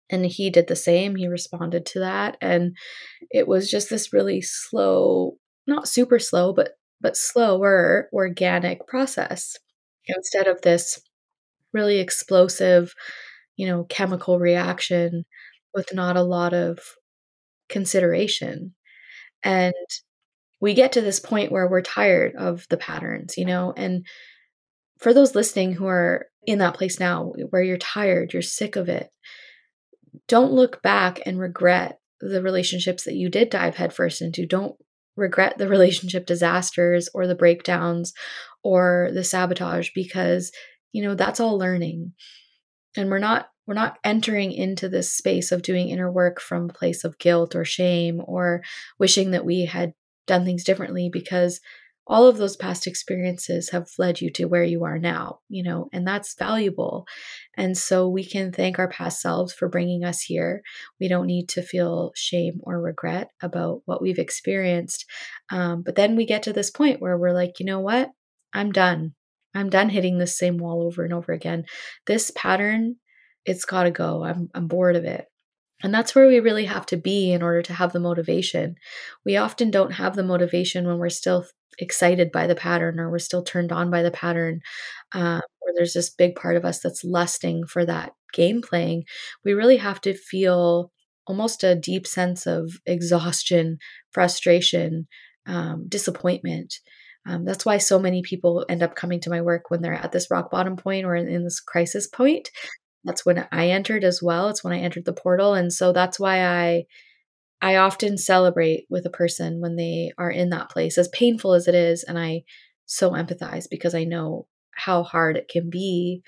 and 0.10 0.26
he 0.26 0.50
did 0.50 0.68
the 0.68 0.76
same. 0.76 1.16
He 1.16 1.28
responded 1.28 1.86
to 1.88 2.00
that. 2.00 2.38
And 2.42 2.76
it 3.32 3.48
was 3.48 3.70
just 3.70 3.90
this 3.90 4.12
really 4.12 4.42
slow, 4.42 5.38
not 5.68 5.88
super 5.88 6.20
slow, 6.20 6.52
but 6.52 6.72
but 7.04 7.18
slower 7.18 8.10
organic 8.14 8.88
process 8.88 9.58
instead 10.08 10.48
of 10.48 10.62
this 10.62 11.00
really 11.74 12.00
explosive, 12.00 12.96
you 13.58 13.68
know, 13.68 13.84
chemical 13.84 14.40
reaction 14.40 15.26
with 15.74 15.94
not 15.94 16.18
a 16.18 16.24
lot 16.24 16.54
of 16.54 16.80
consideration. 17.70 18.74
And 19.44 19.74
we 20.62 20.74
get 20.74 20.94
to 20.94 21.02
this 21.02 21.20
point 21.20 21.52
where 21.52 21.68
we're 21.68 21.82
tired 21.82 22.36
of 22.38 22.66
the 22.70 22.78
patterns, 22.78 23.38
you 23.38 23.46
know, 23.46 23.74
and 23.76 24.06
for 25.00 25.14
those 25.14 25.36
listening 25.36 25.74
who 25.74 25.88
are 25.88 26.28
in 26.46 26.60
that 26.60 26.76
place 26.76 27.00
now 27.00 27.34
where 27.50 27.62
you're 27.64 27.78
tired, 27.78 28.32
you're 28.32 28.42
sick 28.42 28.78
of 28.78 28.88
it, 28.88 29.10
don't 30.30 30.54
look 30.54 30.82
back 30.82 31.20
and 31.26 31.38
regret 31.38 32.00
the 32.22 32.42
relationships 32.42 33.04
that 33.04 33.16
you 33.16 33.30
did 33.30 33.50
dive 33.50 33.76
headfirst 33.76 34.22
into. 34.22 34.46
Don't 34.46 34.76
regret 35.16 35.58
the 35.58 35.68
relationship 35.68 36.26
disasters 36.26 37.10
or 37.14 37.28
the 37.28 37.36
breakdowns 37.36 38.14
or 38.64 39.10
the 39.14 39.24
sabotage 39.24 39.90
because, 39.94 40.52
you 40.92 41.04
know, 41.04 41.16
that's 41.16 41.40
all 41.40 41.58
learning. 41.58 42.14
And 42.96 43.10
we're 43.10 43.20
not 43.20 43.48
we're 43.66 43.74
not 43.74 43.98
entering 44.04 44.52
into 44.52 44.90
this 44.90 45.14
space 45.14 45.52
of 45.52 45.62
doing 45.62 45.90
inner 45.90 46.12
work 46.12 46.42
from 46.42 46.70
a 46.70 46.74
place 46.74 47.06
of 47.06 47.18
guilt 47.18 47.56
or 47.56 47.64
shame 47.64 48.22
or 48.26 48.62
wishing 49.00 49.32
that 49.32 49.46
we 49.46 49.66
had 49.66 49.94
done 50.28 50.44
things 50.44 50.66
differently 50.66 51.10
because 51.12 51.62
all 52.06 52.28
of 52.28 52.38
those 52.38 52.56
past 52.56 52.86
experiences 52.86 53.70
have 53.70 53.88
led 53.98 54.20
you 54.20 54.30
to 54.32 54.46
where 54.46 54.64
you 54.64 54.84
are 54.84 55.00
now, 55.00 55.40
you 55.48 55.64
know, 55.64 55.90
and 55.94 56.06
that's 56.06 56.36
valuable. 56.36 57.06
And 57.56 57.78
so 57.78 58.10
we 58.10 58.26
can 58.26 58.52
thank 58.52 58.78
our 58.78 58.90
past 58.90 59.22
selves 59.22 59.54
for 59.54 59.70
bringing 59.70 60.04
us 60.04 60.22
here. 60.22 60.62
We 61.00 61.08
don't 61.08 61.28
need 61.28 61.50
to 61.50 61.62
feel 61.62 62.12
shame 62.16 62.60
or 62.64 62.82
regret 62.82 63.30
about 63.42 63.82
what 63.86 64.02
we've 64.02 64.20
experienced. 64.20 65.06
Um, 65.50 65.82
but 65.82 65.96
then 65.96 66.16
we 66.16 66.26
get 66.26 66.44
to 66.44 66.54
this 66.54 66.72
point 66.72 67.02
where 67.02 67.18
we're 67.18 67.34
like, 67.34 67.60
you 67.60 67.66
know 67.66 67.80
what? 67.80 68.12
I'm 68.54 68.72
done. 68.72 69.14
I'm 69.56 69.70
done 69.70 69.90
hitting 69.90 70.18
the 70.18 70.28
same 70.28 70.58
wall 70.58 70.84
over 70.84 71.04
and 71.04 71.14
over 71.14 71.32
again. 71.32 71.66
This 72.06 72.32
pattern 72.36 72.96
it's 73.46 73.66
got 73.66 73.84
to 73.84 73.92
go. 73.92 74.24
I'm, 74.24 74.50
I'm 74.54 74.68
bored 74.68 74.96
of 74.96 75.06
it. 75.06 75.26
And 75.84 75.94
that's 75.94 76.16
where 76.16 76.28
we 76.28 76.40
really 76.40 76.66
have 76.66 76.86
to 76.88 76.98
be 76.98 77.32
in 77.32 77.44
order 77.44 77.62
to 77.62 77.74
have 77.74 77.92
the 77.92 78.00
motivation. 78.00 78.76
We 79.26 79.36
often 79.36 79.70
don't 79.70 79.92
have 79.92 80.16
the 80.16 80.24
motivation 80.24 80.88
when 80.88 80.98
we're 80.98 81.10
still 81.10 81.46
excited 81.78 82.32
by 82.32 82.48
the 82.48 82.56
pattern 82.56 83.00
or 83.00 83.12
we're 83.12 83.20
still 83.20 83.44
turned 83.44 83.72
on 83.72 83.92
by 83.92 84.02
the 84.02 84.12
pattern, 84.12 84.62
uh, 85.14 85.42
or 85.62 85.74
there's 85.76 85.94
this 85.94 86.10
big 86.10 86.36
part 86.36 86.56
of 86.56 86.66
us 86.66 86.80
that's 86.80 87.04
lusting 87.04 87.66
for 87.66 87.86
that 87.86 88.14
game 88.32 88.62
playing. 88.62 89.04
We 89.44 89.54
really 89.54 89.78
have 89.78 90.00
to 90.02 90.14
feel 90.14 90.92
almost 91.28 91.64
a 91.64 91.76
deep 91.76 92.08
sense 92.08 92.46
of 92.48 92.72
exhaustion, 92.86 93.78
frustration, 94.12 95.08
um, 95.46 95.86
disappointment. 95.90 96.76
Um, 97.26 97.46
that's 97.46 97.66
why 97.66 97.78
so 97.78 98.00
many 98.00 98.22
people 98.22 98.66
end 98.68 98.84
up 98.84 98.96
coming 98.96 99.20
to 99.22 99.30
my 99.30 99.42
work 99.42 99.70
when 99.70 99.82
they're 99.82 99.94
at 99.94 100.12
this 100.12 100.30
rock 100.30 100.52
bottom 100.52 100.76
point 100.76 101.06
or 101.06 101.16
in, 101.16 101.28
in 101.28 101.44
this 101.44 101.62
crisis 101.62 102.08
point 102.08 102.50
that's 103.04 103.26
when 103.26 103.48
I 103.52 103.70
entered 103.70 104.04
as 104.04 104.22
well. 104.22 104.50
It's 104.50 104.64
when 104.64 104.74
I 104.74 104.80
entered 104.80 105.06
the 105.06 105.14
portal. 105.14 105.54
And 105.54 105.72
so 105.72 105.92
that's 105.92 106.20
why 106.20 106.46
I 106.46 106.86
I 107.62 107.78
often 107.78 108.18
celebrate 108.18 108.86
with 108.90 109.06
a 109.06 109.10
person 109.10 109.62
when 109.62 109.78
they 109.78 110.12
are 110.18 110.30
in 110.30 110.50
that 110.50 110.70
place, 110.70 110.98
as 110.98 111.08
painful 111.10 111.54
as 111.54 111.68
it 111.68 111.76
is. 111.76 112.04
And 112.04 112.20
I 112.20 112.44
so 112.86 113.12
empathize 113.12 113.68
because 113.72 113.96
I 113.96 114.04
know 114.04 114.48
how 114.76 115.04
hard 115.04 115.38
it 115.38 115.48
can 115.48 115.70
be. 115.70 116.24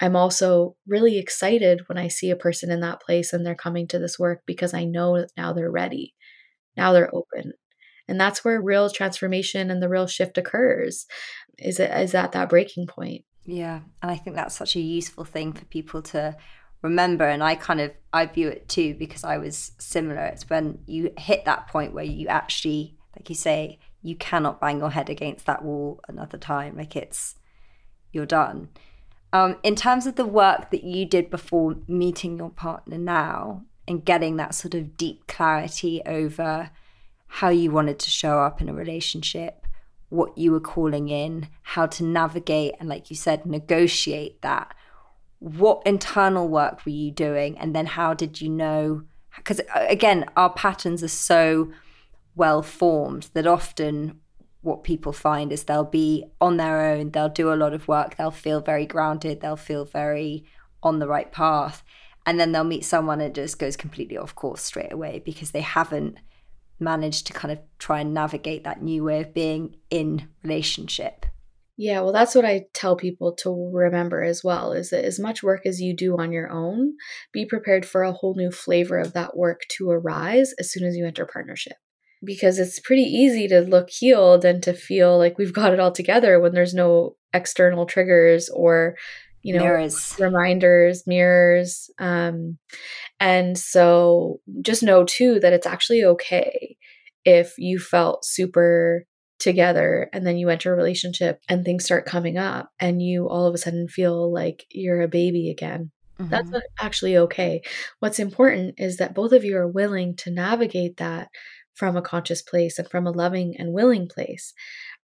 I'm 0.00 0.14
also 0.14 0.76
really 0.86 1.18
excited 1.18 1.82
when 1.88 1.98
I 1.98 2.08
see 2.08 2.30
a 2.30 2.36
person 2.36 2.70
in 2.70 2.80
that 2.80 3.00
place 3.00 3.32
and 3.32 3.44
they're 3.44 3.54
coming 3.56 3.88
to 3.88 3.98
this 3.98 4.18
work 4.18 4.42
because 4.46 4.72
I 4.72 4.84
know 4.84 5.26
now 5.36 5.52
they're 5.52 5.70
ready. 5.70 6.14
Now 6.76 6.92
they're 6.92 7.14
open. 7.14 7.52
And 8.08 8.20
that's 8.20 8.44
where 8.44 8.60
real 8.60 8.90
transformation 8.90 9.70
and 9.70 9.82
the 9.82 9.88
real 9.88 10.06
shift 10.06 10.38
occurs 10.38 11.06
is, 11.58 11.78
it, 11.80 11.90
is 11.90 12.14
at 12.14 12.32
that 12.32 12.48
breaking 12.48 12.86
point. 12.86 13.24
Yeah, 13.44 13.80
and 14.00 14.10
I 14.10 14.16
think 14.16 14.36
that's 14.36 14.56
such 14.56 14.76
a 14.76 14.80
useful 14.80 15.24
thing 15.24 15.52
for 15.52 15.64
people 15.64 16.02
to 16.02 16.36
remember 16.82 17.24
and 17.24 17.42
I 17.42 17.54
kind 17.54 17.80
of 17.80 17.92
I 18.12 18.26
view 18.26 18.48
it 18.48 18.68
too 18.68 18.94
because 18.94 19.24
I 19.24 19.38
was 19.38 19.72
similar. 19.78 20.24
It's 20.24 20.50
when 20.50 20.80
you 20.86 21.12
hit 21.16 21.44
that 21.44 21.68
point 21.68 21.94
where 21.94 22.04
you 22.04 22.26
actually 22.28 22.96
like 23.16 23.28
you 23.28 23.36
say 23.36 23.78
you 24.02 24.16
cannot 24.16 24.60
bang 24.60 24.80
your 24.80 24.90
head 24.90 25.08
against 25.08 25.46
that 25.46 25.64
wall 25.64 26.00
another 26.08 26.38
time 26.38 26.76
like 26.76 26.96
it's 26.96 27.36
you're 28.12 28.26
done. 28.26 28.68
Um, 29.32 29.56
in 29.62 29.76
terms 29.76 30.06
of 30.06 30.16
the 30.16 30.26
work 30.26 30.70
that 30.72 30.84
you 30.84 31.06
did 31.06 31.30
before 31.30 31.76
meeting 31.88 32.36
your 32.36 32.50
partner 32.50 32.98
now 32.98 33.62
and 33.88 34.04
getting 34.04 34.36
that 34.36 34.54
sort 34.54 34.74
of 34.74 34.96
deep 34.98 35.26
clarity 35.26 36.02
over 36.04 36.70
how 37.28 37.48
you 37.48 37.70
wanted 37.70 37.98
to 38.00 38.10
show 38.10 38.40
up 38.40 38.60
in 38.60 38.68
a 38.68 38.74
relationship 38.74 39.61
what 40.12 40.36
you 40.36 40.52
were 40.52 40.60
calling 40.60 41.08
in, 41.08 41.48
how 41.62 41.86
to 41.86 42.04
navigate 42.04 42.74
and, 42.78 42.86
like 42.86 43.08
you 43.08 43.16
said, 43.16 43.46
negotiate 43.46 44.42
that. 44.42 44.74
What 45.38 45.80
internal 45.86 46.48
work 46.48 46.84
were 46.84 46.92
you 46.92 47.10
doing? 47.10 47.56
And 47.56 47.74
then 47.74 47.86
how 47.86 48.12
did 48.12 48.38
you 48.38 48.50
know? 48.50 49.04
Because 49.34 49.60
uh, 49.60 49.86
again, 49.88 50.26
our 50.36 50.52
patterns 50.52 51.02
are 51.02 51.08
so 51.08 51.72
well 52.36 52.62
formed 52.62 53.30
that 53.32 53.46
often 53.46 54.20
what 54.60 54.84
people 54.84 55.14
find 55.14 55.50
is 55.50 55.64
they'll 55.64 55.82
be 55.82 56.26
on 56.42 56.58
their 56.58 56.82
own, 56.82 57.12
they'll 57.12 57.30
do 57.30 57.50
a 57.50 57.56
lot 57.56 57.72
of 57.72 57.88
work, 57.88 58.16
they'll 58.16 58.30
feel 58.30 58.60
very 58.60 58.84
grounded, 58.84 59.40
they'll 59.40 59.56
feel 59.56 59.86
very 59.86 60.44
on 60.82 60.98
the 60.98 61.08
right 61.08 61.32
path. 61.32 61.82
And 62.26 62.38
then 62.38 62.52
they'll 62.52 62.64
meet 62.64 62.84
someone 62.84 63.22
and 63.22 63.34
just 63.34 63.58
goes 63.58 63.78
completely 63.78 64.18
off 64.18 64.34
course 64.34 64.60
straight 64.60 64.92
away 64.92 65.22
because 65.24 65.52
they 65.52 65.62
haven't 65.62 66.18
managed 66.82 67.26
to 67.28 67.32
kind 67.32 67.52
of 67.52 67.58
try 67.78 68.00
and 68.00 68.14
navigate 68.14 68.64
that 68.64 68.82
new 68.82 69.04
way 69.04 69.20
of 69.20 69.34
being 69.34 69.76
in 69.90 70.28
relationship. 70.42 71.26
Yeah, 71.76 72.02
well, 72.02 72.12
that's 72.12 72.34
what 72.34 72.44
I 72.44 72.66
tell 72.74 72.96
people 72.96 73.34
to 73.42 73.70
remember 73.72 74.22
as 74.22 74.44
well 74.44 74.72
is 74.72 74.90
that 74.90 75.04
as 75.04 75.18
much 75.18 75.42
work 75.42 75.66
as 75.66 75.80
you 75.80 75.96
do 75.96 76.16
on 76.18 76.30
your 76.30 76.50
own, 76.50 76.94
be 77.32 77.46
prepared 77.46 77.86
for 77.86 78.02
a 78.02 78.12
whole 78.12 78.34
new 78.36 78.50
flavor 78.50 78.98
of 78.98 79.14
that 79.14 79.36
work 79.36 79.62
to 79.78 79.90
arise 79.90 80.52
as 80.58 80.70
soon 80.70 80.86
as 80.86 80.96
you 80.96 81.06
enter 81.06 81.26
partnership. 81.26 81.76
Because 82.22 82.58
it's 82.58 82.78
pretty 82.78 83.02
easy 83.02 83.48
to 83.48 83.62
look 83.62 83.90
healed 83.90 84.44
and 84.44 84.62
to 84.62 84.74
feel 84.74 85.18
like 85.18 85.38
we've 85.38 85.52
got 85.52 85.72
it 85.72 85.80
all 85.80 85.90
together 85.90 86.38
when 86.38 86.52
there's 86.52 86.74
no 86.74 87.16
external 87.32 87.86
triggers 87.86 88.48
or 88.50 88.96
you 89.42 89.54
know 89.54 89.64
mirrors. 89.64 90.14
reminders 90.18 91.04
mirrors 91.06 91.90
um 91.98 92.58
and 93.22 93.56
so 93.56 94.40
just 94.62 94.82
know 94.82 95.04
too 95.04 95.38
that 95.38 95.52
it's 95.52 95.66
actually 95.66 96.02
okay 96.04 96.76
if 97.24 97.54
you 97.56 97.78
felt 97.78 98.24
super 98.24 99.06
together 99.38 100.10
and 100.12 100.26
then 100.26 100.36
you 100.36 100.48
enter 100.48 100.72
a 100.72 100.76
relationship 100.76 101.40
and 101.48 101.64
things 101.64 101.84
start 101.84 102.04
coming 102.04 102.36
up 102.36 102.70
and 102.80 103.00
you 103.00 103.28
all 103.28 103.46
of 103.46 103.54
a 103.54 103.58
sudden 103.58 103.86
feel 103.86 104.32
like 104.32 104.64
you're 104.72 105.02
a 105.02 105.08
baby 105.08 105.50
again. 105.50 105.92
Mm-hmm. 106.18 106.30
That's 106.30 106.50
actually 106.80 107.16
okay. 107.16 107.62
What's 108.00 108.18
important 108.18 108.74
is 108.78 108.96
that 108.96 109.14
both 109.14 109.30
of 109.30 109.44
you 109.44 109.56
are 109.56 109.68
willing 109.68 110.16
to 110.16 110.32
navigate 110.32 110.96
that 110.96 111.28
from 111.74 111.96
a 111.96 112.02
conscious 112.02 112.42
place 112.42 112.76
and 112.76 112.90
from 112.90 113.06
a 113.06 113.12
loving 113.12 113.54
and 113.56 113.72
willing 113.72 114.08
place 114.08 114.52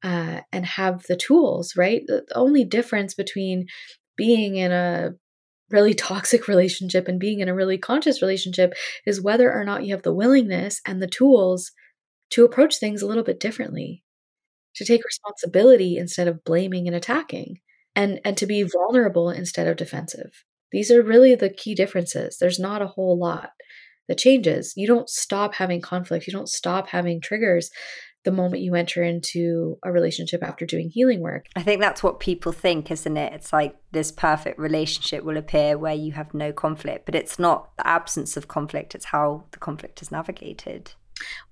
uh, 0.04 0.40
and 0.54 0.66
have 0.66 1.04
the 1.10 1.18
tools, 1.18 1.74
right? 1.76 2.02
The 2.08 2.24
only 2.34 2.64
difference 2.64 3.14
between 3.14 3.66
being 4.16 4.56
in 4.56 4.72
a 4.72 5.12
really 5.70 5.94
toxic 5.94 6.48
relationship 6.50 7.08
and 7.08 7.20
being 7.20 7.40
in 7.40 7.50
a 7.50 7.56
really 7.56 7.78
conscious 7.78 8.22
relationship 8.22 8.74
is 9.06 9.22
whether 9.22 9.52
or 9.52 9.64
not 9.64 9.86
you 9.86 9.94
have 9.94 10.04
the 10.04 10.14
willingness 10.14 10.82
and 10.86 11.02
the 11.02 11.08
tools 11.08 11.72
to 12.32 12.46
approach 12.46 12.78
things 12.78 13.02
a 13.02 13.08
little 13.08 13.24
bit 13.24 13.40
differently 13.40 14.04
to 14.76 14.86
take 14.86 15.04
responsibility 15.06 15.98
instead 15.98 16.28
of 16.28 16.44
blaming 16.44 16.88
and 16.88 16.96
attacking 16.96 17.60
and 17.96 18.20
and 18.26 18.38
to 18.38 18.46
be 18.46 18.64
vulnerable 18.64 19.30
instead 19.30 19.68
of 19.68 19.78
defensive. 19.78 20.44
These 20.72 20.92
are 20.92 21.02
really 21.02 21.36
the 21.36 21.50
key 21.50 21.76
differences. 21.76 22.38
There's 22.40 22.60
not 22.60 22.82
a 22.82 22.88
whole 22.88 23.18
lot 23.18 23.52
that 24.08 24.18
changes. 24.18 24.74
You 24.76 24.88
don't 24.88 25.10
stop 25.10 25.56
having 25.56 25.82
conflict. 25.82 26.28
You 26.28 26.34
don't 26.34 26.50
stop 26.50 26.90
having 26.90 27.22
triggers 27.22 27.70
the 28.26 28.32
moment 28.32 28.64
you 28.64 28.76
enter 28.76 29.04
into 29.04 29.78
a 29.84 29.92
relationship 29.92 30.44
after 30.44 30.66
doing 30.66 30.90
healing 30.90 31.22
work. 31.22 31.46
I 31.56 31.64
think 31.64 31.80
that's 31.80 32.04
what 32.04 32.20
people 32.20 32.52
think, 32.52 32.92
isn't 32.92 33.18
it? 33.18 33.34
It's 33.34 33.54
like 33.54 33.76
this 33.92 34.12
perfect 34.12 34.60
relationship 34.60 35.24
will 35.24 35.38
appear 35.38 35.78
where 35.78 35.94
you 35.94 36.12
have 36.14 36.34
no 36.34 36.52
conflict, 36.52 37.06
but 37.06 37.16
it's 37.16 37.40
not 37.40 37.76
the 37.78 37.88
absence 37.88 38.36
of 38.36 38.48
conflict, 38.48 38.96
it's 38.96 39.06
how 39.06 39.46
the 39.52 39.60
conflict 39.60 40.02
is 40.02 40.12
navigated. 40.12 40.92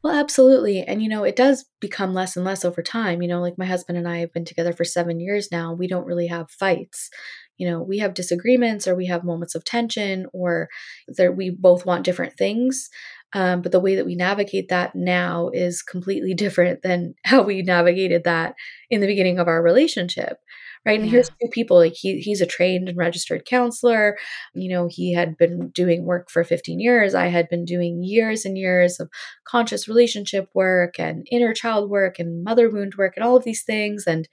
Well, 0.04 0.14
absolutely. 0.14 0.82
And, 0.82 1.02
you 1.02 1.08
know, 1.08 1.24
it 1.24 1.38
does 1.38 1.66
become 1.80 2.14
less 2.14 2.36
and 2.36 2.46
less 2.46 2.66
over 2.66 2.82
time. 2.82 3.22
You 3.22 3.30
know, 3.30 3.40
like 3.40 3.58
my 3.58 3.66
husband 3.66 3.98
and 3.98 4.08
I 4.08 4.18
have 4.18 4.34
been 4.34 4.44
together 4.46 4.74
for 4.74 4.84
seven 4.84 5.20
years 5.20 5.50
now. 5.52 5.74
We 5.74 5.88
don't 5.88 6.06
really 6.06 6.28
have 6.28 6.52
fights. 6.52 7.10
You 7.58 7.70
know, 7.70 7.82
we 7.82 8.00
have 8.00 8.14
disagreements 8.14 8.88
or 8.88 8.96
we 8.96 9.06
have 9.08 9.24
moments 9.24 9.56
of 9.56 9.64
tension 9.64 10.26
or 10.34 10.68
there, 11.08 11.32
we 11.32 11.50
both 11.50 11.86
want 11.86 12.04
different 12.04 12.34
things. 12.38 12.90
Um, 13.34 13.62
but 13.62 13.72
the 13.72 13.80
way 13.80 13.96
that 13.96 14.06
we 14.06 14.16
navigate 14.16 14.70
that 14.70 14.96
now 14.96 15.50
is 15.54 15.82
completely 15.82 16.34
different 16.36 16.82
than 16.82 17.16
how 17.26 17.42
we 17.42 17.62
navigated 17.62 18.24
that 18.26 18.56
in 18.90 19.02
the 19.02 19.08
beginning 19.08 19.40
of 19.40 19.48
our 19.48 19.62
relationship 19.62 20.38
right? 20.86 21.00
And 21.00 21.08
yeah. 21.08 21.14
here's 21.14 21.30
two 21.30 21.48
people 21.52 21.78
like 21.78 21.94
he 21.94 22.20
he's 22.20 22.42
a 22.42 22.46
trained 22.46 22.90
and 22.90 22.98
registered 22.98 23.46
counselor. 23.46 24.18
You 24.54 24.70
know 24.70 24.88
he 24.90 25.14
had 25.14 25.38
been 25.38 25.70
doing 25.70 26.06
work 26.06 26.30
for 26.30 26.44
15 26.44 26.80
years. 26.80 27.16
I 27.16 27.28
had 27.28 27.50
been 27.50 27.66
doing 27.66 28.04
years 28.04 28.46
and 28.46 28.58
years 28.58 29.00
of 29.00 29.10
conscious 29.46 29.88
relationship 29.88 30.50
work 30.54 31.00
and 31.00 31.28
inner 31.32 31.54
child 31.54 31.90
work 31.90 32.20
and 32.20 32.44
mother 32.44 32.70
wound 32.70 32.96
work 32.98 33.14
and 33.16 33.24
all 33.24 33.38
of 33.38 33.44
these 33.44 33.64
things. 33.64 34.06
And 34.08 34.28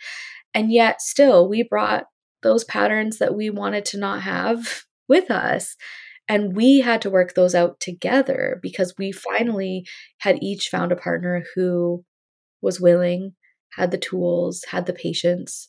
and 0.55 0.73
yet 0.73 1.01
still 1.01 1.49
we 1.49 1.63
brought 1.63 2.07
those 2.43 2.65
patterns 2.65 3.19
that 3.19 3.35
we 3.35 3.51
wanted 3.51 3.85
to 3.87 3.99
not 3.99 4.23
have 4.23 4.85
with 5.09 5.31
us 5.31 5.77
and 6.31 6.55
we 6.55 6.79
had 6.79 7.03
to 7.03 7.11
work 7.11 7.35
those 7.35 7.57
out 7.57 7.81
together 7.81 8.61
because 8.63 8.95
we 8.97 9.11
finally 9.11 9.85
had 10.19 10.41
each 10.41 10.69
found 10.69 10.93
a 10.93 10.97
partner 10.97 11.43
who 11.57 12.05
was 12.63 12.81
willing 12.81 13.33
had 13.77 13.91
the 13.93 13.99
tools, 13.99 14.65
had 14.69 14.87
the 14.87 14.93
patience, 14.93 15.69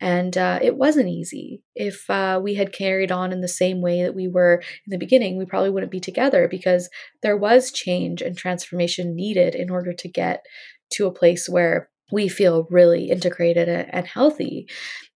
and 0.00 0.38
uh, 0.38 0.58
it 0.62 0.76
wasn't 0.76 1.08
easy. 1.08 1.62
If 1.74 2.08
uh, 2.08 2.40
we 2.42 2.54
had 2.54 2.72
carried 2.72 3.12
on 3.12 3.30
in 3.30 3.42
the 3.42 3.48
same 3.48 3.82
way 3.82 4.02
that 4.02 4.14
we 4.14 4.26
were 4.26 4.62
in 4.86 4.90
the 4.90 4.98
beginning, 4.98 5.36
we 5.36 5.44
probably 5.44 5.68
wouldn't 5.70 5.92
be 5.92 6.00
together 6.00 6.48
because 6.48 6.88
there 7.22 7.36
was 7.36 7.70
change 7.70 8.22
and 8.22 8.36
transformation 8.36 9.14
needed 9.14 9.54
in 9.54 9.70
order 9.70 9.92
to 9.92 10.08
get 10.08 10.44
to 10.92 11.06
a 11.06 11.12
place 11.12 11.46
where 11.46 11.90
we 12.10 12.28
feel 12.28 12.66
really 12.70 13.10
integrated 13.10 13.68
and 13.68 14.06
healthy. 14.06 14.66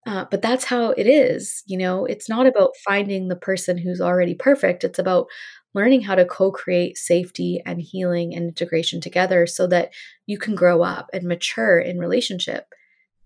Uh, 0.06 0.24
but 0.30 0.40
that's 0.40 0.64
how 0.64 0.90
it 0.90 1.06
is. 1.06 1.62
You 1.66 1.78
know, 1.78 2.04
it's 2.04 2.28
not 2.28 2.46
about 2.46 2.76
finding 2.84 3.28
the 3.28 3.36
person 3.36 3.76
who's 3.76 4.00
already 4.00 4.34
perfect. 4.34 4.84
It's 4.84 5.00
about 5.00 5.26
learning 5.74 6.02
how 6.02 6.14
to 6.14 6.24
co 6.24 6.52
create 6.52 6.96
safety 6.96 7.60
and 7.66 7.80
healing 7.80 8.34
and 8.34 8.48
integration 8.48 9.00
together 9.00 9.46
so 9.46 9.66
that 9.66 9.92
you 10.26 10.38
can 10.38 10.54
grow 10.54 10.82
up 10.82 11.10
and 11.12 11.24
mature 11.24 11.78
in 11.78 11.98
relationship 11.98 12.66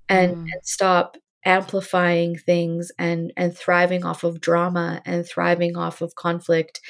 and, 0.08 0.36
mm. 0.36 0.40
and 0.40 0.64
stop 0.64 1.16
amplifying 1.46 2.36
things 2.36 2.92
and 2.98 3.32
and 3.34 3.56
thriving 3.56 4.04
off 4.04 4.24
of 4.24 4.42
drama 4.42 5.00
and 5.06 5.26
thriving 5.26 5.74
off 5.74 6.02
of 6.02 6.14
conflict 6.14 6.82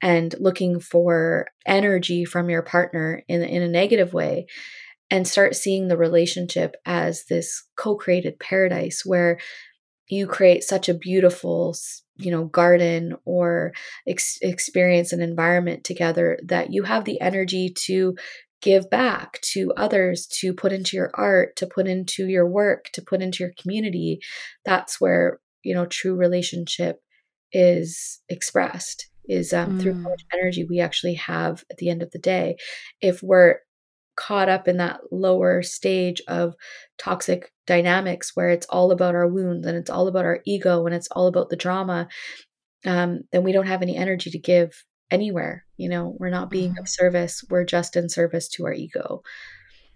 and 0.00 0.34
looking 0.40 0.80
for 0.80 1.46
energy 1.66 2.24
from 2.24 2.48
your 2.48 2.62
partner 2.62 3.22
in 3.28 3.42
in 3.42 3.60
a 3.60 3.68
negative 3.68 4.14
way 4.14 4.46
and 5.10 5.26
start 5.26 5.56
seeing 5.56 5.88
the 5.88 5.96
relationship 5.96 6.76
as 6.84 7.24
this 7.24 7.64
co-created 7.76 8.38
paradise 8.38 9.02
where 9.04 9.38
you 10.08 10.26
create 10.26 10.64
such 10.64 10.88
a 10.88 10.94
beautiful 10.94 11.74
you 12.16 12.30
know 12.30 12.44
garden 12.44 13.16
or 13.24 13.72
ex- 14.06 14.38
experience 14.42 15.12
an 15.12 15.20
environment 15.20 15.84
together 15.84 16.38
that 16.44 16.72
you 16.72 16.82
have 16.82 17.04
the 17.04 17.20
energy 17.20 17.70
to 17.70 18.16
give 18.60 18.90
back 18.90 19.40
to 19.40 19.72
others 19.76 20.26
to 20.26 20.52
put 20.52 20.72
into 20.72 20.96
your 20.96 21.10
art 21.14 21.54
to 21.56 21.66
put 21.66 21.86
into 21.86 22.26
your 22.26 22.46
work 22.46 22.88
to 22.92 23.00
put 23.00 23.22
into 23.22 23.44
your 23.44 23.52
community 23.60 24.18
that's 24.64 25.00
where 25.00 25.38
you 25.62 25.74
know 25.74 25.86
true 25.86 26.16
relationship 26.16 27.00
is 27.52 28.20
expressed 28.28 29.08
is 29.28 29.52
um, 29.52 29.78
mm. 29.78 29.82
through 29.82 29.94
how 29.94 30.08
much 30.08 30.24
energy 30.32 30.64
we 30.64 30.80
actually 30.80 31.14
have 31.14 31.62
at 31.70 31.76
the 31.76 31.88
end 31.88 32.02
of 32.02 32.10
the 32.10 32.18
day 32.18 32.56
if 33.00 33.22
we're 33.22 33.58
caught 34.18 34.48
up 34.48 34.66
in 34.66 34.78
that 34.78 35.00
lower 35.12 35.62
stage 35.62 36.20
of 36.26 36.54
toxic 36.98 37.52
dynamics 37.66 38.34
where 38.34 38.50
it's 38.50 38.66
all 38.66 38.90
about 38.90 39.14
our 39.14 39.28
wounds 39.28 39.64
and 39.66 39.76
it's 39.76 39.90
all 39.90 40.08
about 40.08 40.24
our 40.24 40.40
ego 40.44 40.84
and 40.84 40.94
it's 40.94 41.08
all 41.12 41.28
about 41.28 41.50
the 41.50 41.56
drama, 41.56 42.08
um, 42.84 43.20
then 43.30 43.44
we 43.44 43.52
don't 43.52 43.68
have 43.68 43.80
any 43.80 43.96
energy 43.96 44.30
to 44.30 44.38
give 44.38 44.84
anywhere. 45.10 45.64
You 45.76 45.88
know, 45.88 46.16
we're 46.18 46.30
not 46.30 46.50
being 46.50 46.72
mm-hmm. 46.72 46.80
of 46.80 46.88
service. 46.88 47.44
We're 47.48 47.64
just 47.64 47.94
in 47.94 48.08
service 48.08 48.48
to 48.50 48.64
our 48.66 48.72
ego. 48.72 49.22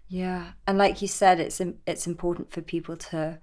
Yeah, 0.07 0.51
and 0.67 0.77
like 0.77 1.01
you 1.01 1.07
said, 1.07 1.39
it's 1.39 1.61
it's 1.85 2.07
important 2.07 2.51
for 2.51 2.61
people 2.61 2.95
to 2.97 3.39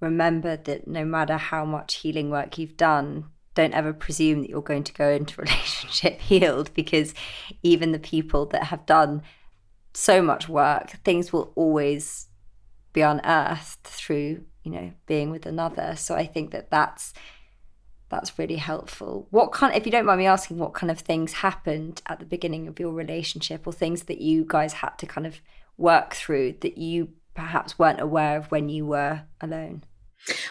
remember 0.00 0.56
that 0.56 0.86
no 0.86 1.04
matter 1.04 1.36
how 1.36 1.64
much 1.64 1.94
healing 1.94 2.30
work 2.30 2.58
you've 2.58 2.76
done, 2.76 3.26
don't 3.54 3.74
ever 3.74 3.92
presume 3.92 4.42
that 4.42 4.50
you're 4.50 4.62
going 4.62 4.84
to 4.84 4.92
go 4.92 5.10
into 5.10 5.40
relationship 5.40 6.20
healed 6.20 6.72
because 6.74 7.14
even 7.62 7.92
the 7.92 7.98
people 7.98 8.46
that 8.46 8.64
have 8.64 8.86
done 8.86 9.22
so 9.92 10.22
much 10.22 10.48
work, 10.48 10.90
things 11.04 11.32
will 11.32 11.52
always 11.56 12.28
be 12.92 13.02
unearthed 13.02 13.84
through 13.84 14.44
you 14.64 14.70
know 14.72 14.92
being 15.06 15.30
with 15.30 15.46
another. 15.46 15.94
So 15.96 16.14
I 16.14 16.26
think 16.26 16.50
that 16.50 16.70
that's 16.70 17.14
that's 18.10 18.38
really 18.38 18.56
helpful. 18.56 19.28
What 19.30 19.52
kind, 19.52 19.74
if 19.74 19.86
you 19.86 19.92
don't 19.92 20.04
mind 20.04 20.18
me 20.18 20.26
asking, 20.26 20.58
what 20.58 20.74
kind 20.74 20.90
of 20.90 20.98
things 20.98 21.32
happened 21.34 22.02
at 22.08 22.18
the 22.18 22.26
beginning 22.26 22.66
of 22.66 22.80
your 22.80 22.92
relationship, 22.92 23.66
or 23.66 23.72
things 23.72 24.04
that 24.04 24.20
you 24.20 24.44
guys 24.46 24.74
had 24.74 24.98
to 24.98 25.06
kind 25.06 25.26
of 25.26 25.40
work 25.78 26.14
through 26.14 26.56
that 26.60 26.76
you 26.76 27.10
perhaps 27.34 27.78
weren't 27.78 28.00
aware 28.00 28.36
of 28.36 28.50
when 28.50 28.68
you 28.68 28.84
were 28.84 29.22
alone? 29.40 29.84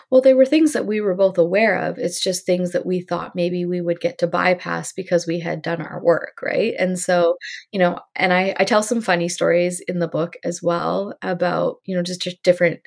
Well, 0.10 0.22
they 0.22 0.34
were 0.34 0.46
things 0.46 0.74
that 0.74 0.86
we 0.86 1.02
were 1.02 1.16
both 1.16 1.38
aware 1.38 1.78
of. 1.78 1.98
It's 1.98 2.22
just 2.22 2.46
things 2.46 2.72
that 2.72 2.86
we 2.86 3.02
thought 3.02 3.36
maybe 3.36 3.66
we 3.66 3.82
would 3.82 4.00
get 4.02 4.18
to 4.20 4.28
bypass 4.28 4.94
because 4.94 5.28
we 5.28 5.40
had 5.40 5.62
done 5.62 5.82
our 5.82 6.02
work, 6.04 6.40
right? 6.42 6.74
And 6.78 6.98
so, 7.00 7.38
you 7.72 7.80
know, 7.80 8.00
and 8.16 8.34
I, 8.34 8.56
I 8.58 8.64
tell 8.66 8.84
some 8.84 9.02
funny 9.02 9.30
stories 9.30 9.82
in 9.88 10.00
the 10.00 10.08
book 10.08 10.36
as 10.44 10.62
well 10.62 11.14
about, 11.22 11.78
you 11.86 11.96
know, 11.96 12.04
just, 12.04 12.22
just 12.22 12.42
different 12.44 12.80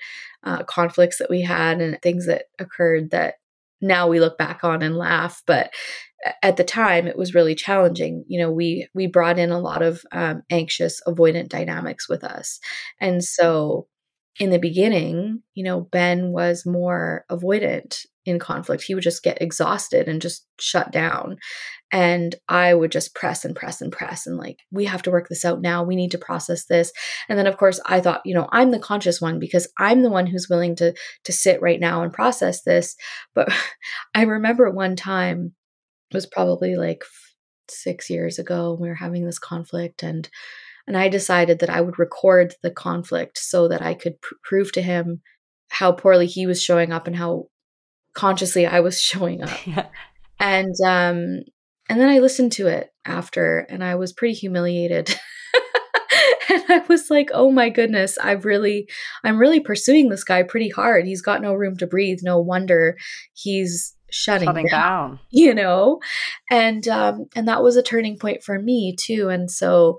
uh, 0.44 0.64
conflicts 0.64 1.18
that 1.18 1.30
we 1.30 1.42
had 1.42 1.80
and 1.80 2.00
things 2.02 2.26
that 2.26 2.44
occurred 2.58 3.10
that 3.10 3.34
now 3.80 4.06
we 4.08 4.20
look 4.20 4.38
back 4.38 4.62
on 4.64 4.82
and 4.82 4.96
laugh. 4.96 5.42
But 5.46 5.72
at 6.42 6.56
the 6.56 6.64
time, 6.64 7.06
it 7.08 7.16
was 7.18 7.34
really 7.34 7.54
challenging. 7.54 8.24
You 8.28 8.40
know, 8.40 8.50
we 8.52 8.88
we 8.94 9.06
brought 9.08 9.38
in 9.38 9.50
a 9.50 9.58
lot 9.60 9.82
of 9.82 10.02
um, 10.12 10.42
anxious, 10.50 11.00
avoidant 11.06 11.48
dynamics 11.48 12.08
with 12.08 12.22
us, 12.24 12.60
and 13.00 13.24
so 13.24 13.88
in 14.38 14.50
the 14.50 14.58
beginning, 14.58 15.42
you 15.54 15.64
know, 15.64 15.80
Ben 15.80 16.32
was 16.32 16.64
more 16.64 17.24
avoidant 17.30 18.06
in 18.24 18.38
conflict. 18.38 18.84
He 18.84 18.94
would 18.94 19.02
just 19.02 19.22
get 19.22 19.42
exhausted 19.42 20.08
and 20.08 20.22
just 20.22 20.46
shut 20.58 20.90
down. 20.92 21.38
And 21.90 22.34
I 22.48 22.72
would 22.72 22.90
just 22.90 23.14
press 23.14 23.44
and 23.44 23.54
press 23.54 23.82
and 23.82 23.92
press 23.92 24.26
and 24.26 24.38
like, 24.38 24.60
we 24.70 24.86
have 24.86 25.02
to 25.02 25.10
work 25.10 25.28
this 25.28 25.44
out 25.44 25.60
now. 25.60 25.82
We 25.82 25.96
need 25.96 26.12
to 26.12 26.18
process 26.18 26.64
this. 26.64 26.92
And 27.28 27.38
then 27.38 27.46
of 27.46 27.58
course 27.58 27.80
I 27.84 28.00
thought, 28.00 28.22
you 28.24 28.34
know, 28.34 28.48
I'm 28.52 28.70
the 28.70 28.78
conscious 28.78 29.20
one 29.20 29.38
because 29.38 29.68
I'm 29.78 30.02
the 30.02 30.10
one 30.10 30.26
who's 30.26 30.48
willing 30.48 30.76
to 30.76 30.94
to 31.24 31.32
sit 31.32 31.60
right 31.60 31.80
now 31.80 32.02
and 32.02 32.12
process 32.12 32.62
this. 32.62 32.96
But 33.34 33.52
I 34.14 34.22
remember 34.22 34.70
one 34.70 34.96
time 34.96 35.52
it 36.10 36.14
was 36.14 36.26
probably 36.26 36.76
like 36.76 37.04
6 37.68 38.10
years 38.10 38.38
ago 38.38 38.76
we 38.78 38.88
were 38.88 38.94
having 38.94 39.24
this 39.24 39.38
conflict 39.38 40.02
and 40.02 40.28
and 40.86 40.96
I 40.96 41.08
decided 41.08 41.60
that 41.60 41.70
I 41.70 41.80
would 41.80 41.98
record 41.98 42.54
the 42.62 42.70
conflict 42.70 43.38
so 43.38 43.68
that 43.68 43.82
I 43.82 43.94
could 43.94 44.20
pr- 44.20 44.34
prove 44.42 44.72
to 44.72 44.82
him 44.82 45.22
how 45.70 45.92
poorly 45.92 46.26
he 46.26 46.46
was 46.46 46.62
showing 46.62 46.92
up 46.92 47.06
and 47.06 47.16
how 47.16 47.46
consciously 48.14 48.66
I 48.66 48.80
was 48.80 49.00
showing 49.10 49.42
up. 49.42 49.50
Yeah. 49.66 49.86
And 50.40 50.74
um 50.84 51.44
and 51.88 52.00
then 52.00 52.08
I 52.08 52.18
listened 52.18 52.52
to 52.52 52.66
it 52.66 52.90
after 53.04 53.60
and 53.70 53.84
I 53.84 53.94
was 53.94 54.12
pretty 54.12 54.34
humiliated. 54.34 55.08
and 56.48 56.62
I 56.68 56.78
was 56.88 57.10
like, 57.10 57.30
oh 57.32 57.50
my 57.50 57.68
goodness, 57.68 58.18
I've 58.18 58.44
really, 58.44 58.88
I'm 59.24 59.38
really 59.38 59.60
pursuing 59.60 60.08
this 60.08 60.24
guy 60.24 60.42
pretty 60.42 60.68
hard. 60.68 61.06
He's 61.06 61.22
got 61.22 61.42
no 61.42 61.54
room 61.54 61.76
to 61.78 61.86
breathe. 61.86 62.20
No 62.22 62.38
wonder 62.38 62.96
he's 63.34 63.94
shutting, 64.10 64.48
shutting 64.48 64.66
down, 64.66 65.10
down, 65.10 65.20
you 65.30 65.54
know? 65.54 66.00
And, 66.50 66.86
um, 66.88 67.26
and 67.34 67.48
that 67.48 67.62
was 67.62 67.76
a 67.76 67.82
turning 67.82 68.18
point 68.18 68.42
for 68.42 68.58
me 68.58 68.96
too. 68.98 69.28
And 69.28 69.50
so, 69.50 69.98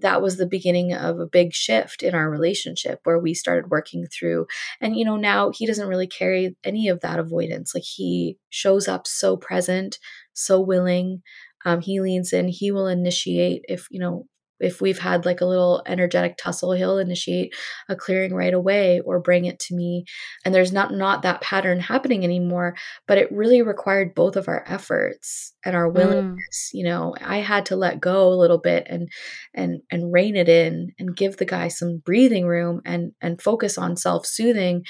that 0.00 0.20
was 0.20 0.36
the 0.36 0.46
beginning 0.46 0.92
of 0.92 1.18
a 1.18 1.26
big 1.26 1.52
shift 1.52 2.02
in 2.02 2.14
our 2.14 2.28
relationship 2.30 3.00
where 3.04 3.18
we 3.18 3.34
started 3.34 3.70
working 3.70 4.06
through 4.06 4.46
and 4.80 4.96
you 4.96 5.04
know 5.04 5.16
now 5.16 5.50
he 5.50 5.66
doesn't 5.66 5.88
really 5.88 6.06
carry 6.06 6.56
any 6.64 6.88
of 6.88 7.00
that 7.00 7.18
avoidance. 7.18 7.74
Like 7.74 7.84
he 7.84 8.36
shows 8.50 8.88
up 8.88 9.06
so 9.06 9.36
present 9.36 9.98
so 10.34 10.60
willing 10.60 11.22
um, 11.64 11.80
he 11.80 12.00
leans 12.00 12.32
in 12.32 12.48
he 12.48 12.72
will 12.72 12.86
initiate 12.86 13.64
if 13.68 13.86
you 13.90 14.00
know 14.00 14.26
if 14.62 14.80
we've 14.80 14.98
had 14.98 15.24
like 15.24 15.40
a 15.40 15.46
little 15.46 15.82
energetic 15.86 16.36
tussle 16.36 16.72
he'll 16.72 16.98
initiate 16.98 17.54
a 17.88 17.96
clearing 17.96 18.34
right 18.34 18.54
away 18.54 19.00
or 19.00 19.20
bring 19.20 19.44
it 19.44 19.58
to 19.60 19.74
me. 19.74 20.04
And 20.44 20.54
there's 20.54 20.72
not 20.72 20.92
not 20.92 21.22
that 21.22 21.40
pattern 21.40 21.80
happening 21.80 22.24
anymore 22.24 22.76
but 23.06 23.18
it 23.18 23.32
really 23.32 23.62
required 23.62 24.14
both 24.14 24.36
of 24.36 24.48
our 24.48 24.64
efforts 24.66 25.52
and 25.64 25.76
our 25.76 25.88
willingness 25.88 26.70
mm. 26.74 26.78
you 26.78 26.84
know. 26.84 27.14
I 27.20 27.38
had 27.38 27.66
to 27.66 27.76
let 27.76 28.00
go 28.00 28.32
a 28.32 28.40
little 28.40 28.58
bit 28.58 28.86
and 28.88 29.08
and 29.54 29.80
and 29.90 30.12
rein 30.12 30.36
it 30.36 30.48
in 30.48 30.92
and 30.98 31.16
give 31.16 31.36
the 31.36 31.44
guy 31.44 31.68
some 31.68 32.02
breathing 32.04 32.46
room 32.46 32.80
and 32.84 33.12
and 33.20 33.40
focus 33.40 33.78
on 33.78 33.96
self-soothing 33.96 34.84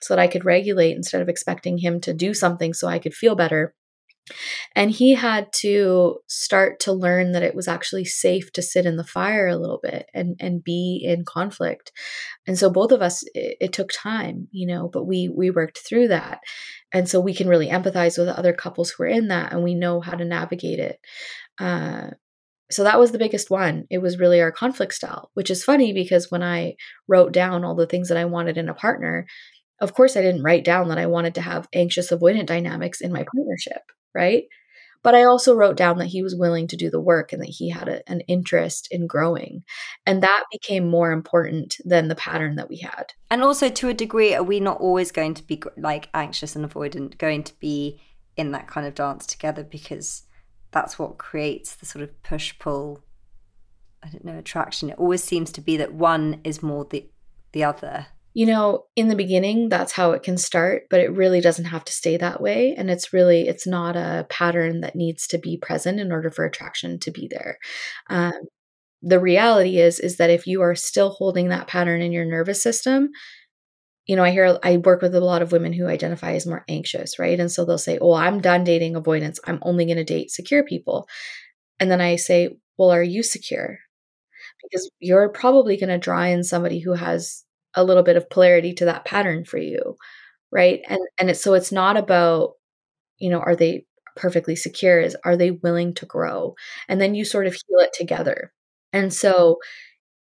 so 0.00 0.14
that 0.14 0.20
i 0.20 0.26
could 0.26 0.44
regulate 0.44 0.96
instead 0.96 1.22
of 1.22 1.28
expecting 1.28 1.78
him 1.78 2.00
to 2.00 2.12
do 2.12 2.34
something 2.34 2.72
so 2.72 2.88
i 2.88 2.98
could 2.98 3.14
feel 3.14 3.34
better 3.34 3.74
and 4.74 4.90
he 4.90 5.14
had 5.14 5.52
to 5.52 6.18
start 6.28 6.78
to 6.80 6.92
learn 6.92 7.32
that 7.32 7.42
it 7.42 7.54
was 7.54 7.66
actually 7.68 8.04
safe 8.04 8.52
to 8.52 8.62
sit 8.62 8.86
in 8.86 8.96
the 8.96 9.04
fire 9.04 9.48
a 9.48 9.56
little 9.56 9.80
bit 9.82 10.06
and, 10.14 10.36
and 10.38 10.62
be 10.62 11.02
in 11.04 11.24
conflict. 11.24 11.92
And 12.46 12.56
so 12.56 12.70
both 12.70 12.92
of 12.92 13.02
us, 13.02 13.22
it, 13.34 13.56
it 13.60 13.72
took 13.72 13.90
time, 13.92 14.48
you 14.52 14.66
know, 14.66 14.88
but 14.88 15.04
we 15.04 15.28
we 15.28 15.50
worked 15.50 15.78
through 15.78 16.08
that. 16.08 16.40
And 16.92 17.08
so 17.08 17.20
we 17.20 17.34
can 17.34 17.48
really 17.48 17.68
empathize 17.68 18.18
with 18.18 18.28
other 18.28 18.52
couples 18.52 18.90
who 18.90 19.04
are 19.04 19.08
in 19.08 19.28
that 19.28 19.52
and 19.52 19.62
we 19.62 19.74
know 19.74 20.00
how 20.00 20.14
to 20.14 20.24
navigate 20.24 20.78
it. 20.78 21.00
Uh, 21.58 22.10
so 22.70 22.84
that 22.84 22.98
was 22.98 23.12
the 23.12 23.18
biggest 23.18 23.50
one. 23.50 23.86
It 23.90 23.98
was 23.98 24.18
really 24.18 24.40
our 24.40 24.52
conflict 24.52 24.94
style, 24.94 25.30
which 25.34 25.50
is 25.50 25.64
funny 25.64 25.92
because 25.92 26.30
when 26.30 26.42
I 26.42 26.76
wrote 27.06 27.32
down 27.32 27.64
all 27.64 27.74
the 27.74 27.86
things 27.86 28.08
that 28.08 28.16
I 28.16 28.24
wanted 28.24 28.56
in 28.56 28.68
a 28.68 28.74
partner, 28.74 29.26
of 29.80 29.94
course, 29.94 30.16
I 30.16 30.22
didn't 30.22 30.44
write 30.44 30.64
down 30.64 30.88
that 30.88 30.98
I 30.98 31.06
wanted 31.06 31.34
to 31.34 31.42
have 31.42 31.68
anxious 31.74 32.10
avoidant 32.10 32.46
dynamics 32.46 33.00
in 33.00 33.12
my 33.12 33.24
partnership 33.34 33.82
right? 34.14 34.44
But 35.02 35.16
I 35.16 35.24
also 35.24 35.54
wrote 35.54 35.76
down 35.76 35.98
that 35.98 36.06
he 36.06 36.22
was 36.22 36.36
willing 36.36 36.68
to 36.68 36.76
do 36.76 36.88
the 36.88 37.00
work 37.00 37.32
and 37.32 37.42
that 37.42 37.48
he 37.48 37.70
had 37.70 37.88
a, 37.88 38.08
an 38.08 38.20
interest 38.20 38.88
in 38.90 39.06
growing. 39.06 39.64
And 40.06 40.22
that 40.22 40.44
became 40.52 40.88
more 40.88 41.10
important 41.10 41.76
than 41.84 42.08
the 42.08 42.14
pattern 42.14 42.54
that 42.56 42.68
we 42.68 42.78
had. 42.78 43.12
And 43.30 43.42
also, 43.42 43.68
to 43.68 43.88
a 43.88 43.94
degree, 43.94 44.34
are 44.34 44.44
we 44.44 44.60
not 44.60 44.80
always 44.80 45.10
going 45.10 45.34
to 45.34 45.42
be 45.42 45.60
like 45.76 46.08
anxious 46.14 46.54
and 46.54 46.68
avoidant, 46.68 47.18
going 47.18 47.42
to 47.44 47.58
be 47.58 48.00
in 48.36 48.52
that 48.52 48.68
kind 48.68 48.86
of 48.86 48.94
dance 48.94 49.26
together 49.26 49.64
because 49.64 50.22
that's 50.70 50.98
what 50.98 51.18
creates 51.18 51.74
the 51.74 51.86
sort 51.86 52.04
of 52.04 52.22
push 52.22 52.56
pull, 52.60 53.02
I 54.04 54.08
don't 54.08 54.24
know, 54.24 54.38
attraction? 54.38 54.90
It 54.90 54.98
always 54.98 55.24
seems 55.24 55.50
to 55.52 55.60
be 55.60 55.76
that 55.78 55.94
one 55.94 56.40
is 56.44 56.62
more 56.62 56.84
the, 56.84 57.10
the 57.50 57.64
other 57.64 58.06
you 58.34 58.46
know 58.46 58.84
in 58.96 59.08
the 59.08 59.14
beginning 59.16 59.68
that's 59.68 59.92
how 59.92 60.12
it 60.12 60.22
can 60.22 60.38
start 60.38 60.84
but 60.90 61.00
it 61.00 61.12
really 61.12 61.40
doesn't 61.40 61.66
have 61.66 61.84
to 61.84 61.92
stay 61.92 62.16
that 62.16 62.40
way 62.40 62.74
and 62.76 62.90
it's 62.90 63.12
really 63.12 63.42
it's 63.48 63.66
not 63.66 63.96
a 63.96 64.26
pattern 64.30 64.80
that 64.80 64.96
needs 64.96 65.26
to 65.26 65.38
be 65.38 65.56
present 65.56 66.00
in 66.00 66.12
order 66.12 66.30
for 66.30 66.44
attraction 66.44 66.98
to 66.98 67.10
be 67.10 67.28
there. 67.30 67.58
Um, 68.08 68.32
the 69.02 69.20
reality 69.20 69.78
is 69.78 70.00
is 70.00 70.16
that 70.18 70.30
if 70.30 70.46
you 70.46 70.62
are 70.62 70.74
still 70.74 71.10
holding 71.10 71.48
that 71.48 71.66
pattern 71.68 72.02
in 72.02 72.12
your 72.12 72.24
nervous 72.24 72.62
system 72.62 73.10
you 74.06 74.16
know 74.16 74.24
i 74.24 74.30
hear 74.30 74.58
i 74.62 74.76
work 74.78 75.02
with 75.02 75.14
a 75.14 75.20
lot 75.20 75.42
of 75.42 75.52
women 75.52 75.72
who 75.72 75.86
identify 75.86 76.32
as 76.32 76.46
more 76.46 76.64
anxious 76.68 77.18
right? 77.18 77.38
And 77.38 77.50
so 77.50 77.64
they'll 77.64 77.78
say 77.78 77.98
oh 78.00 78.14
i'm 78.14 78.40
done 78.40 78.64
dating 78.64 78.96
avoidance. 78.96 79.40
I'm 79.46 79.58
only 79.62 79.84
going 79.84 79.96
to 79.98 80.04
date 80.04 80.30
secure 80.30 80.64
people. 80.64 81.08
And 81.80 81.90
then 81.90 82.00
i 82.00 82.16
say 82.16 82.50
well 82.78 82.90
are 82.90 83.02
you 83.02 83.22
secure? 83.22 83.78
Because 84.62 84.90
you're 85.00 85.28
probably 85.28 85.76
going 85.76 85.90
to 85.90 85.98
draw 85.98 86.22
in 86.24 86.44
somebody 86.44 86.80
who 86.80 86.94
has 86.94 87.44
a 87.74 87.84
little 87.84 88.02
bit 88.02 88.16
of 88.16 88.28
polarity 88.30 88.72
to 88.74 88.84
that 88.84 89.04
pattern 89.04 89.44
for 89.44 89.58
you 89.58 89.96
right? 90.52 90.82
And 90.88 91.00
and 91.18 91.30
it's 91.30 91.42
so 91.42 91.54
it's 91.54 91.72
not 91.72 91.96
about 91.96 92.52
you 93.18 93.30
know 93.30 93.40
are 93.40 93.56
they 93.56 93.86
perfectly 94.14 94.54
secure 94.54 95.00
is 95.00 95.16
are 95.24 95.36
they 95.36 95.50
willing 95.50 95.94
to 95.94 96.06
grow? 96.06 96.54
And 96.86 97.00
then 97.00 97.16
you 97.16 97.24
sort 97.24 97.46
of 97.46 97.54
heal 97.54 97.80
it 97.80 97.92
together. 97.94 98.52
And 98.92 99.12
so 99.12 99.58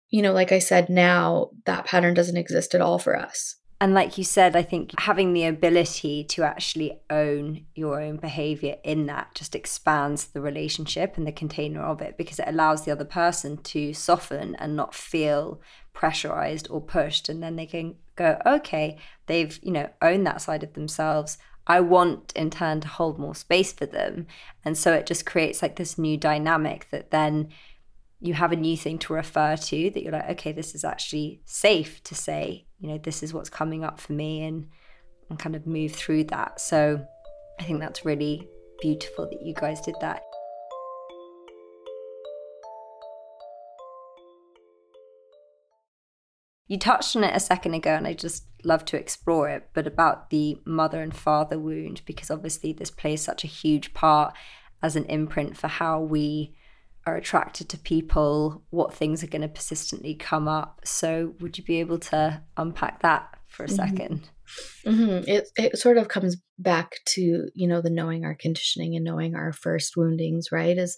you 0.08 0.22
know 0.22 0.32
like 0.32 0.50
i 0.50 0.58
said 0.58 0.88
now 0.88 1.50
that 1.66 1.84
pattern 1.84 2.14
doesn't 2.14 2.36
exist 2.36 2.74
at 2.74 2.80
all 2.80 2.98
for 2.98 3.16
us. 3.16 3.56
And 3.82 3.94
like 3.94 4.18
you 4.18 4.24
said 4.24 4.54
i 4.56 4.62
think 4.62 4.92
having 5.00 5.32
the 5.32 5.44
ability 5.44 6.24
to 6.24 6.42
actually 6.44 7.00
own 7.10 7.64
your 7.74 8.00
own 8.00 8.16
behavior 8.18 8.76
in 8.84 9.06
that 9.06 9.34
just 9.34 9.54
expands 9.54 10.26
the 10.26 10.40
relationship 10.40 11.16
and 11.16 11.26
the 11.26 11.32
container 11.32 11.82
of 11.82 12.00
it 12.00 12.16
because 12.16 12.38
it 12.38 12.48
allows 12.48 12.84
the 12.84 12.92
other 12.92 13.04
person 13.04 13.56
to 13.62 13.94
soften 13.94 14.54
and 14.56 14.76
not 14.76 14.94
feel 14.94 15.60
pressurized 15.92 16.68
or 16.70 16.80
pushed 16.80 17.28
and 17.28 17.42
then 17.42 17.56
they 17.56 17.66
can 17.66 17.94
go 18.16 18.40
okay 18.46 18.98
they've 19.26 19.60
you 19.62 19.70
know 19.72 19.88
owned 20.02 20.26
that 20.26 20.42
side 20.42 20.62
of 20.62 20.74
themselves. 20.74 21.38
I 21.66 21.80
want 21.80 22.32
in 22.34 22.50
turn 22.50 22.80
to 22.80 22.88
hold 22.88 23.18
more 23.18 23.34
space 23.34 23.72
for 23.72 23.86
them. 23.86 24.26
And 24.64 24.76
so 24.76 24.92
it 24.92 25.06
just 25.06 25.24
creates 25.24 25.62
like 25.62 25.76
this 25.76 25.96
new 25.96 26.16
dynamic 26.16 26.88
that 26.90 27.12
then 27.12 27.50
you 28.18 28.34
have 28.34 28.50
a 28.50 28.56
new 28.56 28.76
thing 28.76 28.98
to 28.98 29.12
refer 29.12 29.56
to 29.56 29.90
that 29.90 30.02
you're 30.02 30.12
like 30.12 30.28
okay 30.30 30.52
this 30.52 30.74
is 30.74 30.84
actually 30.84 31.40
safe 31.46 32.02
to 32.02 32.14
say 32.14 32.66
you 32.78 32.88
know 32.88 32.98
this 32.98 33.22
is 33.22 33.32
what's 33.32 33.48
coming 33.48 33.84
up 33.84 34.00
for 34.00 34.12
me 34.12 34.42
and 34.42 34.68
and 35.30 35.38
kind 35.38 35.54
of 35.54 35.66
move 35.66 35.92
through 35.92 36.24
that. 36.24 36.60
So 36.60 37.06
i 37.60 37.62
think 37.62 37.78
that's 37.80 38.04
really 38.04 38.48
beautiful 38.80 39.28
that 39.28 39.42
you 39.42 39.54
guys 39.54 39.80
did 39.82 39.94
that 40.00 40.22
You 46.70 46.78
touched 46.78 47.16
on 47.16 47.24
it 47.24 47.34
a 47.34 47.40
second 47.40 47.74
ago, 47.74 47.90
and 47.90 48.06
I 48.06 48.12
just 48.12 48.44
love 48.62 48.84
to 48.84 48.96
explore 48.96 49.48
it, 49.48 49.70
but 49.74 49.88
about 49.88 50.30
the 50.30 50.56
mother 50.64 51.02
and 51.02 51.12
father 51.12 51.58
wound, 51.58 52.02
because 52.06 52.30
obviously 52.30 52.72
this 52.72 52.92
plays 52.92 53.22
such 53.22 53.42
a 53.42 53.48
huge 53.48 53.92
part 53.92 54.34
as 54.80 54.94
an 54.94 55.04
imprint 55.06 55.56
for 55.56 55.66
how 55.66 56.00
we 56.00 56.54
are 57.08 57.16
attracted 57.16 57.68
to 57.70 57.76
people, 57.76 58.62
what 58.70 58.94
things 58.94 59.24
are 59.24 59.26
going 59.26 59.42
to 59.42 59.48
persistently 59.48 60.14
come 60.14 60.46
up. 60.46 60.82
So, 60.84 61.34
would 61.40 61.58
you 61.58 61.64
be 61.64 61.80
able 61.80 61.98
to 61.98 62.40
unpack 62.56 63.02
that 63.02 63.36
for 63.48 63.64
a 63.64 63.68
2nd 63.68 64.20
mm-hmm. 64.86 64.90
mm-hmm. 64.90 65.28
It 65.28 65.48
it 65.56 65.76
sort 65.76 65.96
of 65.96 66.06
comes 66.06 66.36
back 66.56 66.92
to 67.14 67.48
you 67.52 67.66
know 67.66 67.80
the 67.80 67.90
knowing 67.90 68.24
our 68.24 68.36
conditioning 68.36 68.94
and 68.94 69.04
knowing 69.04 69.34
our 69.34 69.52
first 69.52 69.96
woundings, 69.96 70.52
right? 70.52 70.78
Is 70.78 70.96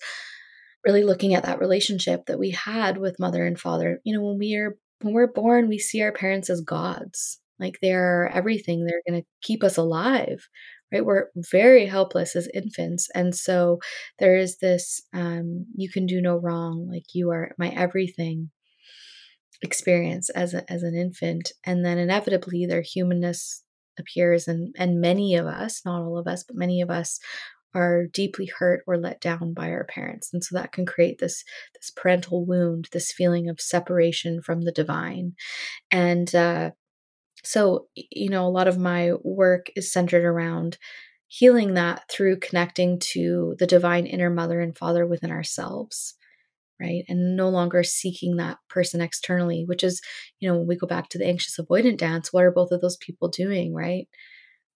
really 0.85 1.03
looking 1.03 1.33
at 1.33 1.45
that 1.45 1.61
relationship 1.61 2.27
that 2.27 2.39
we 2.39 2.51
had 2.51 2.99
with 2.99 3.19
mother 3.19 3.47
and 3.47 3.59
father. 3.59 4.01
You 4.05 4.15
know, 4.15 4.23
when 4.23 4.39
we 4.39 4.55
are 4.57 4.77
when 5.03 5.15
we're 5.15 5.33
born, 5.33 5.69
we 5.69 5.79
see 5.79 6.03
our 6.03 6.13
parents 6.13 6.51
as 6.51 6.61
gods. 6.61 7.41
Like 7.59 7.79
they're 7.81 8.31
everything. 8.35 8.85
They're 8.85 9.03
going 9.09 9.23
to 9.23 9.29
keep 9.43 9.63
us 9.63 9.77
alive, 9.77 10.49
right? 10.93 11.05
We're 11.05 11.27
very 11.37 11.87
helpless 11.87 12.35
as 12.35 12.49
infants. 12.53 13.09
And 13.15 13.35
so 13.35 13.79
there 14.19 14.37
is 14.37 14.59
this 14.59 15.01
um, 15.15 15.67
you 15.77 15.91
can 15.91 16.07
do 16.07 16.21
no 16.21 16.37
wrong. 16.37 16.89
Like 16.91 17.15
you 17.15 17.31
are 17.31 17.53
my 17.59 17.69
everything 17.69 18.51
experience 19.63 20.29
as, 20.31 20.55
a, 20.55 20.71
as 20.71 20.83
an 20.83 20.97
infant. 20.97 21.53
And 21.65 21.85
then 21.85 21.99
inevitably 21.99 22.67
their 22.67 22.83
humanness 22.83 23.63
appears. 23.99 24.49
And, 24.49 24.75
and 24.77 25.01
many 25.01 25.37
of 25.37 25.47
us, 25.47 25.83
not 25.85 26.03
all 26.03 26.19
of 26.19 26.27
us, 26.27 26.43
but 26.43 26.57
many 26.57 26.81
of 26.81 26.91
us 26.91 27.21
are 27.75 28.07
deeply 28.07 28.47
hurt 28.47 28.83
or 28.87 28.99
let 28.99 29.21
down 29.21 29.55
by 29.55 29.71
our 29.71 29.85
parents. 29.85 30.31
And 30.33 30.43
so 30.45 30.57
that 30.57 30.73
can 30.73 30.87
create 30.87 31.19
this 31.19 31.45
this 31.75 31.91
parental 31.91 32.45
wound 32.45 32.89
this 32.93 33.13
feeling 33.13 33.49
of 33.49 33.61
separation 33.61 34.43
from 34.43 34.63
the 34.63 34.73
divine. 34.73 35.35
And 35.91 36.35
uh, 36.35 36.71
so 37.45 37.87
you 37.95 38.31
know 38.31 38.47
a 38.47 38.51
lot 38.51 38.69
of 38.69 38.79
my 38.79 39.13
work 39.23 39.67
is 39.77 39.93
centered 39.93 40.25
around 40.25 40.79
healing 41.29 41.75
that 41.75 42.03
through 42.11 42.39
connecting 42.39 42.99
to 43.01 43.57
the 43.59 43.67
divine 43.67 44.07
inner 44.07 44.31
mother 44.31 44.61
and 44.61 44.77
father 44.77 45.07
within 45.07 45.31
ourselves 45.31 46.15
right? 46.81 47.05
And 47.09 47.37
no 47.37 47.49
longer 47.49 47.85
seeking 47.85 48.37
that 48.37 48.59
person 48.69 49.01
externally 49.01 49.65
which 49.67 49.85
is 49.85 50.01
you 50.41 50.49
know 50.49 50.59
when 50.59 50.67
we 50.67 50.77
go 50.77 50.87
back 50.87 51.09
to 51.11 51.19
the 51.19 51.27
anxious 51.27 51.59
avoidant 51.59 51.99
dance 51.99 52.33
what 52.33 52.45
are 52.45 52.51
both 52.53 52.71
of 52.73 52.81
those 52.81 52.97
people 52.99 53.29
doing 53.29 53.75
right 53.75 54.09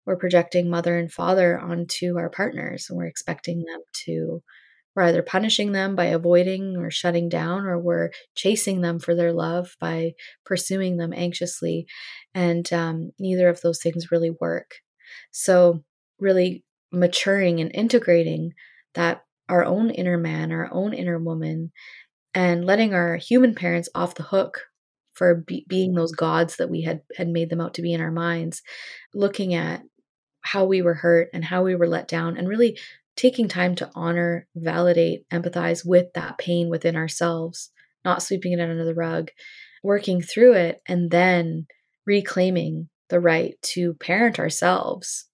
we're 0.07 0.17
projecting 0.17 0.71
mother 0.71 0.97
and 0.97 1.13
father 1.13 1.59
onto 1.59 2.17
our 2.17 2.31
partners 2.31 2.87
and 2.89 2.97
we're 2.97 3.07
expecting 3.07 3.65
them 3.65 3.81
to 4.05 4.43
we're 4.97 5.03
either 5.03 5.23
punishing 5.23 5.73
them 5.73 5.95
by 5.95 6.07
avoiding 6.07 6.79
or 6.79 6.91
shutting 6.91 7.29
down 7.29 7.67
or 7.67 7.79
we're 7.79 8.11
chasing 8.35 8.81
them 8.81 8.99
for 8.99 9.15
their 9.15 9.33
love 9.33 9.77
by 9.79 10.13
pursuing 10.47 10.97
them 10.97 11.13
anxiously. 11.15 11.87
And 12.35 12.71
um, 12.73 13.11
neither 13.19 13.51
of 13.51 13.61
those 13.61 13.83
things 13.83 14.11
really 14.11 14.31
work. 14.41 14.77
So 15.33 15.85
really 16.19 16.65
maturing 16.91 17.61
and 17.61 17.71
integrating 17.75 18.53
that 18.95 19.23
our 19.51 19.65
own 19.65 19.91
inner 19.91 20.17
man 20.17 20.51
our 20.51 20.69
own 20.73 20.95
inner 20.95 21.19
woman 21.19 21.71
and 22.35 22.65
letting 22.65 22.95
our 22.95 23.17
human 23.17 23.55
parents 23.55 23.89
off 23.95 24.15
the 24.15 24.23
hook 24.23 24.63
for 25.13 25.35
be- 25.35 25.67
being 25.69 25.95
those 25.95 26.13
gods 26.13 26.57
that 26.57 26.71
we 26.71 26.83
had 26.83 27.01
had 27.17 27.29
made 27.29 27.51
them 27.51 27.61
out 27.61 27.75
to 27.75 27.83
be 27.83 27.93
in 27.93 28.01
our 28.01 28.11
minds. 28.11 28.63
Looking 29.15 29.55
at 29.55 29.83
how 30.47 30.64
we 30.64 30.82
were 30.82 30.94
hurt 30.94 31.28
and 31.32 31.44
how 31.44 31.62
we 31.62 31.74
were 31.74 31.88
let 31.88 32.09
down 32.09 32.36
and 32.36 32.49
really 32.49 32.78
taking 33.16 33.49
time 33.49 33.74
to 33.74 33.90
honor 33.94 34.47
validate 34.55 35.28
empathize 35.30 35.84
with 35.84 36.12
that 36.14 36.38
pain 36.38 36.68
within 36.68 36.97
ourselves 36.97 37.70
not 38.05 38.22
sweeping 38.22 38.53
it 38.53 38.61
under 38.61 38.84
the 38.84 38.94
rug 38.94 39.30
working 39.82 40.20
through 40.20 40.53
it 40.55 40.80
and 40.86 41.11
then 41.11 41.66
reclaiming 42.07 42.88
the 43.09 43.20
right 43.20 43.55
to 43.62 43.94
parent 43.94 44.38
ourselves 44.38 45.26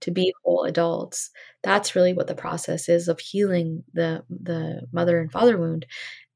to 0.00 0.10
be 0.10 0.34
whole 0.44 0.64
adults. 0.64 1.30
That's 1.62 1.94
really 1.94 2.12
what 2.12 2.26
the 2.26 2.34
process 2.34 2.88
is 2.88 3.08
of 3.08 3.20
healing 3.20 3.84
the 3.94 4.24
the 4.28 4.82
mother 4.92 5.20
and 5.20 5.30
father 5.30 5.56
wound 5.56 5.86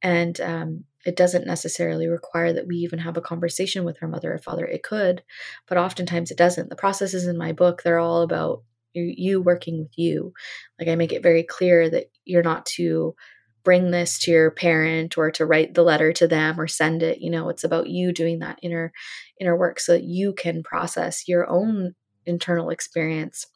and 0.02 0.40
um, 0.40 0.84
it 1.06 1.16
doesn't 1.16 1.46
necessarily 1.46 2.08
require 2.08 2.52
that 2.52 2.66
we 2.66 2.76
even 2.76 2.98
have 2.98 3.16
a 3.16 3.22
conversation 3.22 3.84
with 3.84 3.96
our 4.02 4.08
mother 4.08 4.34
or 4.34 4.38
father. 4.38 4.66
It 4.66 4.82
could 4.82 5.22
but 5.68 5.78
oftentimes 5.78 6.30
it 6.30 6.36
doesn't. 6.36 6.68
The 6.68 6.76
processes 6.76 7.26
in 7.26 7.38
my 7.38 7.52
book 7.52 7.82
they're 7.82 7.98
all 7.98 8.22
about 8.22 8.62
you, 8.92 9.42
working 9.42 9.78
with 9.78 9.98
you. 9.98 10.32
Like 10.78 10.88
i 10.88 10.94
make 10.94 11.12
it 11.12 11.22
very 11.22 11.42
clear 11.42 11.88
that 11.90 12.06
you're 12.24 12.42
not 12.42 12.64
to 12.76 13.14
bring 13.62 13.90
this 13.90 14.18
to 14.20 14.30
your 14.30 14.50
parent 14.50 15.18
or 15.18 15.30
to 15.32 15.44
write 15.44 15.74
the 15.74 15.82
letter 15.82 16.12
to 16.14 16.26
them 16.26 16.58
or 16.58 16.66
send 16.66 17.02
it. 17.02 17.20
You 17.20 17.30
know 17.30 17.48
it's 17.48 17.64
about 17.64 17.88
you 17.88 18.12
doing 18.12 18.40
that 18.40 18.58
inner 18.62 18.92
inner 19.40 19.56
work 19.56 19.80
so 19.80 19.92
that 19.92 20.04
you 20.04 20.32
can 20.32 20.62
process 20.62 21.28
your 21.28 21.48
own 21.48 21.94
internal 22.24 22.70
experience 22.70 23.46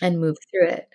and 0.00 0.20
move 0.20 0.36
through 0.50 0.68
it. 0.68 0.88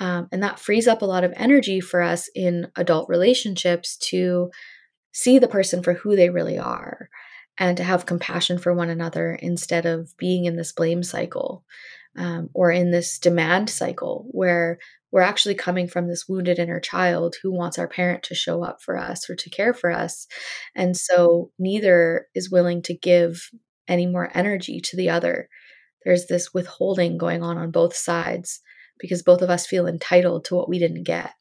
Um, 0.00 0.28
and 0.32 0.42
that 0.42 0.58
frees 0.58 0.88
up 0.88 1.02
a 1.02 1.06
lot 1.06 1.24
of 1.24 1.32
energy 1.36 1.80
for 1.80 2.02
us 2.02 2.28
in 2.34 2.68
adult 2.76 3.08
relationships 3.08 3.96
to 4.08 4.50
see 5.16 5.38
the 5.38 5.48
person 5.48 5.82
for 5.82 5.94
who 5.94 6.14
they 6.14 6.28
really 6.28 6.58
are 6.58 7.08
and 7.56 7.78
to 7.78 7.82
have 7.82 8.04
compassion 8.04 8.58
for 8.58 8.74
one 8.74 8.90
another 8.90 9.32
instead 9.32 9.86
of 9.86 10.14
being 10.18 10.44
in 10.44 10.56
this 10.56 10.72
blame 10.72 11.02
cycle 11.02 11.64
um, 12.18 12.50
or 12.52 12.70
in 12.70 12.90
this 12.90 13.18
demand 13.18 13.70
cycle 13.70 14.26
where 14.32 14.78
we're 15.10 15.22
actually 15.22 15.54
coming 15.54 15.88
from 15.88 16.06
this 16.06 16.28
wounded 16.28 16.58
inner 16.58 16.80
child 16.80 17.36
who 17.42 17.50
wants 17.50 17.78
our 17.78 17.88
parent 17.88 18.24
to 18.24 18.34
show 18.34 18.62
up 18.62 18.82
for 18.82 18.98
us 18.98 19.30
or 19.30 19.34
to 19.36 19.48
care 19.48 19.72
for 19.72 19.90
us. 19.90 20.26
And 20.74 20.94
so 20.94 21.50
neither 21.58 22.26
is 22.34 22.50
willing 22.50 22.82
to 22.82 22.94
give 22.94 23.50
any 23.88 24.04
more 24.04 24.30
energy 24.34 24.82
to 24.82 24.98
the 24.98 25.08
other. 25.08 25.48
There's 26.04 26.26
this 26.26 26.52
withholding 26.52 27.16
going 27.16 27.42
on 27.42 27.56
on 27.56 27.70
both 27.70 27.96
sides 27.96 28.60
because 28.98 29.22
both 29.22 29.40
of 29.40 29.48
us 29.48 29.66
feel 29.66 29.86
entitled 29.86 30.44
to 30.44 30.56
what 30.56 30.68
we 30.68 30.78
didn't 30.78 31.04
get. 31.04 31.32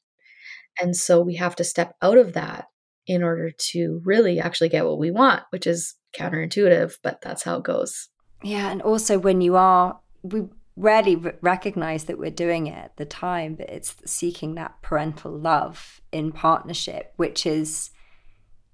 And 0.81 0.95
so 0.95 1.19
we 1.19 1.35
have 1.35 1.57
to 1.57 1.65
step 1.65 1.97
out 2.01 2.17
of 2.17 2.31
that 2.33 2.67
in 3.07 3.23
order 3.23 3.51
to 3.51 4.01
really 4.03 4.39
actually 4.39 4.69
get 4.69 4.85
what 4.85 4.99
we 4.99 5.11
want, 5.11 5.43
which 5.49 5.67
is 5.67 5.95
counterintuitive, 6.17 6.97
but 7.03 7.21
that's 7.21 7.43
how 7.43 7.57
it 7.57 7.63
goes. 7.63 8.09
Yeah. 8.43 8.71
And 8.71 8.81
also, 8.81 9.17
when 9.19 9.41
you 9.41 9.55
are, 9.55 9.99
we 10.23 10.43
rarely 10.75 11.15
recognize 11.41 12.05
that 12.05 12.17
we're 12.17 12.31
doing 12.31 12.67
it 12.67 12.75
at 12.75 12.97
the 12.97 13.05
time, 13.05 13.55
but 13.55 13.69
it's 13.69 13.95
seeking 14.05 14.55
that 14.55 14.81
parental 14.81 15.31
love 15.31 16.01
in 16.11 16.31
partnership, 16.31 17.13
which 17.15 17.45
is, 17.45 17.91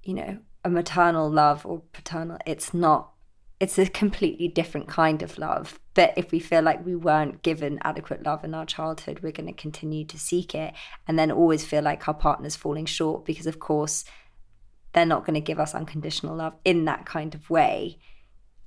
you 0.03 0.13
know, 0.13 0.39
a 0.63 0.69
maternal 0.69 1.29
love 1.29 1.65
or 1.65 1.83
paternal. 1.93 2.37
It's 2.45 2.73
not, 2.73 3.11
it's 3.59 3.77
a 3.77 3.87
completely 3.87 4.47
different 4.47 4.87
kind 4.87 5.21
of 5.21 5.37
love. 5.37 5.79
But 5.93 6.13
if 6.15 6.31
we 6.31 6.39
feel 6.39 6.63
like 6.63 6.85
we 6.85 6.95
weren't 6.95 7.43
given 7.43 7.79
adequate 7.83 8.23
love 8.23 8.43
in 8.43 8.53
our 8.53 8.65
childhood, 8.65 9.19
we're 9.21 9.31
going 9.31 9.47
to 9.47 9.53
continue 9.53 10.05
to 10.05 10.17
seek 10.17 10.55
it 10.55 10.73
and 11.07 11.19
then 11.19 11.31
always 11.31 11.65
feel 11.65 11.83
like 11.83 12.07
our 12.07 12.13
partner's 12.13 12.55
falling 12.55 12.85
short 12.85 13.25
because, 13.25 13.45
of 13.45 13.59
course, 13.59 14.05
they're 14.93 15.05
not 15.05 15.25
going 15.25 15.35
to 15.35 15.41
give 15.41 15.59
us 15.59 15.75
unconditional 15.75 16.35
love 16.35 16.53
in 16.65 16.85
that 16.85 17.05
kind 17.05 17.33
of 17.35 17.49
way. 17.49 17.97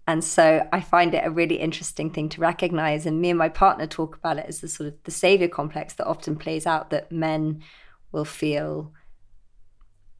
And 0.06 0.22
so 0.22 0.66
I 0.72 0.80
find 0.80 1.14
it 1.14 1.24
a 1.24 1.30
really 1.30 1.56
interesting 1.56 2.10
thing 2.10 2.28
to 2.30 2.40
recognize. 2.40 3.06
And 3.06 3.20
me 3.20 3.30
and 3.30 3.38
my 3.38 3.48
partner 3.48 3.86
talk 3.86 4.16
about 4.16 4.38
it 4.38 4.46
as 4.46 4.60
the 4.60 4.68
sort 4.68 4.88
of 4.88 4.94
the 5.04 5.10
savior 5.10 5.48
complex 5.48 5.94
that 5.94 6.06
often 6.06 6.36
plays 6.36 6.66
out 6.66 6.90
that 6.90 7.10
men 7.10 7.62
will 8.12 8.26
feel, 8.26 8.92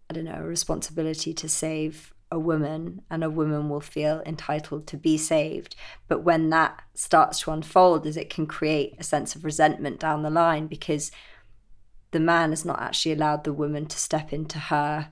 I 0.09 0.15
don't 0.15 0.25
know, 0.25 0.41
a 0.41 0.43
responsibility 0.43 1.35
to 1.35 1.49
save 1.49 2.15
a 2.31 2.39
woman 2.39 3.03
and 3.11 3.23
a 3.23 3.31
woman 3.31 3.69
will 3.69 3.81
feel 3.81 4.23
entitled 4.25 4.87
to 4.89 4.97
be 4.97 5.19
saved. 5.19 5.77
But 6.09 6.25
when 6.25 6.51
that 6.51 6.83
starts 6.95 7.41
to 7.41 7.53
unfold, 7.53 8.07
is 8.07 8.17
it 8.17 8.31
can 8.31 8.47
create 8.47 8.97
a 8.99 9.05
sense 9.05 9.37
of 9.37 9.45
resentment 9.45 10.01
down 10.01 10.23
the 10.23 10.31
line 10.31 10.67
because 10.67 11.13
the 12.11 12.21
man 12.21 12.51
has 12.51 12.65
not 12.65 12.81
actually 12.81 13.13
allowed 13.13 13.45
the 13.45 13.53
woman 13.53 13.87
to 13.87 13.99
step 13.99 14.33
into 14.33 14.59
her 14.59 15.11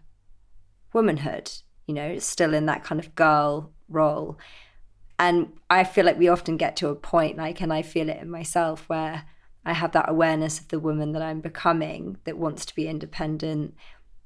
womanhood, 0.93 1.51
you 1.87 1.95
know, 1.95 2.19
still 2.19 2.55
in 2.55 2.67
that 2.67 2.85
kind 2.85 3.01
of 3.01 3.15
girl 3.15 3.73
role. 3.89 4.39
And 5.19 5.53
I 5.71 5.85
feel 5.85 6.05
like 6.05 6.19
we 6.19 6.29
often 6.29 6.57
get 6.57 6.77
to 6.77 6.89
a 6.89 6.95
point, 6.95 7.37
like, 7.37 7.61
and 7.61 7.73
I 7.73 7.83
feel 7.83 8.09
it 8.09 8.21
in 8.21 8.31
myself, 8.31 8.89
where 8.89 9.25
I 9.65 9.73
have 9.73 9.93
that 9.93 10.09
awareness 10.09 10.59
of 10.59 10.69
the 10.69 10.81
woman 10.81 11.13
that 11.13 11.23
I'm 11.23 11.41
becoming 11.41 12.17
that 12.25 12.39
wants 12.39 12.67
to 12.67 12.75
be 12.75 12.89
independent, 12.89 13.75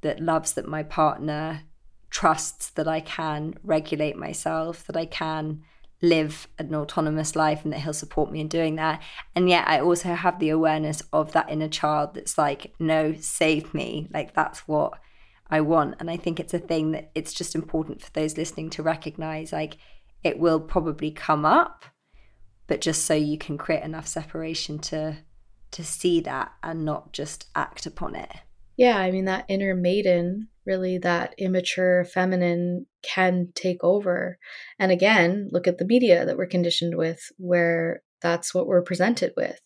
that 0.01 0.21
loves 0.21 0.55
that 0.55 0.69
my 0.69 0.83
partner 0.83 1.63
trusts 2.09 2.71
that 2.71 2.89
I 2.89 3.01
can 3.01 3.55
regulate 3.63 4.17
myself, 4.17 4.87
that 4.87 4.97
I 4.97 5.07
can 5.07 5.63
live 6.03 6.47
an 6.59 6.75
autonomous 6.75 7.35
life 7.35 7.65
and 7.65 7.73
that 7.73 7.81
he'll 7.81 7.93
support 7.93 8.31
me 8.31 8.41
in 8.41 8.49
doing 8.49 8.77
that. 8.77 9.03
And 9.35 9.49
yet 9.49 9.67
I 9.67 9.81
also 9.81 10.15
have 10.15 10.39
the 10.39 10.51
awareness 10.51 11.03
of 11.13 11.33
that 11.33 11.51
inner 11.51 11.69
child 11.69 12.15
that's 12.15 12.39
like, 12.39 12.75
no, 12.79 13.15
save 13.19 13.75
me. 13.75 14.09
Like 14.13 14.35
that's 14.35 14.69
what 14.69 14.99
I 15.51 15.61
want. 15.61 15.97
And 16.01 16.11
I 16.11 16.17
think 16.17 16.41
it's 16.41 16.55
a 16.55 16.59
thing 16.59 16.93
that 16.93 17.11
it's 17.15 17.33
just 17.33 17.55
important 17.55 18.03
for 18.03 18.11
those 18.13 18.37
listening 18.37 18.71
to 18.71 18.83
recognize 18.83 19.53
like 19.53 19.79
it 20.25 20.39
will 20.39 20.61
probably 20.61 21.11
come 21.11 21.45
up, 21.45 21.85
but 22.67 22.81
just 22.81 23.05
so 23.05 23.15
you 23.15 23.39
can 23.39 23.59
create 23.59 23.85
enough 23.85 24.07
separation 24.07 24.79
to 24.81 25.19
to 25.73 25.85
see 25.85 26.21
that 26.21 26.53
and 26.63 26.85
not 26.85 27.13
just 27.13 27.47
act 27.55 27.87
upon 27.87 28.15
it. 28.15 28.31
Yeah, 28.77 28.99
I 28.99 29.11
mean 29.11 29.25
that 29.25 29.47
inner 29.49 29.75
maiden, 29.75 30.49
really 30.65 30.99
that 30.99 31.35
immature 31.39 32.05
feminine 32.05 32.87
can 33.03 33.49
take 33.55 33.83
over. 33.83 34.39
And 34.79 34.93
again, 34.93 35.49
look 35.51 35.67
at 35.67 35.79
the 35.79 35.85
media 35.85 36.27
that 36.27 36.37
we're 36.37 36.47
conditioned 36.47 36.97
with 36.97 37.21
where 37.39 38.03
that's 38.21 38.55
what 38.55 38.67
we're 38.67 38.83
presented 38.83 39.33
with. 39.37 39.61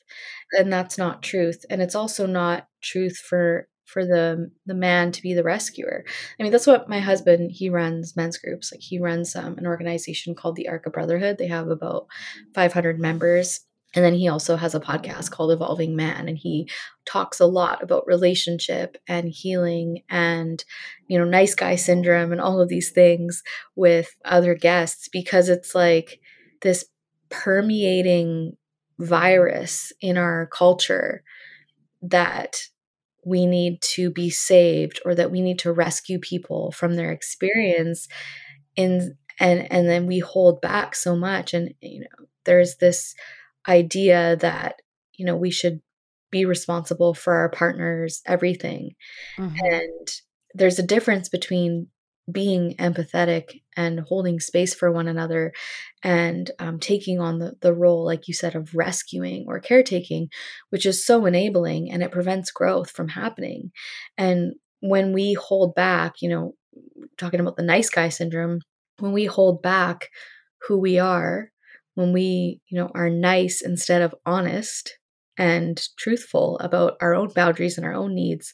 And 0.53 0.73
that's 0.73 0.99
not 0.99 1.23
truth. 1.23 1.65
And 1.71 1.81
it's 1.81 1.95
also 1.95 2.27
not 2.27 2.69
truth 2.83 3.17
for 3.17 3.69
for 3.93 4.05
the 4.05 4.51
the 4.67 4.75
man 4.75 5.13
to 5.13 5.23
be 5.23 5.35
the 5.35 5.43
rescuer. 5.43 6.05
I 6.39 6.43
mean, 6.43 6.53
that's 6.53 6.67
what 6.67 6.89
my 6.89 7.01
husband 7.01 7.51
he 7.53 7.69
runs 7.71 8.17
men's 8.17 8.39
groups. 8.39 8.73
Like 8.73 8.81
he 8.81 8.99
runs 8.99 9.35
um, 9.37 9.59
an 9.59 9.67
organization 9.67 10.35
called 10.35 10.57
the 10.57 10.69
Arc 10.69 10.87
of 10.87 10.93
Brotherhood. 10.93 11.39
They 11.39 11.49
have 11.49 11.69
about 11.69 12.07
500 12.55 12.99
members. 12.99 13.61
And 13.93 14.05
then 14.05 14.15
he 14.15 14.29
also 14.29 14.55
has 14.55 14.77
a 14.77 14.81
podcast 14.81 15.33
called 15.33 15.51
Evolving 15.51 15.97
Man, 15.97 16.29
and 16.29 16.39
he 16.39 16.71
talks 17.07 17.41
a 17.41 17.47
lot 17.47 17.83
about 17.83 18.07
relationship 18.07 18.97
and 19.09 19.29
healing 19.29 20.03
and, 20.09 20.65
you 21.09 21.19
know, 21.19 21.25
nice 21.25 21.57
guy 21.57 21.75
syndrome 21.75 22.31
and 22.31 22.41
all 22.41 22.61
of 22.61 22.69
these 22.69 22.93
things 22.93 23.43
with 23.75 24.15
other 24.25 24.55
guests 24.55 25.09
because 25.09 25.49
it's 25.49 25.75
like 25.75 26.21
this 26.63 26.85
permeating 27.31 28.57
virus 29.01 29.93
in 30.01 30.17
our 30.17 30.47
culture 30.47 31.25
that 32.03 32.61
we 33.25 33.47
need 33.47 33.81
to 33.83 34.11
be 34.11 34.31
saved 34.31 35.01
or 35.05 35.15
that 35.15 35.31
we 35.31 35.41
need 35.41 35.59
to 35.59 35.73
rescue 35.73 36.19
people 36.19 36.73
from 36.73 36.97
their 36.97 37.13
experience 37.13 38.09
in 38.77 39.17
and 39.39 39.71
and 39.73 39.89
then 39.89 40.07
we 40.07 40.19
hold 40.19 40.61
back 40.61 40.95
so 40.95 41.17
much 41.17 41.55
and 41.55 41.75
you 41.81 42.01
know 42.01 42.27
there's 42.45 42.77
this 42.77 43.15
idea 43.69 44.37
that 44.37 44.77
you 45.15 45.25
know 45.25 45.37
we 45.37 45.51
should 45.51 45.81
be 46.31 46.45
responsible 46.45 47.13
for 47.15 47.35
our 47.35 47.49
partners 47.49 48.23
everything 48.27 48.95
mm-hmm. 49.39 49.55
and 49.65 50.09
there's 50.55 50.79
a 50.79 50.87
difference 50.87 51.29
between 51.29 51.89
being 52.33 52.75
empathetic 52.79 53.63
and 53.77 54.01
holding 54.01 54.41
space 54.41 54.75
for 54.75 54.91
one 54.91 55.09
another 55.09 55.53
and 56.03 56.51
um, 56.59 56.79
taking 56.79 57.21
on 57.21 57.39
the, 57.39 57.53
the 57.61 57.75
role, 57.75 58.05
like 58.05 58.29
you 58.29 58.35
said, 58.35 58.55
of 58.55 58.75
rescuing 58.75 59.45
or 59.49 59.61
caretaking, 59.61 60.29
which 60.71 60.87
is 60.87 61.05
so 61.05 61.27
enabling 61.27 61.91
and 61.91 62.03
it 62.03 62.13
prevents 62.13 62.51
growth 62.51 62.91
from 62.91 63.09
happening. 63.09 63.71
And 64.19 64.55
when 64.81 65.13
we 65.13 65.35
hold 65.35 65.75
back, 65.75 66.15
you 66.21 66.29
know, 66.29 66.55
talking 67.19 67.41
about 67.41 67.57
the 67.57 67.63
nice 67.63 67.91
guy 67.91 68.09
syndrome, 68.09 68.61
when 68.99 69.13
we 69.13 69.25
hold 69.27 69.63
back 69.63 70.09
who 70.69 70.79
we 70.79 70.99
are, 70.99 71.51
when 71.95 72.13
we, 72.13 72.61
you 72.69 72.79
know, 72.79 72.91
are 72.95 73.11
nice 73.11 73.63
instead 73.63 74.03
of 74.03 74.15
honest 74.25 74.99
and 75.37 75.81
truthful 75.99 76.59
about 76.59 76.95
our 77.01 77.15
own 77.15 77.29
boundaries 77.35 77.77
and 77.77 77.87
our 77.87 77.95
own 77.95 78.15
needs, 78.15 78.53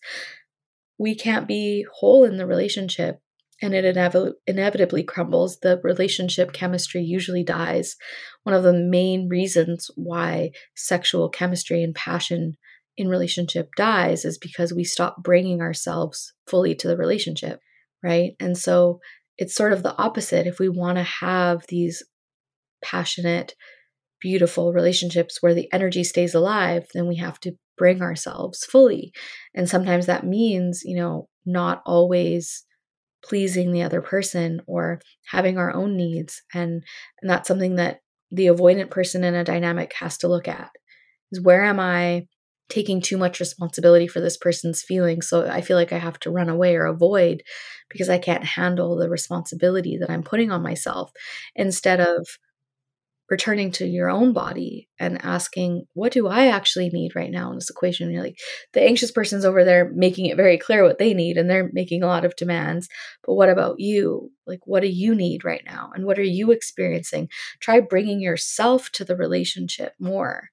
we 0.99 1.14
can't 1.14 1.47
be 1.47 1.85
whole 1.93 2.24
in 2.24 2.37
the 2.37 2.47
relationship 2.47 3.18
and 3.62 3.74
it 3.74 3.96
inev- 3.96 4.34
inevitably 4.46 5.02
crumbles, 5.02 5.59
the 5.61 5.80
relationship 5.82 6.52
chemistry 6.52 7.02
usually 7.02 7.42
dies. 7.42 7.96
One 8.42 8.54
of 8.54 8.62
the 8.62 8.72
main 8.72 9.28
reasons 9.28 9.90
why 9.94 10.50
sexual 10.74 11.28
chemistry 11.28 11.82
and 11.82 11.94
passion 11.94 12.57
in 12.96 13.09
relationship 13.09 13.70
dies 13.76 14.24
is 14.24 14.38
because 14.38 14.72
we 14.72 14.84
stop 14.84 15.22
bringing 15.22 15.61
ourselves 15.61 16.32
fully 16.46 16.74
to 16.76 16.88
the 16.88 16.96
relationship. 16.96 17.61
right? 18.02 18.32
And 18.40 18.57
so 18.57 19.00
it's 19.38 19.54
sort 19.54 19.72
of 19.72 19.82
the 19.82 19.96
opposite. 19.96 20.46
If 20.46 20.59
we 20.59 20.68
want 20.68 20.98
to 20.98 21.02
have 21.02 21.66
these 21.68 22.02
passionate, 22.82 23.54
beautiful 24.20 24.72
relationships 24.72 25.42
where 25.42 25.54
the 25.54 25.70
energy 25.72 26.04
stays 26.04 26.34
alive, 26.34 26.86
then 26.94 27.07
we 27.07 27.16
have 27.16 27.38
to 27.40 27.52
bring 27.76 28.00
ourselves 28.00 28.64
fully. 28.64 29.12
And 29.54 29.68
sometimes 29.68 30.07
that 30.07 30.26
means, 30.26 30.82
you 30.84 30.96
know, 30.96 31.28
not 31.44 31.82
always 31.84 32.64
pleasing 33.27 33.72
the 33.72 33.83
other 33.83 34.01
person 34.01 34.61
or 34.66 35.01
having 35.31 35.59
our 35.59 35.74
own 35.74 35.97
needs. 35.97 36.43
And, 36.55 36.83
and 37.20 37.31
that's 37.31 37.49
something 37.49 37.77
that 37.77 38.01
the 38.31 38.47
avoidant 38.47 38.91
person 38.91 39.24
in 39.24 39.35
a 39.35 39.45
dynamic 39.45 39.93
has 39.99 40.18
to 40.18 40.29
look 40.29 40.49
at 40.49 40.70
is 41.33 41.41
where 41.41 41.64
am 41.64 41.81
I 41.81 42.27
taking 42.68 43.01
too 43.01 43.16
much 43.16 43.41
responsibility 43.41 44.09
for 44.09 44.20
this 44.20 44.37
person's 44.37 44.83
feelings. 44.83 45.29
So 45.29 45.47
I 45.47 45.61
feel 45.61 45.77
like 45.77 45.93
I 45.93 45.99
have 45.99 46.18
to 46.20 46.31
run 46.31 46.49
away 46.49 46.74
or 46.74 46.87
avoid 46.87 47.43
because 47.89 48.09
I 48.09 48.18
can't 48.18 48.45
handle 48.45 48.97
the 48.97 49.09
responsibility 49.09 49.97
that 49.99 50.11
I'm 50.11 50.24
putting 50.24 50.51
on 50.51 50.62
myself 50.62 51.12
instead 51.55 52.01
of 52.01 52.27
returning 53.29 53.72
to 53.72 53.87
your 53.87 54.09
own 54.09 54.33
body 54.33 54.89
and 55.01 55.24
asking, 55.24 55.85
what 55.95 56.12
do 56.12 56.29
I 56.29 56.47
actually 56.47 56.91
need 56.91 57.16
right 57.16 57.31
now 57.31 57.51
in 57.51 57.57
this 57.57 57.70
equation? 57.70 58.11
You're 58.11 58.22
like, 58.22 58.39
the 58.72 58.83
anxious 58.83 59.11
person's 59.11 59.45
over 59.45 59.64
there 59.64 59.91
making 59.95 60.27
it 60.27 60.37
very 60.37 60.59
clear 60.59 60.85
what 60.85 60.99
they 60.99 61.12
need 61.12 61.37
and 61.37 61.51
they're 61.51 61.70
making 61.72 62.03
a 62.03 62.07
lot 62.07 62.24
of 62.24 62.37
demands. 62.37 62.89
But 63.24 63.35
what 63.35 63.49
about 63.49 63.81
you? 63.81 64.31
Like, 64.47 64.61
what 64.64 64.81
do 64.81 64.89
you 64.89 65.14
need 65.14 65.45
right 65.45 65.62
now? 65.66 65.91
And 65.95 66.05
what 66.05 66.18
are 66.18 66.22
you 66.22 66.53
experiencing? 66.53 67.29
Try 67.61 67.81
bringing 67.81 68.20
yourself 68.20 68.91
to 68.93 69.05
the 69.05 69.16
relationship 69.16 69.95
more 69.99 70.51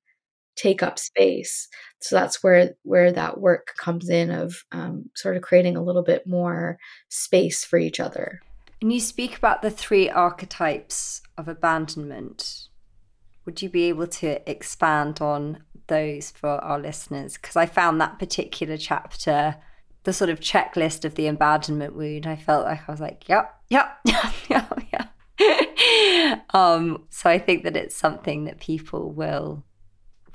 take 0.55 0.83
up 0.83 0.99
space 0.99 1.67
so 1.99 2.15
that's 2.15 2.43
where 2.43 2.73
where 2.83 3.11
that 3.11 3.39
work 3.39 3.73
comes 3.79 4.09
in 4.09 4.29
of 4.29 4.63
um, 4.71 5.09
sort 5.15 5.35
of 5.35 5.41
creating 5.41 5.75
a 5.75 5.83
little 5.83 6.03
bit 6.03 6.27
more 6.27 6.77
space 7.09 7.65
for 7.65 7.79
each 7.79 7.99
other 7.99 8.39
and 8.83 8.91
you 8.91 8.99
speak 8.99 9.37
about 9.37 9.61
the 9.61 9.71
three 9.71 10.09
archetypes 10.09 11.21
of 11.37 11.47
abandonment 11.47 12.67
would 13.45 13.61
you 13.61 13.69
be 13.69 13.83
able 13.83 14.07
to 14.07 14.49
expand 14.49 15.19
on 15.19 15.63
those 15.87 16.31
for 16.31 16.49
our 16.49 16.77
listeners? 16.77 17.35
Because 17.35 17.55
i 17.55 17.65
found 17.65 18.01
that 18.01 18.19
particular 18.19 18.75
chapter 18.75 19.55
the 20.03 20.11
sort 20.11 20.29
of 20.29 20.41
checklist 20.41 21.05
of 21.05 21.15
the 21.15 21.27
abandonment 21.27 21.95
wound 21.95 22.27
i 22.27 22.35
felt 22.35 22.65
like 22.65 22.81
i 22.87 22.91
was 22.91 22.99
like 22.99 23.29
yep 23.29 23.55
yep 23.69 23.99
yep 24.49 24.79
yep 24.91 26.45
um 26.53 27.05
so 27.09 27.29
i 27.29 27.39
think 27.39 27.63
that 27.63 27.77
it's 27.77 27.95
something 27.95 28.43
that 28.43 28.59
people 28.59 29.11
will 29.13 29.63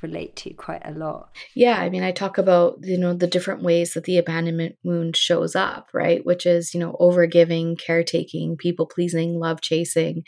relate 0.02 0.36
to 0.36 0.50
quite 0.54 0.82
a 0.84 0.92
lot. 0.92 1.30
Yeah, 1.54 1.76
I 1.78 1.90
mean, 1.90 2.02
I 2.02 2.12
talk 2.12 2.38
about, 2.38 2.78
you 2.82 2.98
know, 2.98 3.14
the 3.14 3.26
different 3.26 3.62
ways 3.62 3.94
that 3.94 4.04
the 4.04 4.18
abandonment 4.18 4.76
wound 4.82 5.16
shows 5.16 5.56
up, 5.56 5.88
right? 5.92 6.24
Which 6.24 6.46
is, 6.46 6.74
you 6.74 6.80
know, 6.80 6.96
overgiving, 7.00 7.78
caretaking, 7.78 8.56
people 8.56 8.86
pleasing, 8.86 9.38
love 9.38 9.60
chasing. 9.60 10.22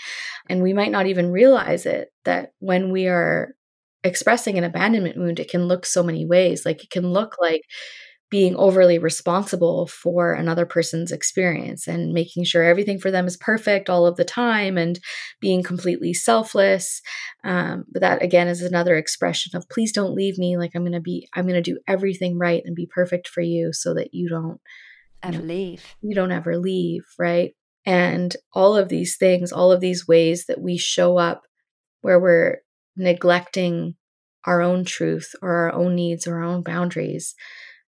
And 0.49 0.63
we 0.63 0.73
might 0.73 0.91
not 0.91 1.07
even 1.07 1.31
realize 1.31 1.87
it 1.87 2.09
that 2.25 2.53
when 2.59 2.91
we 2.91 3.07
are 3.07 3.55
expressing 4.03 4.59
an 4.59 4.65
abandonment 4.65 5.17
wound, 5.17 5.39
it 5.39 5.51
can 5.51 5.67
look 5.67 5.87
so 5.87 6.03
many 6.03 6.27
ways. 6.27 6.65
Like 6.65 6.83
it 6.83 6.91
can 6.91 7.07
look 7.07 7.37
like 7.41 7.63
being 8.31 8.55
overly 8.55 8.99
responsible 8.99 9.89
for 9.89 10.33
another 10.33 10.65
person's 10.65 11.11
experience 11.11 11.89
and 11.89 12.13
making 12.13 12.45
sure 12.45 12.63
everything 12.63 12.99
for 12.99 13.11
them 13.11 13.27
is 13.27 13.37
perfect 13.37 13.91
all 13.91 14.07
of 14.07 14.17
the 14.17 14.25
time 14.25 14.79
and 14.79 15.01
being 15.41 15.65
completely 15.65 16.15
selfless. 16.15 17.03
Um, 17.43 17.85
but 17.91 18.03
that 18.03 18.23
again 18.23 18.47
is 18.47 18.63
another 18.63 18.97
expression 18.97 19.57
of 19.57 19.69
please 19.69 19.93
don't 19.93 20.15
leave 20.15 20.39
me. 20.39 20.57
Like 20.57 20.73
i'm 20.75 20.85
gonna 20.85 21.01
be 21.01 21.29
i'm 21.35 21.47
gonna 21.47 21.61
do 21.61 21.79
everything 21.89 22.39
right 22.39 22.63
and 22.65 22.77
be 22.77 22.87
perfect 22.87 23.27
for 23.29 23.41
you 23.41 23.73
so 23.73 23.95
that 23.95 24.15
you 24.15 24.29
don't 24.29 24.61
ever 25.23 25.35
you 25.35 25.43
know, 25.43 25.47
leave. 25.49 25.97
you 26.01 26.15
don't 26.15 26.33
ever 26.33 26.57
leave 26.57 27.03
right? 27.19 27.55
And 27.85 28.37
all 28.53 28.77
of 28.77 28.89
these 28.89 29.17
things 29.17 29.53
all 29.53 29.73
of 29.73 29.81
these 29.81 30.07
ways 30.07 30.47
that 30.47 30.61
we 30.61 30.79
show 30.79 31.19
up 31.19 31.43
where 32.03 32.21
we're 32.21 32.59
neglecting 32.97 33.97
our 34.47 34.63
own 34.63 34.85
truth 34.85 35.33
or 35.43 35.51
our 35.51 35.73
own 35.73 35.95
needs 35.97 36.27
or 36.27 36.37
our 36.37 36.45
own 36.45 36.63
boundaries 36.63 37.35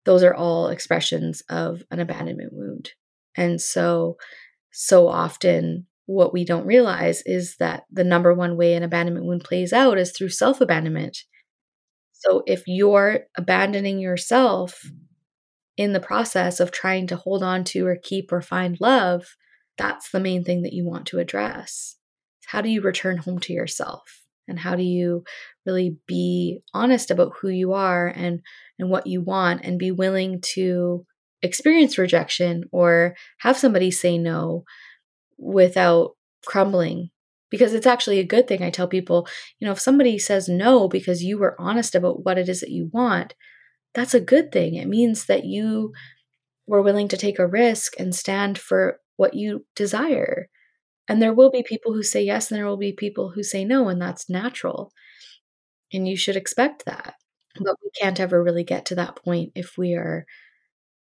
those 0.07 0.23
are 0.23 0.35
all 0.35 0.69
expressions 0.69 1.43
of 1.51 1.83
an 1.91 2.01
abandonment 2.01 2.53
wound. 2.53 2.91
And 3.37 3.61
so, 3.61 4.17
so 4.73 5.09
often, 5.09 5.87
what 6.07 6.33
we 6.33 6.45
don't 6.45 6.65
realize 6.65 7.23
is 7.27 7.57
that 7.57 7.83
the 7.91 8.05
number 8.05 8.33
one 8.33 8.57
way 8.57 8.75
an 8.75 8.85
abandonment 8.85 9.27
wound 9.27 9.45
plays 9.45 9.73
out 9.73 9.99
is 9.99 10.13
through 10.13 10.31
self 10.31 10.61
abandonment. 10.61 11.19
So, 12.13 12.43
if 12.47 12.63
you're 12.67 13.25
abandoning 13.37 13.99
yourself 13.99 14.81
in 15.77 15.93
the 15.93 16.01
process 16.01 16.61
of 16.61 16.71
trying 16.71 17.09
to 17.09 17.17
hold 17.17 17.43
on 17.43 17.65
to 17.65 17.87
or 17.87 17.97
keep 17.97 18.33
or 18.33 18.41
find 18.41 18.81
love, 18.81 19.37
that's 19.77 20.11
the 20.11 20.21
main 20.21 20.45
thing 20.45 20.63
that 20.63 20.73
you 20.73 20.85
want 20.85 21.07
to 21.07 21.19
address. 21.19 21.97
How 22.47 22.61
do 22.61 22.69
you 22.69 22.81
return 22.81 23.19
home 23.19 23.41
to 23.41 23.53
yourself? 23.53 24.23
And 24.49 24.61
how 24.61 24.77
do 24.77 24.85
you 24.85 25.25
really 25.67 25.97
be 26.07 26.61
honest 26.73 27.11
about 27.11 27.33
who 27.41 27.49
you 27.49 27.73
are 27.73 28.07
and 28.07 28.41
and 28.79 28.91
what 28.91 29.07
you 29.07 29.21
want 29.21 29.65
and 29.65 29.79
be 29.79 29.91
willing 29.91 30.41
to 30.55 31.05
experience 31.43 31.99
rejection 31.99 32.65
or 32.73 33.15
have 33.41 33.57
somebody 33.57 33.91
say 33.91 34.19
no 34.19 34.65
without 35.39 36.13
crumbling. 36.47 37.11
Because 37.49 37.75
it's 37.75 37.87
actually 37.87 38.19
a 38.19 38.25
good 38.25 38.49
thing 38.49 38.61
i 38.61 38.71
tell 38.71 38.89
people 38.89 39.27
you 39.61 39.67
know 39.67 39.71
if 39.73 39.79
somebody 39.79 40.19
says 40.19 40.49
no 40.49 40.89
because 40.89 41.23
you 41.23 41.39
were 41.39 41.55
honest 41.61 41.95
about 41.95 42.25
what 42.25 42.39
it 42.39 42.49
is 42.49 42.59
that 42.59 42.71
you 42.71 42.91
want 42.93 43.35
that's 43.97 44.15
a 44.15 44.21
good 44.21 44.53
thing. 44.53 44.75
It 44.75 44.87
means 44.87 45.25
that 45.25 45.45
you 45.47 45.93
were 46.67 46.83
willing 46.83 47.09
to 47.09 47.17
take 47.17 47.39
a 47.39 47.47
risk 47.47 47.95
and 47.99 48.15
stand 48.15 48.59
for 48.59 49.01
what 49.17 49.33
you 49.33 49.65
desire. 49.75 50.49
And 51.09 51.23
there 51.23 51.33
will 51.33 51.51
be 51.51 51.63
people 51.63 51.95
who 51.95 52.03
say 52.03 52.23
yes 52.23 52.51
and 52.51 52.59
there 52.59 52.67
will 52.67 52.77
be 52.77 52.93
people 52.93 53.33
who 53.35 53.43
say 53.43 53.65
no 53.65 53.89
and 53.89 54.01
that's 54.01 54.29
natural. 54.29 54.93
And 55.93 56.07
you 56.07 56.17
should 56.17 56.37
expect 56.37 56.85
that 56.85 57.15
but 57.61 57.77
we 57.83 57.91
can't 57.91 58.21
ever 58.21 58.43
really 58.43 58.65
get 58.65 58.87
to 58.87 58.95
that 58.97 59.17
point 59.17 59.53
if 59.55 59.77
we 59.77 59.95
are 59.95 60.27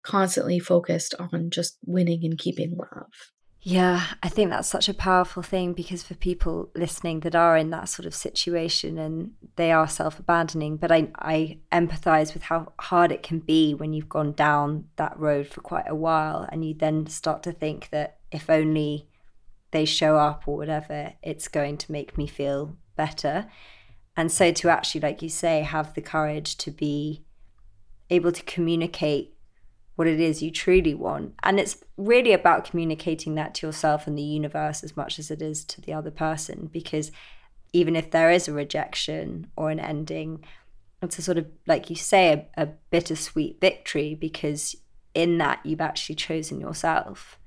constantly 0.02 0.58
focused 0.58 1.14
on 1.18 1.50
just 1.50 1.78
winning 1.86 2.24
and 2.24 2.38
keeping 2.38 2.76
love. 2.76 3.32
Yeah, 3.64 4.02
I 4.24 4.28
think 4.28 4.50
that's 4.50 4.66
such 4.66 4.88
a 4.88 4.94
powerful 4.94 5.40
thing 5.40 5.72
because 5.72 6.02
for 6.02 6.14
people 6.14 6.70
listening 6.74 7.20
that 7.20 7.36
are 7.36 7.56
in 7.56 7.70
that 7.70 7.88
sort 7.88 8.06
of 8.06 8.14
situation 8.14 8.98
and 8.98 9.34
they 9.54 9.70
are 9.70 9.86
self 9.86 10.18
abandoning, 10.18 10.78
but 10.78 10.90
I, 10.90 11.10
I 11.14 11.58
empathize 11.70 12.34
with 12.34 12.42
how 12.42 12.72
hard 12.80 13.12
it 13.12 13.22
can 13.22 13.38
be 13.38 13.72
when 13.74 13.92
you've 13.92 14.08
gone 14.08 14.32
down 14.32 14.86
that 14.96 15.16
road 15.16 15.46
for 15.46 15.60
quite 15.60 15.88
a 15.88 15.94
while 15.94 16.48
and 16.50 16.64
you 16.64 16.74
then 16.74 17.06
start 17.06 17.44
to 17.44 17.52
think 17.52 17.90
that 17.90 18.18
if 18.32 18.50
only 18.50 19.06
they 19.70 19.84
show 19.84 20.16
up 20.16 20.48
or 20.48 20.56
whatever, 20.56 21.12
it's 21.22 21.46
going 21.46 21.76
to 21.78 21.92
make 21.92 22.18
me 22.18 22.26
feel 22.26 22.76
better. 22.96 23.46
And 24.16 24.30
so 24.30 24.52
to 24.52 24.68
actually, 24.68 25.00
like 25.00 25.22
you 25.22 25.28
say, 25.28 25.62
have 25.62 25.94
the 25.94 26.02
courage 26.02 26.56
to 26.58 26.70
be 26.70 27.24
able 28.10 28.32
to 28.32 28.42
communicate 28.42 29.34
what 29.94 30.06
it 30.06 30.20
is 30.20 30.42
you 30.42 30.50
truly 30.50 30.94
want. 30.94 31.34
And 31.42 31.58
it's 31.58 31.82
really 31.96 32.32
about 32.32 32.64
communicating 32.64 33.34
that 33.34 33.54
to 33.56 33.66
yourself 33.66 34.06
and 34.06 34.16
the 34.16 34.22
universe 34.22 34.82
as 34.82 34.96
much 34.96 35.18
as 35.18 35.30
it 35.30 35.42
is 35.42 35.64
to 35.66 35.80
the 35.80 35.92
other 35.92 36.10
person. 36.10 36.68
Because 36.72 37.10
even 37.72 37.96
if 37.96 38.10
there 38.10 38.30
is 38.30 38.48
a 38.48 38.52
rejection 38.52 39.50
or 39.56 39.70
an 39.70 39.80
ending, 39.80 40.44
it's 41.00 41.18
a 41.18 41.22
sort 41.22 41.38
of, 41.38 41.46
like 41.66 41.90
you 41.90 41.96
say, 41.96 42.48
a, 42.56 42.62
a 42.62 42.66
bittersweet 42.90 43.60
victory 43.60 44.14
because 44.14 44.76
in 45.14 45.38
that 45.38 45.60
you've 45.64 45.80
actually 45.80 46.14
chosen 46.14 46.60
yourself. 46.60 47.38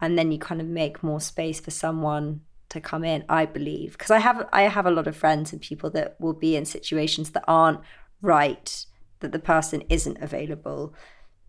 And 0.00 0.18
then 0.18 0.32
you 0.32 0.38
kind 0.38 0.60
of 0.60 0.66
make 0.66 1.02
more 1.02 1.20
space 1.20 1.60
for 1.60 1.70
someone 1.70 2.42
to 2.72 2.80
come 2.80 3.04
in 3.04 3.24
i 3.28 3.44
believe. 3.44 3.92
Because 3.92 4.10
i 4.10 4.18
have 4.18 4.48
i 4.52 4.62
have 4.62 4.86
a 4.86 4.90
lot 4.90 5.06
of 5.06 5.16
friends 5.16 5.52
and 5.52 5.60
people 5.60 5.90
that 5.90 6.16
will 6.18 6.32
be 6.32 6.56
in 6.56 6.64
situations 6.64 7.30
that 7.30 7.44
aren't 7.46 7.80
right 8.20 8.86
that 9.20 9.32
the 9.32 9.38
person 9.38 9.82
isn't 9.88 10.18
available. 10.20 10.94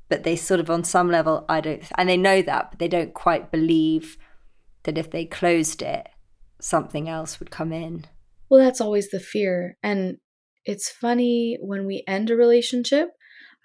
But 0.09 0.23
they 0.23 0.35
sort 0.35 0.59
of 0.59 0.69
on 0.69 0.83
some 0.83 1.09
level 1.09 1.45
i 1.49 1.61
don't 1.61 1.83
and 1.97 2.07
they 2.07 2.17
know 2.17 2.41
that 2.41 2.71
but 2.71 2.79
they 2.79 2.89
don't 2.89 3.13
quite 3.13 3.51
believe 3.51 4.17
that 4.83 4.97
if 4.97 5.09
they 5.09 5.25
closed 5.25 5.81
it 5.81 6.09
something 6.59 7.09
else 7.09 7.39
would 7.39 7.51
come 7.51 7.71
in. 7.71 8.05
Well 8.49 8.63
that's 8.63 8.81
always 8.81 9.09
the 9.09 9.19
fear. 9.19 9.77
And 9.81 10.17
it's 10.65 10.89
funny 10.89 11.57
when 11.61 11.85
we 11.85 12.03
end 12.07 12.29
a 12.29 12.35
relationship 12.35 13.09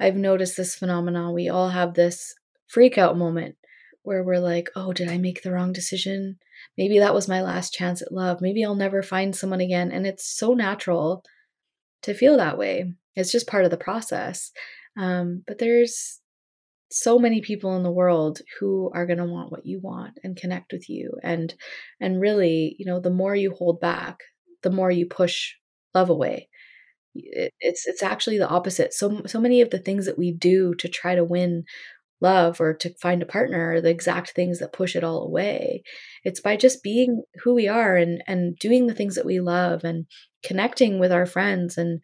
i've 0.00 0.16
noticed 0.16 0.56
this 0.56 0.76
phenomenon. 0.76 1.34
We 1.34 1.48
all 1.48 1.70
have 1.70 1.94
this 1.94 2.34
freak 2.68 2.96
out 2.98 3.18
moment 3.18 3.56
where 4.02 4.22
we're 4.22 4.46
like 4.52 4.68
oh 4.76 4.92
did 4.92 5.08
i 5.08 5.18
make 5.18 5.42
the 5.42 5.52
wrong 5.52 5.72
decision 5.72 6.38
maybe 6.76 6.98
that 6.98 7.14
was 7.14 7.28
my 7.28 7.42
last 7.42 7.72
chance 7.72 8.02
at 8.02 8.12
love. 8.12 8.40
Maybe 8.40 8.64
I'll 8.64 8.74
never 8.74 9.02
find 9.02 9.34
someone 9.34 9.60
again. 9.60 9.90
And 9.90 10.06
it's 10.06 10.36
so 10.38 10.54
natural 10.54 11.24
to 12.02 12.14
feel 12.14 12.36
that 12.36 12.58
way. 12.58 12.92
It's 13.16 13.32
just 13.32 13.48
part 13.48 13.64
of 13.64 13.70
the 13.70 13.76
process. 13.76 14.52
Um, 14.96 15.42
but 15.46 15.58
there's 15.58 16.20
so 16.90 17.18
many 17.18 17.40
people 17.40 17.76
in 17.76 17.82
the 17.82 17.90
world 17.90 18.40
who 18.58 18.90
are 18.94 19.06
going 19.06 19.18
to 19.18 19.24
want 19.24 19.52
what 19.52 19.66
you 19.66 19.78
want 19.80 20.18
and 20.24 20.36
connect 20.36 20.72
with 20.72 20.88
you 20.88 21.12
and 21.22 21.54
and 22.00 22.20
really 22.20 22.74
you 22.78 22.86
know 22.86 22.98
the 22.98 23.10
more 23.10 23.34
you 23.34 23.52
hold 23.52 23.78
back 23.80 24.20
the 24.62 24.70
more 24.70 24.90
you 24.90 25.04
push 25.04 25.52
love 25.94 26.08
away 26.08 26.48
it's 27.14 27.86
it's 27.86 28.02
actually 28.02 28.38
the 28.38 28.48
opposite 28.48 28.94
so 28.94 29.22
so 29.26 29.40
many 29.40 29.60
of 29.60 29.70
the 29.70 29.78
things 29.78 30.06
that 30.06 30.18
we 30.18 30.32
do 30.32 30.74
to 30.76 30.88
try 30.88 31.14
to 31.14 31.24
win 31.24 31.64
love 32.20 32.60
or 32.60 32.74
to 32.74 32.94
find 33.00 33.22
a 33.22 33.26
partner 33.26 33.74
are 33.74 33.80
the 33.80 33.90
exact 33.90 34.30
things 34.30 34.58
that 34.58 34.72
push 34.72 34.96
it 34.96 35.04
all 35.04 35.22
away. 35.22 35.82
It's 36.24 36.40
by 36.40 36.56
just 36.56 36.82
being 36.82 37.22
who 37.42 37.54
we 37.54 37.68
are 37.68 37.96
and 37.96 38.22
and 38.26 38.56
doing 38.58 38.86
the 38.86 38.94
things 38.94 39.14
that 39.14 39.26
we 39.26 39.40
love 39.40 39.84
and 39.84 40.06
connecting 40.42 40.98
with 40.98 41.12
our 41.12 41.26
friends 41.26 41.78
and 41.78 42.00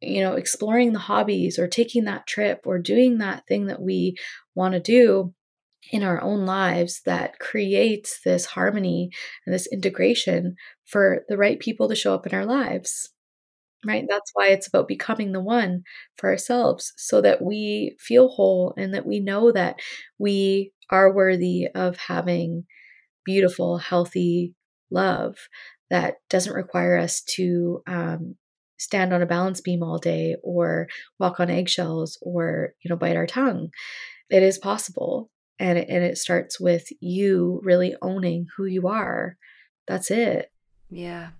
you 0.00 0.20
know 0.20 0.34
exploring 0.34 0.92
the 0.92 0.98
hobbies 0.98 1.58
or 1.58 1.66
taking 1.66 2.04
that 2.04 2.26
trip 2.26 2.60
or 2.64 2.78
doing 2.78 3.18
that 3.18 3.44
thing 3.48 3.66
that 3.66 3.82
we 3.82 4.16
want 4.54 4.74
to 4.74 4.80
do 4.80 5.34
in 5.90 6.02
our 6.02 6.20
own 6.22 6.44
lives 6.44 7.00
that 7.06 7.38
creates 7.38 8.20
this 8.24 8.44
harmony 8.44 9.10
and 9.46 9.54
this 9.54 9.66
integration 9.72 10.54
for 10.84 11.24
the 11.28 11.36
right 11.36 11.58
people 11.60 11.88
to 11.88 11.94
show 11.94 12.14
up 12.14 12.26
in 12.26 12.34
our 12.34 12.44
lives 12.44 13.10
right? 13.86 14.04
That's 14.08 14.30
why 14.34 14.48
it's 14.48 14.68
about 14.68 14.88
becoming 14.88 15.32
the 15.32 15.40
one 15.40 15.82
for 16.16 16.30
ourselves 16.30 16.92
so 16.96 17.20
that 17.20 17.42
we 17.42 17.96
feel 17.98 18.28
whole 18.28 18.74
and 18.76 18.94
that 18.94 19.06
we 19.06 19.20
know 19.20 19.52
that 19.52 19.76
we 20.18 20.72
are 20.90 21.14
worthy 21.14 21.66
of 21.74 21.96
having 21.96 22.64
beautiful 23.24 23.78
healthy 23.78 24.54
love 24.90 25.36
that 25.90 26.14
doesn't 26.28 26.54
require 26.54 26.96
us 26.96 27.22
to 27.22 27.82
um, 27.86 28.36
stand 28.78 29.12
on 29.12 29.22
a 29.22 29.26
balance 29.26 29.60
beam 29.60 29.82
all 29.82 29.98
day 29.98 30.36
or 30.42 30.88
walk 31.18 31.40
on 31.40 31.50
eggshells 31.50 32.18
or 32.22 32.74
you 32.82 32.88
know 32.88 32.96
bite 32.96 33.16
our 33.16 33.26
tongue. 33.26 33.68
It 34.30 34.42
is 34.42 34.58
possible 34.58 35.30
and 35.58 35.78
it, 35.78 35.88
and 35.88 36.04
it 36.04 36.18
starts 36.18 36.60
with 36.60 36.86
you 37.00 37.60
really 37.64 37.94
owning 38.02 38.46
who 38.56 38.64
you 38.66 38.88
are. 38.88 39.36
That's 39.86 40.10
it. 40.10 40.50
Yeah 40.90 41.30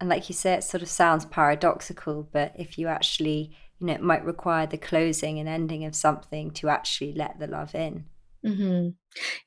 and 0.00 0.08
like 0.08 0.28
you 0.28 0.34
say 0.34 0.54
it 0.54 0.64
sort 0.64 0.82
of 0.82 0.88
sounds 0.88 1.24
paradoxical 1.24 2.28
but 2.32 2.52
if 2.56 2.78
you 2.78 2.88
actually 2.88 3.56
you 3.78 3.86
know 3.86 3.92
it 3.92 4.02
might 4.02 4.24
require 4.24 4.66
the 4.66 4.78
closing 4.78 5.38
and 5.38 5.48
ending 5.48 5.84
of 5.84 5.94
something 5.94 6.50
to 6.50 6.68
actually 6.68 7.12
let 7.12 7.38
the 7.38 7.46
love 7.46 7.74
in 7.74 8.04
mm-hmm. 8.44 8.88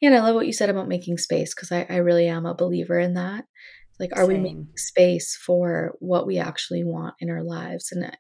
yeah 0.02 0.10
and 0.10 0.16
i 0.16 0.22
love 0.22 0.36
what 0.36 0.48
you 0.48 0.54
said 0.54 0.70
about 0.70 0.88
making 0.88 1.18
space 1.18 1.54
because 1.54 1.72
I, 1.72 1.86
I 1.90 1.98
really 1.98 2.28
am 2.28 2.46
a 2.46 2.56
believer 2.56 3.00
in 3.00 3.14
that 3.16 3.46
like 4.00 4.12
are 4.14 4.26
Same. 4.26 4.28
we 4.28 4.40
making 4.40 4.70
space 4.76 5.36
for 5.36 5.96
what 6.00 6.26
we 6.26 6.38
actually 6.38 6.84
want 6.84 7.16
in 7.20 7.30
our 7.30 7.44
lives 7.44 7.92
and 7.92 8.12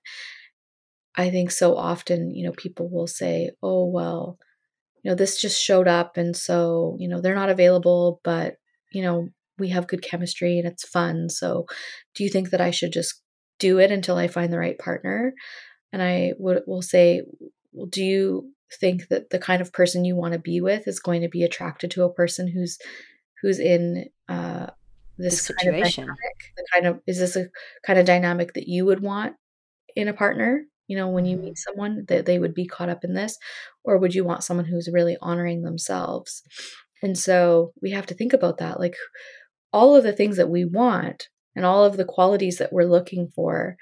i 1.15 1.30
think 1.30 1.51
so 1.51 1.75
often 1.75 2.34
you 2.34 2.45
know 2.45 2.53
people 2.53 2.89
will 2.89 3.07
say 3.07 3.51
oh 3.63 3.86
well 3.86 4.38
you 5.03 5.09
know 5.09 5.15
this 5.15 5.39
just 5.39 5.61
showed 5.61 5.88
up 5.88 6.17
and 6.17 6.36
so 6.36 6.95
you 6.99 7.07
know 7.07 7.21
they're 7.21 7.36
not 7.36 7.49
available 7.49 8.19
but 8.23 8.55
you 8.91 9.01
know 9.01 9.30
we 9.60 9.70
have 9.70 9.88
good 9.88 10.01
chemistry 10.01 10.57
and 10.60 10.68
it's 10.68 10.88
fun. 10.88 11.30
So, 11.30 11.66
do 12.16 12.24
you 12.24 12.30
think 12.30 12.49
that 12.51 12.62
I 12.62 12.72
should 12.72 12.93
just 12.93 13.22
do 13.60 13.80
it 13.80 13.91
until 13.91 14.18
I 14.18 14.28
find 14.28 14.51
the 14.51 14.60
right 14.60 14.78
partner? 14.78 15.34
And 15.91 16.01
I 16.01 16.34
would 16.38 16.64
will 16.68 16.82
say, 16.82 17.24
well, 17.72 17.88
do 17.88 18.03
you 18.03 18.51
think 18.80 19.07
that 19.10 19.30
the 19.30 19.39
kind 19.39 19.62
of 19.62 19.74
person 19.74 20.05
you 20.05 20.16
want 20.16 20.34
to 20.34 20.39
be 20.39 20.62
with 20.62 20.88
is 20.88 20.99
going 20.99 21.22
to 21.22 21.30
be 21.30 21.43
attracted 21.43 21.91
to 21.91 22.03
a 22.03 22.14
person 22.14 22.47
who's 22.47 22.78
who's 23.41 23.60
in 23.60 24.05
uh, 24.28 24.68
this 25.18 25.47
the 25.47 25.53
situation? 25.53 26.07
Kind 26.07 26.12
of 26.12 26.18
dynamic, 26.18 26.53
the 26.57 26.66
kind 26.74 26.88
of 26.88 26.99
is 27.07 27.20
this 27.20 27.36
a 27.36 27.47
kind 27.86 27.99
of 27.99 28.05
dynamic 28.05 28.53
that 28.53 28.68
you 28.68 28.86
would 28.86 29.01
want 29.01 29.36
in 29.95 30.07
a 30.07 30.14
partner? 30.14 30.66
You 30.88 30.97
know, 30.97 31.10
when 31.10 31.26
you 31.26 31.38
meet 31.38 31.53
mm-hmm. 31.53 31.72
someone 31.72 32.05
that 32.07 32.26
they 32.26 32.39
would 32.39 32.55
be 32.55 32.66
caught 32.66 32.89
up 32.89 33.03
in 33.03 33.14
this, 33.14 33.38
or 33.84 33.97
would 33.97 34.16
you 34.16 34.24
want 34.24 34.43
someone 34.43 34.66
who's 34.66 34.89
really 34.91 35.18
honoring 35.22 35.62
themselves? 35.62 36.41
And 37.01 37.18
so 37.18 37.74
we 37.82 37.91
have 37.91 38.07
to 38.07 38.14
think 38.14 38.34
about 38.34 38.57
that. 38.57 38.80
Like, 38.80 38.95
all 39.72 39.95
of 39.95 40.03
the 40.03 40.13
things 40.13 40.38
that 40.38 40.49
we 40.49 40.65
want 40.65 41.30
and 41.55 41.65
all 41.65 41.84
of 41.84 41.97
the 41.97 42.05
qualities 42.05 42.57
that 42.57 42.74
we're 42.74 42.86
looking 42.86 43.30
for, 43.36 43.78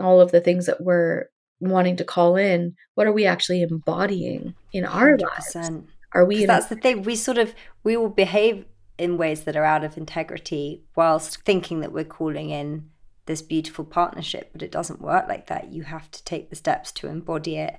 all 0.00 0.20
of 0.20 0.30
the 0.30 0.40
things 0.40 0.66
that 0.66 0.80
we're 0.80 1.26
wanting 1.60 1.96
to 1.96 2.04
call 2.04 2.36
in, 2.36 2.74
what 2.94 3.06
are 3.06 3.12
we 3.12 3.26
actually 3.26 3.62
embodying 3.62 4.54
in 4.72 4.84
our 4.84 5.16
100%. 5.16 5.22
lives? 5.22 5.82
Are 6.14 6.24
we? 6.24 6.46
that's 6.46 6.66
the 6.66 6.76
thing. 6.76 7.02
We 7.02 7.16
sort 7.16 7.38
of 7.38 7.54
we 7.84 7.96
will 7.96 8.08
behave 8.08 8.64
in 8.96 9.18
ways 9.18 9.44
that 9.44 9.56
are 9.56 9.64
out 9.64 9.84
of 9.84 9.96
integrity 9.96 10.82
whilst 10.96 11.42
thinking 11.42 11.80
that 11.80 11.92
we're 11.92 12.04
calling 12.04 12.50
in 12.50 12.90
this 13.26 13.42
beautiful 13.42 13.84
partnership, 13.84 14.50
but 14.52 14.62
it 14.62 14.72
doesn't 14.72 15.02
work 15.02 15.28
like 15.28 15.46
that. 15.46 15.70
You 15.70 15.82
have 15.84 16.10
to 16.10 16.24
take 16.24 16.48
the 16.48 16.56
steps 16.56 16.90
to 16.92 17.08
embody 17.08 17.56
it 17.56 17.78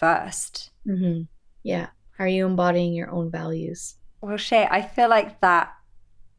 1st 0.00 0.70
mm-hmm. 0.86 1.22
Yeah. 1.62 1.88
Are 2.18 2.26
you 2.26 2.46
embodying 2.46 2.94
your 2.94 3.10
own 3.10 3.30
values? 3.30 3.96
Well, 4.20 4.36
Shay, 4.38 4.66
I 4.68 4.82
feel 4.82 5.08
like 5.08 5.40
that 5.40 5.72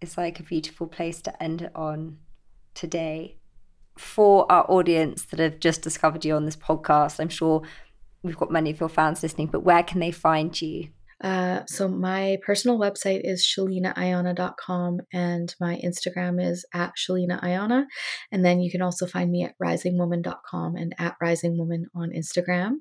is 0.02 0.18
like 0.18 0.40
a 0.40 0.44
beautiful 0.44 0.88
place 0.88 1.22
to 1.24 1.44
end 1.44 1.62
it 1.64 1.72
on 1.76 2.18
today. 2.74 3.38
For 3.98 4.50
our 4.52 4.70
audience 4.72 5.24
that 5.26 5.40
have 5.40 5.60
just 5.60 5.82
discovered 5.82 6.24
you 6.24 6.36
on 6.36 6.46
this 6.46 6.56
podcast, 6.56 7.20
I'm 7.20 7.30
sure 7.30 7.64
we've 8.24 8.38
got 8.38 8.52
many 8.52 8.70
of 8.70 8.80
your 8.80 8.90
fans 8.90 9.22
listening, 9.22 9.48
but 9.48 9.64
where 9.64 9.84
can 9.84 10.00
they 10.00 10.12
find 10.12 10.60
you? 10.62 10.90
Uh, 11.22 11.62
so 11.68 11.88
my 11.88 12.38
personal 12.46 12.80
website 12.80 13.22
is 13.24 13.46
sheleanaaiyana.com 13.46 15.00
and 15.12 15.56
my 15.60 15.80
Instagram 15.84 16.44
is 16.44 16.66
at 16.74 16.94
sheleanaaiyana. 16.98 17.86
And 18.32 18.46
then 18.46 18.62
you 18.62 18.72
can 18.72 18.82
also 18.82 19.06
find 19.06 19.30
me 19.32 19.44
at 19.44 19.56
risingwoman.com 19.62 20.76
and 20.76 20.96
at 20.98 21.16
risingwoman 21.22 21.84
on 21.96 22.12
Instagram. 22.12 22.78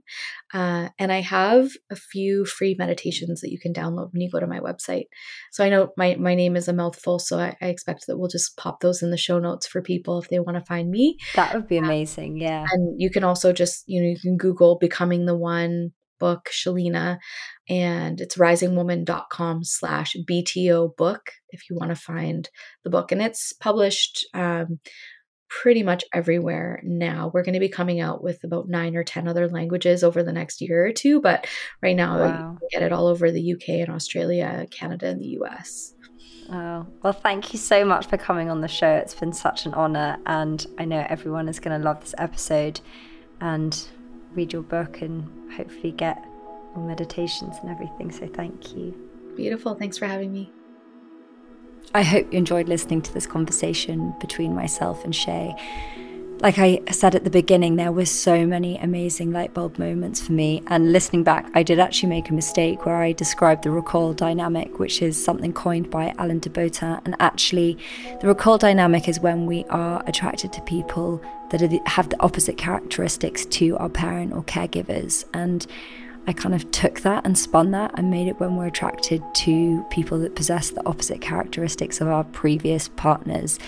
Uh, 0.54 0.88
and 0.98 1.12
I 1.12 1.20
have 1.20 1.70
a 1.90 1.96
few 1.96 2.44
free 2.44 2.76
meditations 2.78 3.40
that 3.40 3.50
you 3.50 3.58
can 3.58 3.72
download 3.72 4.12
when 4.12 4.22
you 4.22 4.30
go 4.30 4.40
to 4.40 4.46
my 4.46 4.60
website. 4.60 5.06
So 5.50 5.64
I 5.64 5.68
know 5.68 5.92
my, 5.96 6.16
my 6.16 6.34
name 6.34 6.56
is 6.56 6.68
a 6.68 6.72
mouthful, 6.72 7.18
so 7.18 7.38
I, 7.38 7.56
I 7.60 7.66
expect 7.66 8.06
that 8.06 8.18
we'll 8.18 8.28
just 8.28 8.56
pop 8.56 8.80
those 8.80 9.02
in 9.02 9.10
the 9.10 9.16
show 9.16 9.38
notes 9.38 9.66
for 9.66 9.82
people 9.82 10.18
if 10.18 10.28
they 10.28 10.38
want 10.38 10.58
to 10.58 10.64
find 10.64 10.90
me. 10.90 11.18
That 11.34 11.54
would 11.54 11.68
be 11.68 11.78
amazing. 11.78 12.38
Yeah. 12.38 12.64
And 12.70 13.00
you 13.00 13.10
can 13.10 13.24
also 13.24 13.52
just, 13.52 13.84
you 13.86 14.00
know, 14.00 14.08
you 14.08 14.18
can 14.20 14.36
Google 14.36 14.78
becoming 14.78 15.26
the 15.26 15.36
one 15.36 15.92
book, 16.18 16.48
Sheleana, 16.50 17.18
and 17.68 18.20
it's 18.20 18.36
risingwoman.com 18.36 19.64
slash 19.64 20.16
BTO 20.28 20.96
book 20.96 21.32
if 21.50 21.68
you 21.68 21.76
want 21.76 21.90
to 21.90 21.96
find 21.96 22.48
the 22.84 22.90
book. 22.90 23.12
And 23.12 23.22
it's 23.22 23.52
published 23.52 24.26
um, 24.34 24.80
pretty 25.48 25.82
much 25.82 26.04
everywhere 26.12 26.80
now. 26.84 27.30
We're 27.32 27.42
going 27.42 27.54
to 27.54 27.60
be 27.60 27.68
coming 27.68 28.00
out 28.00 28.22
with 28.22 28.44
about 28.44 28.68
nine 28.68 28.96
or 28.96 29.04
10 29.04 29.26
other 29.26 29.48
languages 29.48 30.04
over 30.04 30.22
the 30.22 30.32
next 30.32 30.60
year 30.60 30.86
or 30.86 30.92
two, 30.92 31.20
but 31.20 31.46
right 31.82 31.96
now 31.96 32.18
wow. 32.18 32.58
you 32.60 32.68
get 32.70 32.82
it 32.82 32.92
all 32.92 33.06
over 33.06 33.30
the 33.30 33.54
UK 33.54 33.80
and 33.80 33.90
Australia, 33.90 34.66
Canada, 34.70 35.06
and 35.06 35.20
the 35.20 35.38
US. 35.40 35.94
Oh, 36.50 36.86
well, 37.02 37.12
thank 37.12 37.52
you 37.52 37.58
so 37.58 37.84
much 37.84 38.06
for 38.06 38.16
coming 38.16 38.48
on 38.48 38.62
the 38.62 38.68
show. 38.68 38.90
It's 38.90 39.14
been 39.14 39.34
such 39.34 39.66
an 39.66 39.74
honor, 39.74 40.16
and 40.24 40.66
I 40.78 40.86
know 40.86 41.04
everyone 41.08 41.48
is 41.48 41.60
going 41.60 41.78
to 41.78 41.84
love 41.84 42.00
this 42.00 42.14
episode. 42.16 42.80
And 43.40 43.78
read 44.34 44.52
your 44.52 44.62
book 44.62 45.00
and 45.02 45.52
hopefully 45.52 45.92
get 45.92 46.24
more 46.74 46.86
meditations 46.86 47.56
and 47.62 47.70
everything. 47.70 48.10
So 48.12 48.26
thank 48.26 48.74
you. 48.74 48.94
Beautiful. 49.36 49.74
Thanks 49.74 49.98
for 49.98 50.06
having 50.06 50.32
me. 50.32 50.52
I 51.94 52.02
hope 52.02 52.32
you 52.32 52.38
enjoyed 52.38 52.68
listening 52.68 53.02
to 53.02 53.14
this 53.14 53.26
conversation 53.26 54.14
between 54.20 54.54
myself 54.54 55.04
and 55.04 55.14
Shay 55.14 55.54
like 56.40 56.58
I 56.58 56.80
said 56.92 57.16
at 57.16 57.24
the 57.24 57.30
beginning, 57.30 57.76
there 57.76 57.90
were 57.90 58.06
so 58.06 58.46
many 58.46 58.78
amazing 58.78 59.32
light 59.32 59.54
bulb 59.54 59.78
moments 59.78 60.20
for 60.20 60.32
me. 60.32 60.62
And 60.68 60.92
listening 60.92 61.24
back, 61.24 61.50
I 61.54 61.64
did 61.64 61.80
actually 61.80 62.10
make 62.10 62.30
a 62.30 62.34
mistake 62.34 62.86
where 62.86 62.96
I 62.96 63.12
described 63.12 63.64
the 63.64 63.70
recall 63.70 64.12
dynamic, 64.12 64.78
which 64.78 65.02
is 65.02 65.22
something 65.22 65.52
coined 65.52 65.90
by 65.90 66.14
Alain 66.18 66.38
de 66.38 66.48
Botton. 66.48 67.00
And 67.04 67.16
actually, 67.18 67.76
the 68.20 68.28
recall 68.28 68.56
dynamic 68.56 69.08
is 69.08 69.18
when 69.18 69.46
we 69.46 69.64
are 69.64 70.02
attracted 70.06 70.52
to 70.52 70.60
people 70.62 71.20
that 71.50 71.60
have 71.88 72.10
the 72.10 72.20
opposite 72.20 72.56
characteristics 72.56 73.44
to 73.46 73.76
our 73.78 73.88
parent 73.88 74.32
or 74.32 74.44
caregivers. 74.44 75.24
And 75.34 75.66
I 76.28 76.34
kind 76.34 76.54
of 76.54 76.70
took 76.70 77.00
that 77.00 77.24
and 77.24 77.38
spun 77.38 77.70
that 77.70 77.92
and 77.94 78.10
made 78.10 78.28
it 78.28 78.38
when 78.38 78.56
we're 78.56 78.66
attracted 78.66 79.22
to 79.34 79.82
people 79.90 80.18
that 80.18 80.36
possess 80.36 80.70
the 80.70 80.86
opposite 80.86 81.20
characteristics 81.20 82.00
of 82.00 82.08
our 82.08 82.22
previous 82.22 82.88
partners. 82.88 83.58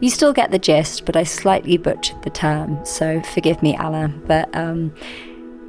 You 0.00 0.10
still 0.10 0.32
get 0.32 0.52
the 0.52 0.58
gist, 0.58 1.04
but 1.04 1.16
I 1.16 1.24
slightly 1.24 1.76
butchered 1.76 2.22
the 2.22 2.30
term, 2.30 2.84
so 2.84 3.20
forgive 3.22 3.62
me, 3.62 3.76
Alain. 3.76 4.22
But 4.26 4.54
um, 4.54 4.94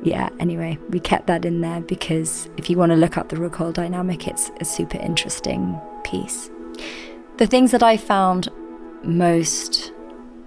yeah, 0.03 0.29
anyway, 0.39 0.77
we 0.89 0.99
kept 0.99 1.27
that 1.27 1.45
in 1.45 1.61
there 1.61 1.81
because 1.81 2.47
if 2.57 2.69
you 2.69 2.77
want 2.77 2.91
to 2.91 2.95
look 2.95 3.17
up 3.17 3.29
the 3.29 3.37
recoil 3.37 3.71
dynamic, 3.71 4.27
it's 4.27 4.51
a 4.59 4.65
super 4.65 4.99
interesting 4.99 5.79
piece. 6.03 6.51
The 7.37 7.47
things 7.47 7.71
that 7.71 7.81
I 7.81 7.97
found 7.97 8.49
most 9.03 9.93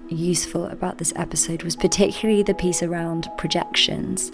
useful 0.09 0.67
about 0.67 0.99
this 0.99 1.13
episode 1.17 1.63
was 1.63 1.75
particularly 1.75 2.43
the 2.43 2.55
piece 2.55 2.83
around 2.83 3.29
projections 3.37 4.31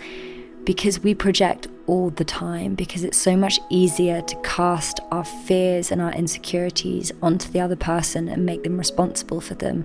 because 0.69 1.03
we 1.03 1.15
project 1.15 1.67
all 1.87 2.11
the 2.11 2.25
time, 2.27 2.75
because 2.75 3.03
it's 3.03 3.17
so 3.17 3.35
much 3.35 3.59
easier 3.71 4.21
to 4.21 4.37
cast 4.43 5.01
our 5.11 5.25
fears 5.25 5.91
and 5.91 6.03
our 6.03 6.13
insecurities 6.13 7.11
onto 7.23 7.51
the 7.53 7.59
other 7.59 7.75
person 7.75 8.29
and 8.29 8.45
make 8.45 8.65
them 8.65 8.77
responsible 8.77 9.41
for 9.41 9.55
them 9.55 9.83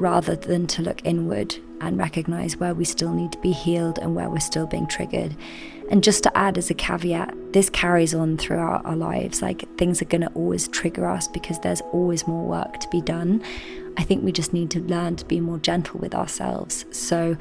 rather 0.00 0.34
than 0.34 0.66
to 0.66 0.80
look 0.80 1.04
inward 1.04 1.54
and 1.82 1.98
recognize 1.98 2.56
where 2.56 2.72
we 2.72 2.82
still 2.82 3.12
need 3.12 3.30
to 3.30 3.36
be 3.40 3.52
healed 3.52 3.98
and 3.98 4.16
where 4.16 4.30
we're 4.30 4.40
still 4.40 4.66
being 4.66 4.86
triggered. 4.86 5.36
And 5.90 6.02
just 6.02 6.22
to 6.22 6.34
add 6.34 6.56
as 6.56 6.70
a 6.70 6.74
caveat, 6.74 7.52
this 7.52 7.68
carries 7.68 8.14
on 8.14 8.38
throughout 8.38 8.86
our 8.86 8.96
lives. 8.96 9.42
Like 9.42 9.68
things 9.76 10.00
are 10.00 10.06
going 10.06 10.22
to 10.22 10.32
always 10.32 10.66
trigger 10.66 11.06
us 11.06 11.28
because 11.28 11.58
there's 11.58 11.82
always 11.92 12.26
more 12.26 12.46
work 12.48 12.80
to 12.80 12.88
be 12.88 13.02
done. 13.02 13.42
I 13.98 14.02
think 14.02 14.24
we 14.24 14.32
just 14.32 14.54
need 14.54 14.70
to 14.70 14.80
learn 14.80 15.16
to 15.16 15.26
be 15.26 15.40
more 15.40 15.58
gentle 15.58 16.00
with 16.00 16.14
ourselves. 16.14 16.86
So, 16.90 17.36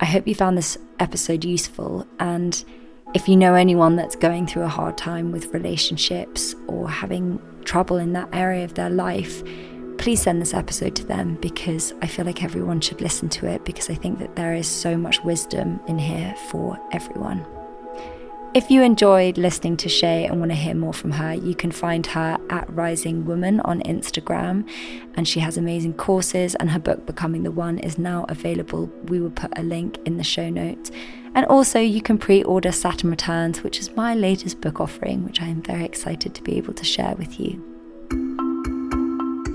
I 0.00 0.04
hope 0.06 0.26
you 0.26 0.34
found 0.34 0.58
this 0.58 0.76
episode 0.98 1.44
useful. 1.44 2.06
And 2.18 2.64
If 3.14 3.28
you 3.28 3.36
know 3.36 3.54
anyone 3.54 3.94
that's 3.94 4.16
going 4.16 4.48
through 4.48 4.64
a 4.64 4.68
hard 4.68 4.98
time 4.98 5.30
with 5.30 5.54
relationships 5.54 6.56
or 6.66 6.90
having 6.90 7.40
trouble 7.64 7.98
in 7.98 8.12
that 8.14 8.28
area 8.32 8.64
of 8.64 8.74
their 8.74 8.90
life, 8.90 9.44
please 9.98 10.20
send 10.22 10.42
this 10.42 10.52
episode 10.52 10.96
to 10.96 11.04
them 11.04 11.38
because 11.40 11.94
I 12.02 12.08
feel 12.08 12.24
like 12.24 12.42
everyone 12.42 12.80
should 12.80 13.00
listen 13.00 13.28
to 13.28 13.46
it 13.46 13.64
because 13.64 13.88
I 13.88 13.94
think 13.94 14.18
that 14.18 14.34
there 14.34 14.52
is 14.52 14.66
so 14.66 14.96
much 14.96 15.22
wisdom 15.22 15.78
in 15.86 15.96
here 15.96 16.34
for 16.50 16.76
everyone. 16.90 17.46
If 18.54 18.70
you 18.70 18.82
enjoyed 18.82 19.36
listening 19.36 19.76
to 19.78 19.88
Shay 19.88 20.26
and 20.26 20.38
want 20.38 20.52
to 20.52 20.56
hear 20.56 20.76
more 20.76 20.92
from 20.92 21.10
her, 21.10 21.34
you 21.34 21.56
can 21.56 21.72
find 21.72 22.06
her 22.06 22.38
at 22.50 22.72
Rising 22.72 23.24
Woman 23.24 23.58
on 23.62 23.80
Instagram. 23.80 24.64
And 25.16 25.26
she 25.26 25.40
has 25.40 25.56
amazing 25.56 25.94
courses, 25.94 26.54
and 26.54 26.70
her 26.70 26.78
book, 26.78 27.04
Becoming 27.04 27.42
the 27.42 27.50
One, 27.50 27.80
is 27.80 27.98
now 27.98 28.26
available. 28.28 28.86
We 29.06 29.18
will 29.18 29.32
put 29.32 29.58
a 29.58 29.64
link 29.64 29.98
in 30.04 30.18
the 30.18 30.22
show 30.22 30.50
notes. 30.50 30.92
And 31.34 31.44
also, 31.46 31.80
you 31.80 32.00
can 32.00 32.16
pre 32.16 32.44
order 32.44 32.70
Saturn 32.70 33.10
Returns, 33.10 33.64
which 33.64 33.80
is 33.80 33.90
my 33.96 34.14
latest 34.14 34.60
book 34.60 34.80
offering, 34.80 35.24
which 35.24 35.42
I 35.42 35.46
am 35.46 35.60
very 35.60 35.84
excited 35.84 36.32
to 36.36 36.42
be 36.44 36.56
able 36.56 36.74
to 36.74 36.84
share 36.84 37.16
with 37.16 37.40
you. 37.40 37.60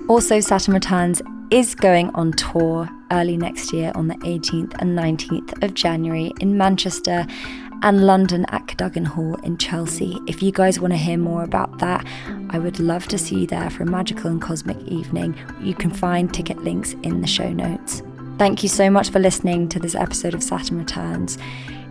Also, 0.10 0.42
Saturn 0.42 0.74
Returns 0.74 1.22
is 1.52 1.74
going 1.74 2.10
on 2.16 2.34
tour 2.34 2.90
early 3.12 3.38
next 3.38 3.72
year 3.72 3.94
on 3.96 4.08
the 4.08 4.16
18th 4.16 4.76
and 4.80 4.98
19th 4.98 5.64
of 5.64 5.74
January 5.74 6.34
in 6.42 6.58
Manchester 6.58 7.26
and 7.82 8.06
London 8.06 8.46
at 8.50 8.68
Cadogan 8.68 9.06
Hall 9.06 9.36
in 9.44 9.58
Chelsea. 9.58 10.18
If 10.28 10.42
you 10.42 10.52
guys 10.52 10.80
want 10.80 10.94
to 10.94 10.98
hear 10.98 11.18
more 11.18 11.44
about 11.44 11.80
that, 11.80 12.06
I 12.50 12.60
would 12.60 12.80
love 12.80 13.08
to 13.08 13.18
see 13.18 13.42
you 13.42 13.48
there 13.48 13.70
for 13.70 13.84
a 13.84 13.86
magical 13.86 14.30
and 14.30 14.42
cosmic 14.42 14.78
evening. 14.88 15.36
You 15.62 15.74
can 15.74 15.92
find 15.92 16.34
ticket 16.34 16.64
links 16.64 16.94
in 17.04 17.22
the 17.22 17.28
show 17.28 17.52
notes. 17.52 18.02
Thank 18.38 18.64
you 18.64 18.70
so 18.70 18.90
much 18.90 19.10
for 19.10 19.20
listening 19.20 19.70
to 19.70 19.80
this 19.80 19.96
episode 19.96 20.34
of 20.34 20.44
Saturn 20.44 20.78
Returns. 20.78 21.38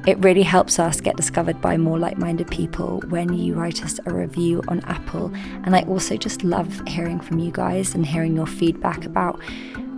It 0.07 0.19
really 0.19 0.43
helps 0.43 0.79
us 0.79 1.01
get 1.01 1.17
discovered 1.17 1.61
by 1.61 1.77
more 1.77 1.99
like 1.99 2.17
minded 2.17 2.51
people 2.51 3.01
when 3.09 3.33
you 3.35 3.55
write 3.55 3.85
us 3.85 4.01
a 4.07 4.13
review 4.13 4.63
on 4.69 4.81
Apple. 4.81 5.33
And 5.65 5.77
I 5.77 5.83
also 5.83 6.17
just 6.17 6.45
love 6.45 6.81
hearing 6.87 7.21
from 7.21 7.39
you 7.39 7.51
guys 7.51 7.95
and 7.95 8.07
hearing 8.07 8.35
your 8.35 8.47
feedback 8.47 9.05
about 9.05 9.39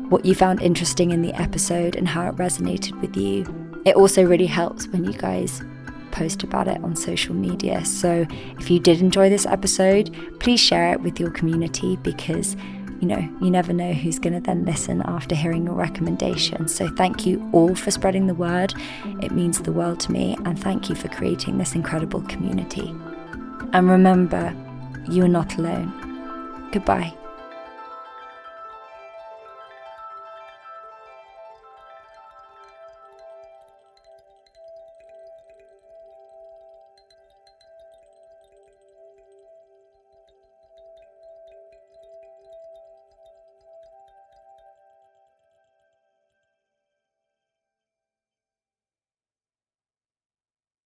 what 0.08 0.24
you 0.24 0.34
found 0.34 0.60
interesting 0.60 1.12
in 1.12 1.22
the 1.22 1.32
episode 1.34 1.94
and 1.94 2.08
how 2.08 2.28
it 2.28 2.36
resonated 2.36 3.00
with 3.00 3.16
you. 3.16 3.46
It 3.84 3.94
also 3.94 4.24
really 4.24 4.46
helps 4.46 4.88
when 4.88 5.04
you 5.04 5.12
guys 5.12 5.62
post 6.10 6.42
about 6.42 6.68
it 6.68 6.82
on 6.82 6.96
social 6.96 7.34
media. 7.34 7.84
So 7.84 8.26
if 8.58 8.70
you 8.70 8.78
did 8.78 9.00
enjoy 9.00 9.30
this 9.30 9.46
episode, 9.46 10.14
please 10.40 10.60
share 10.60 10.92
it 10.92 11.00
with 11.00 11.18
your 11.20 11.30
community 11.30 11.96
because 11.96 12.56
you 13.00 13.08
know, 13.08 13.28
you 13.40 13.50
never 13.50 13.72
know 13.72 13.94
who's 13.94 14.18
going 14.18 14.34
to 14.34 14.40
then 14.40 14.66
listen 14.66 15.00
after 15.06 15.34
hearing 15.34 15.64
your 15.64 15.74
recommendation. 15.74 16.68
So, 16.68 16.86
thank 16.96 17.24
you 17.24 17.48
all 17.52 17.74
for 17.74 17.90
spreading 17.90 18.26
the 18.26 18.34
word. 18.34 18.74
It 19.22 19.32
means 19.32 19.58
the 19.60 19.72
world 19.72 20.00
to 20.00 20.12
me, 20.12 20.36
and 20.44 20.62
thank 20.62 20.90
you 20.90 20.94
for 20.94 21.08
creating 21.08 21.56
this 21.56 21.74
incredible 21.74 22.20
community. 22.22 22.94
And 23.72 23.88
remember, 23.88 24.54
you 25.08 25.24
are 25.24 25.28
not 25.28 25.56
alone. 25.56 26.68
Goodbye. 26.72 27.14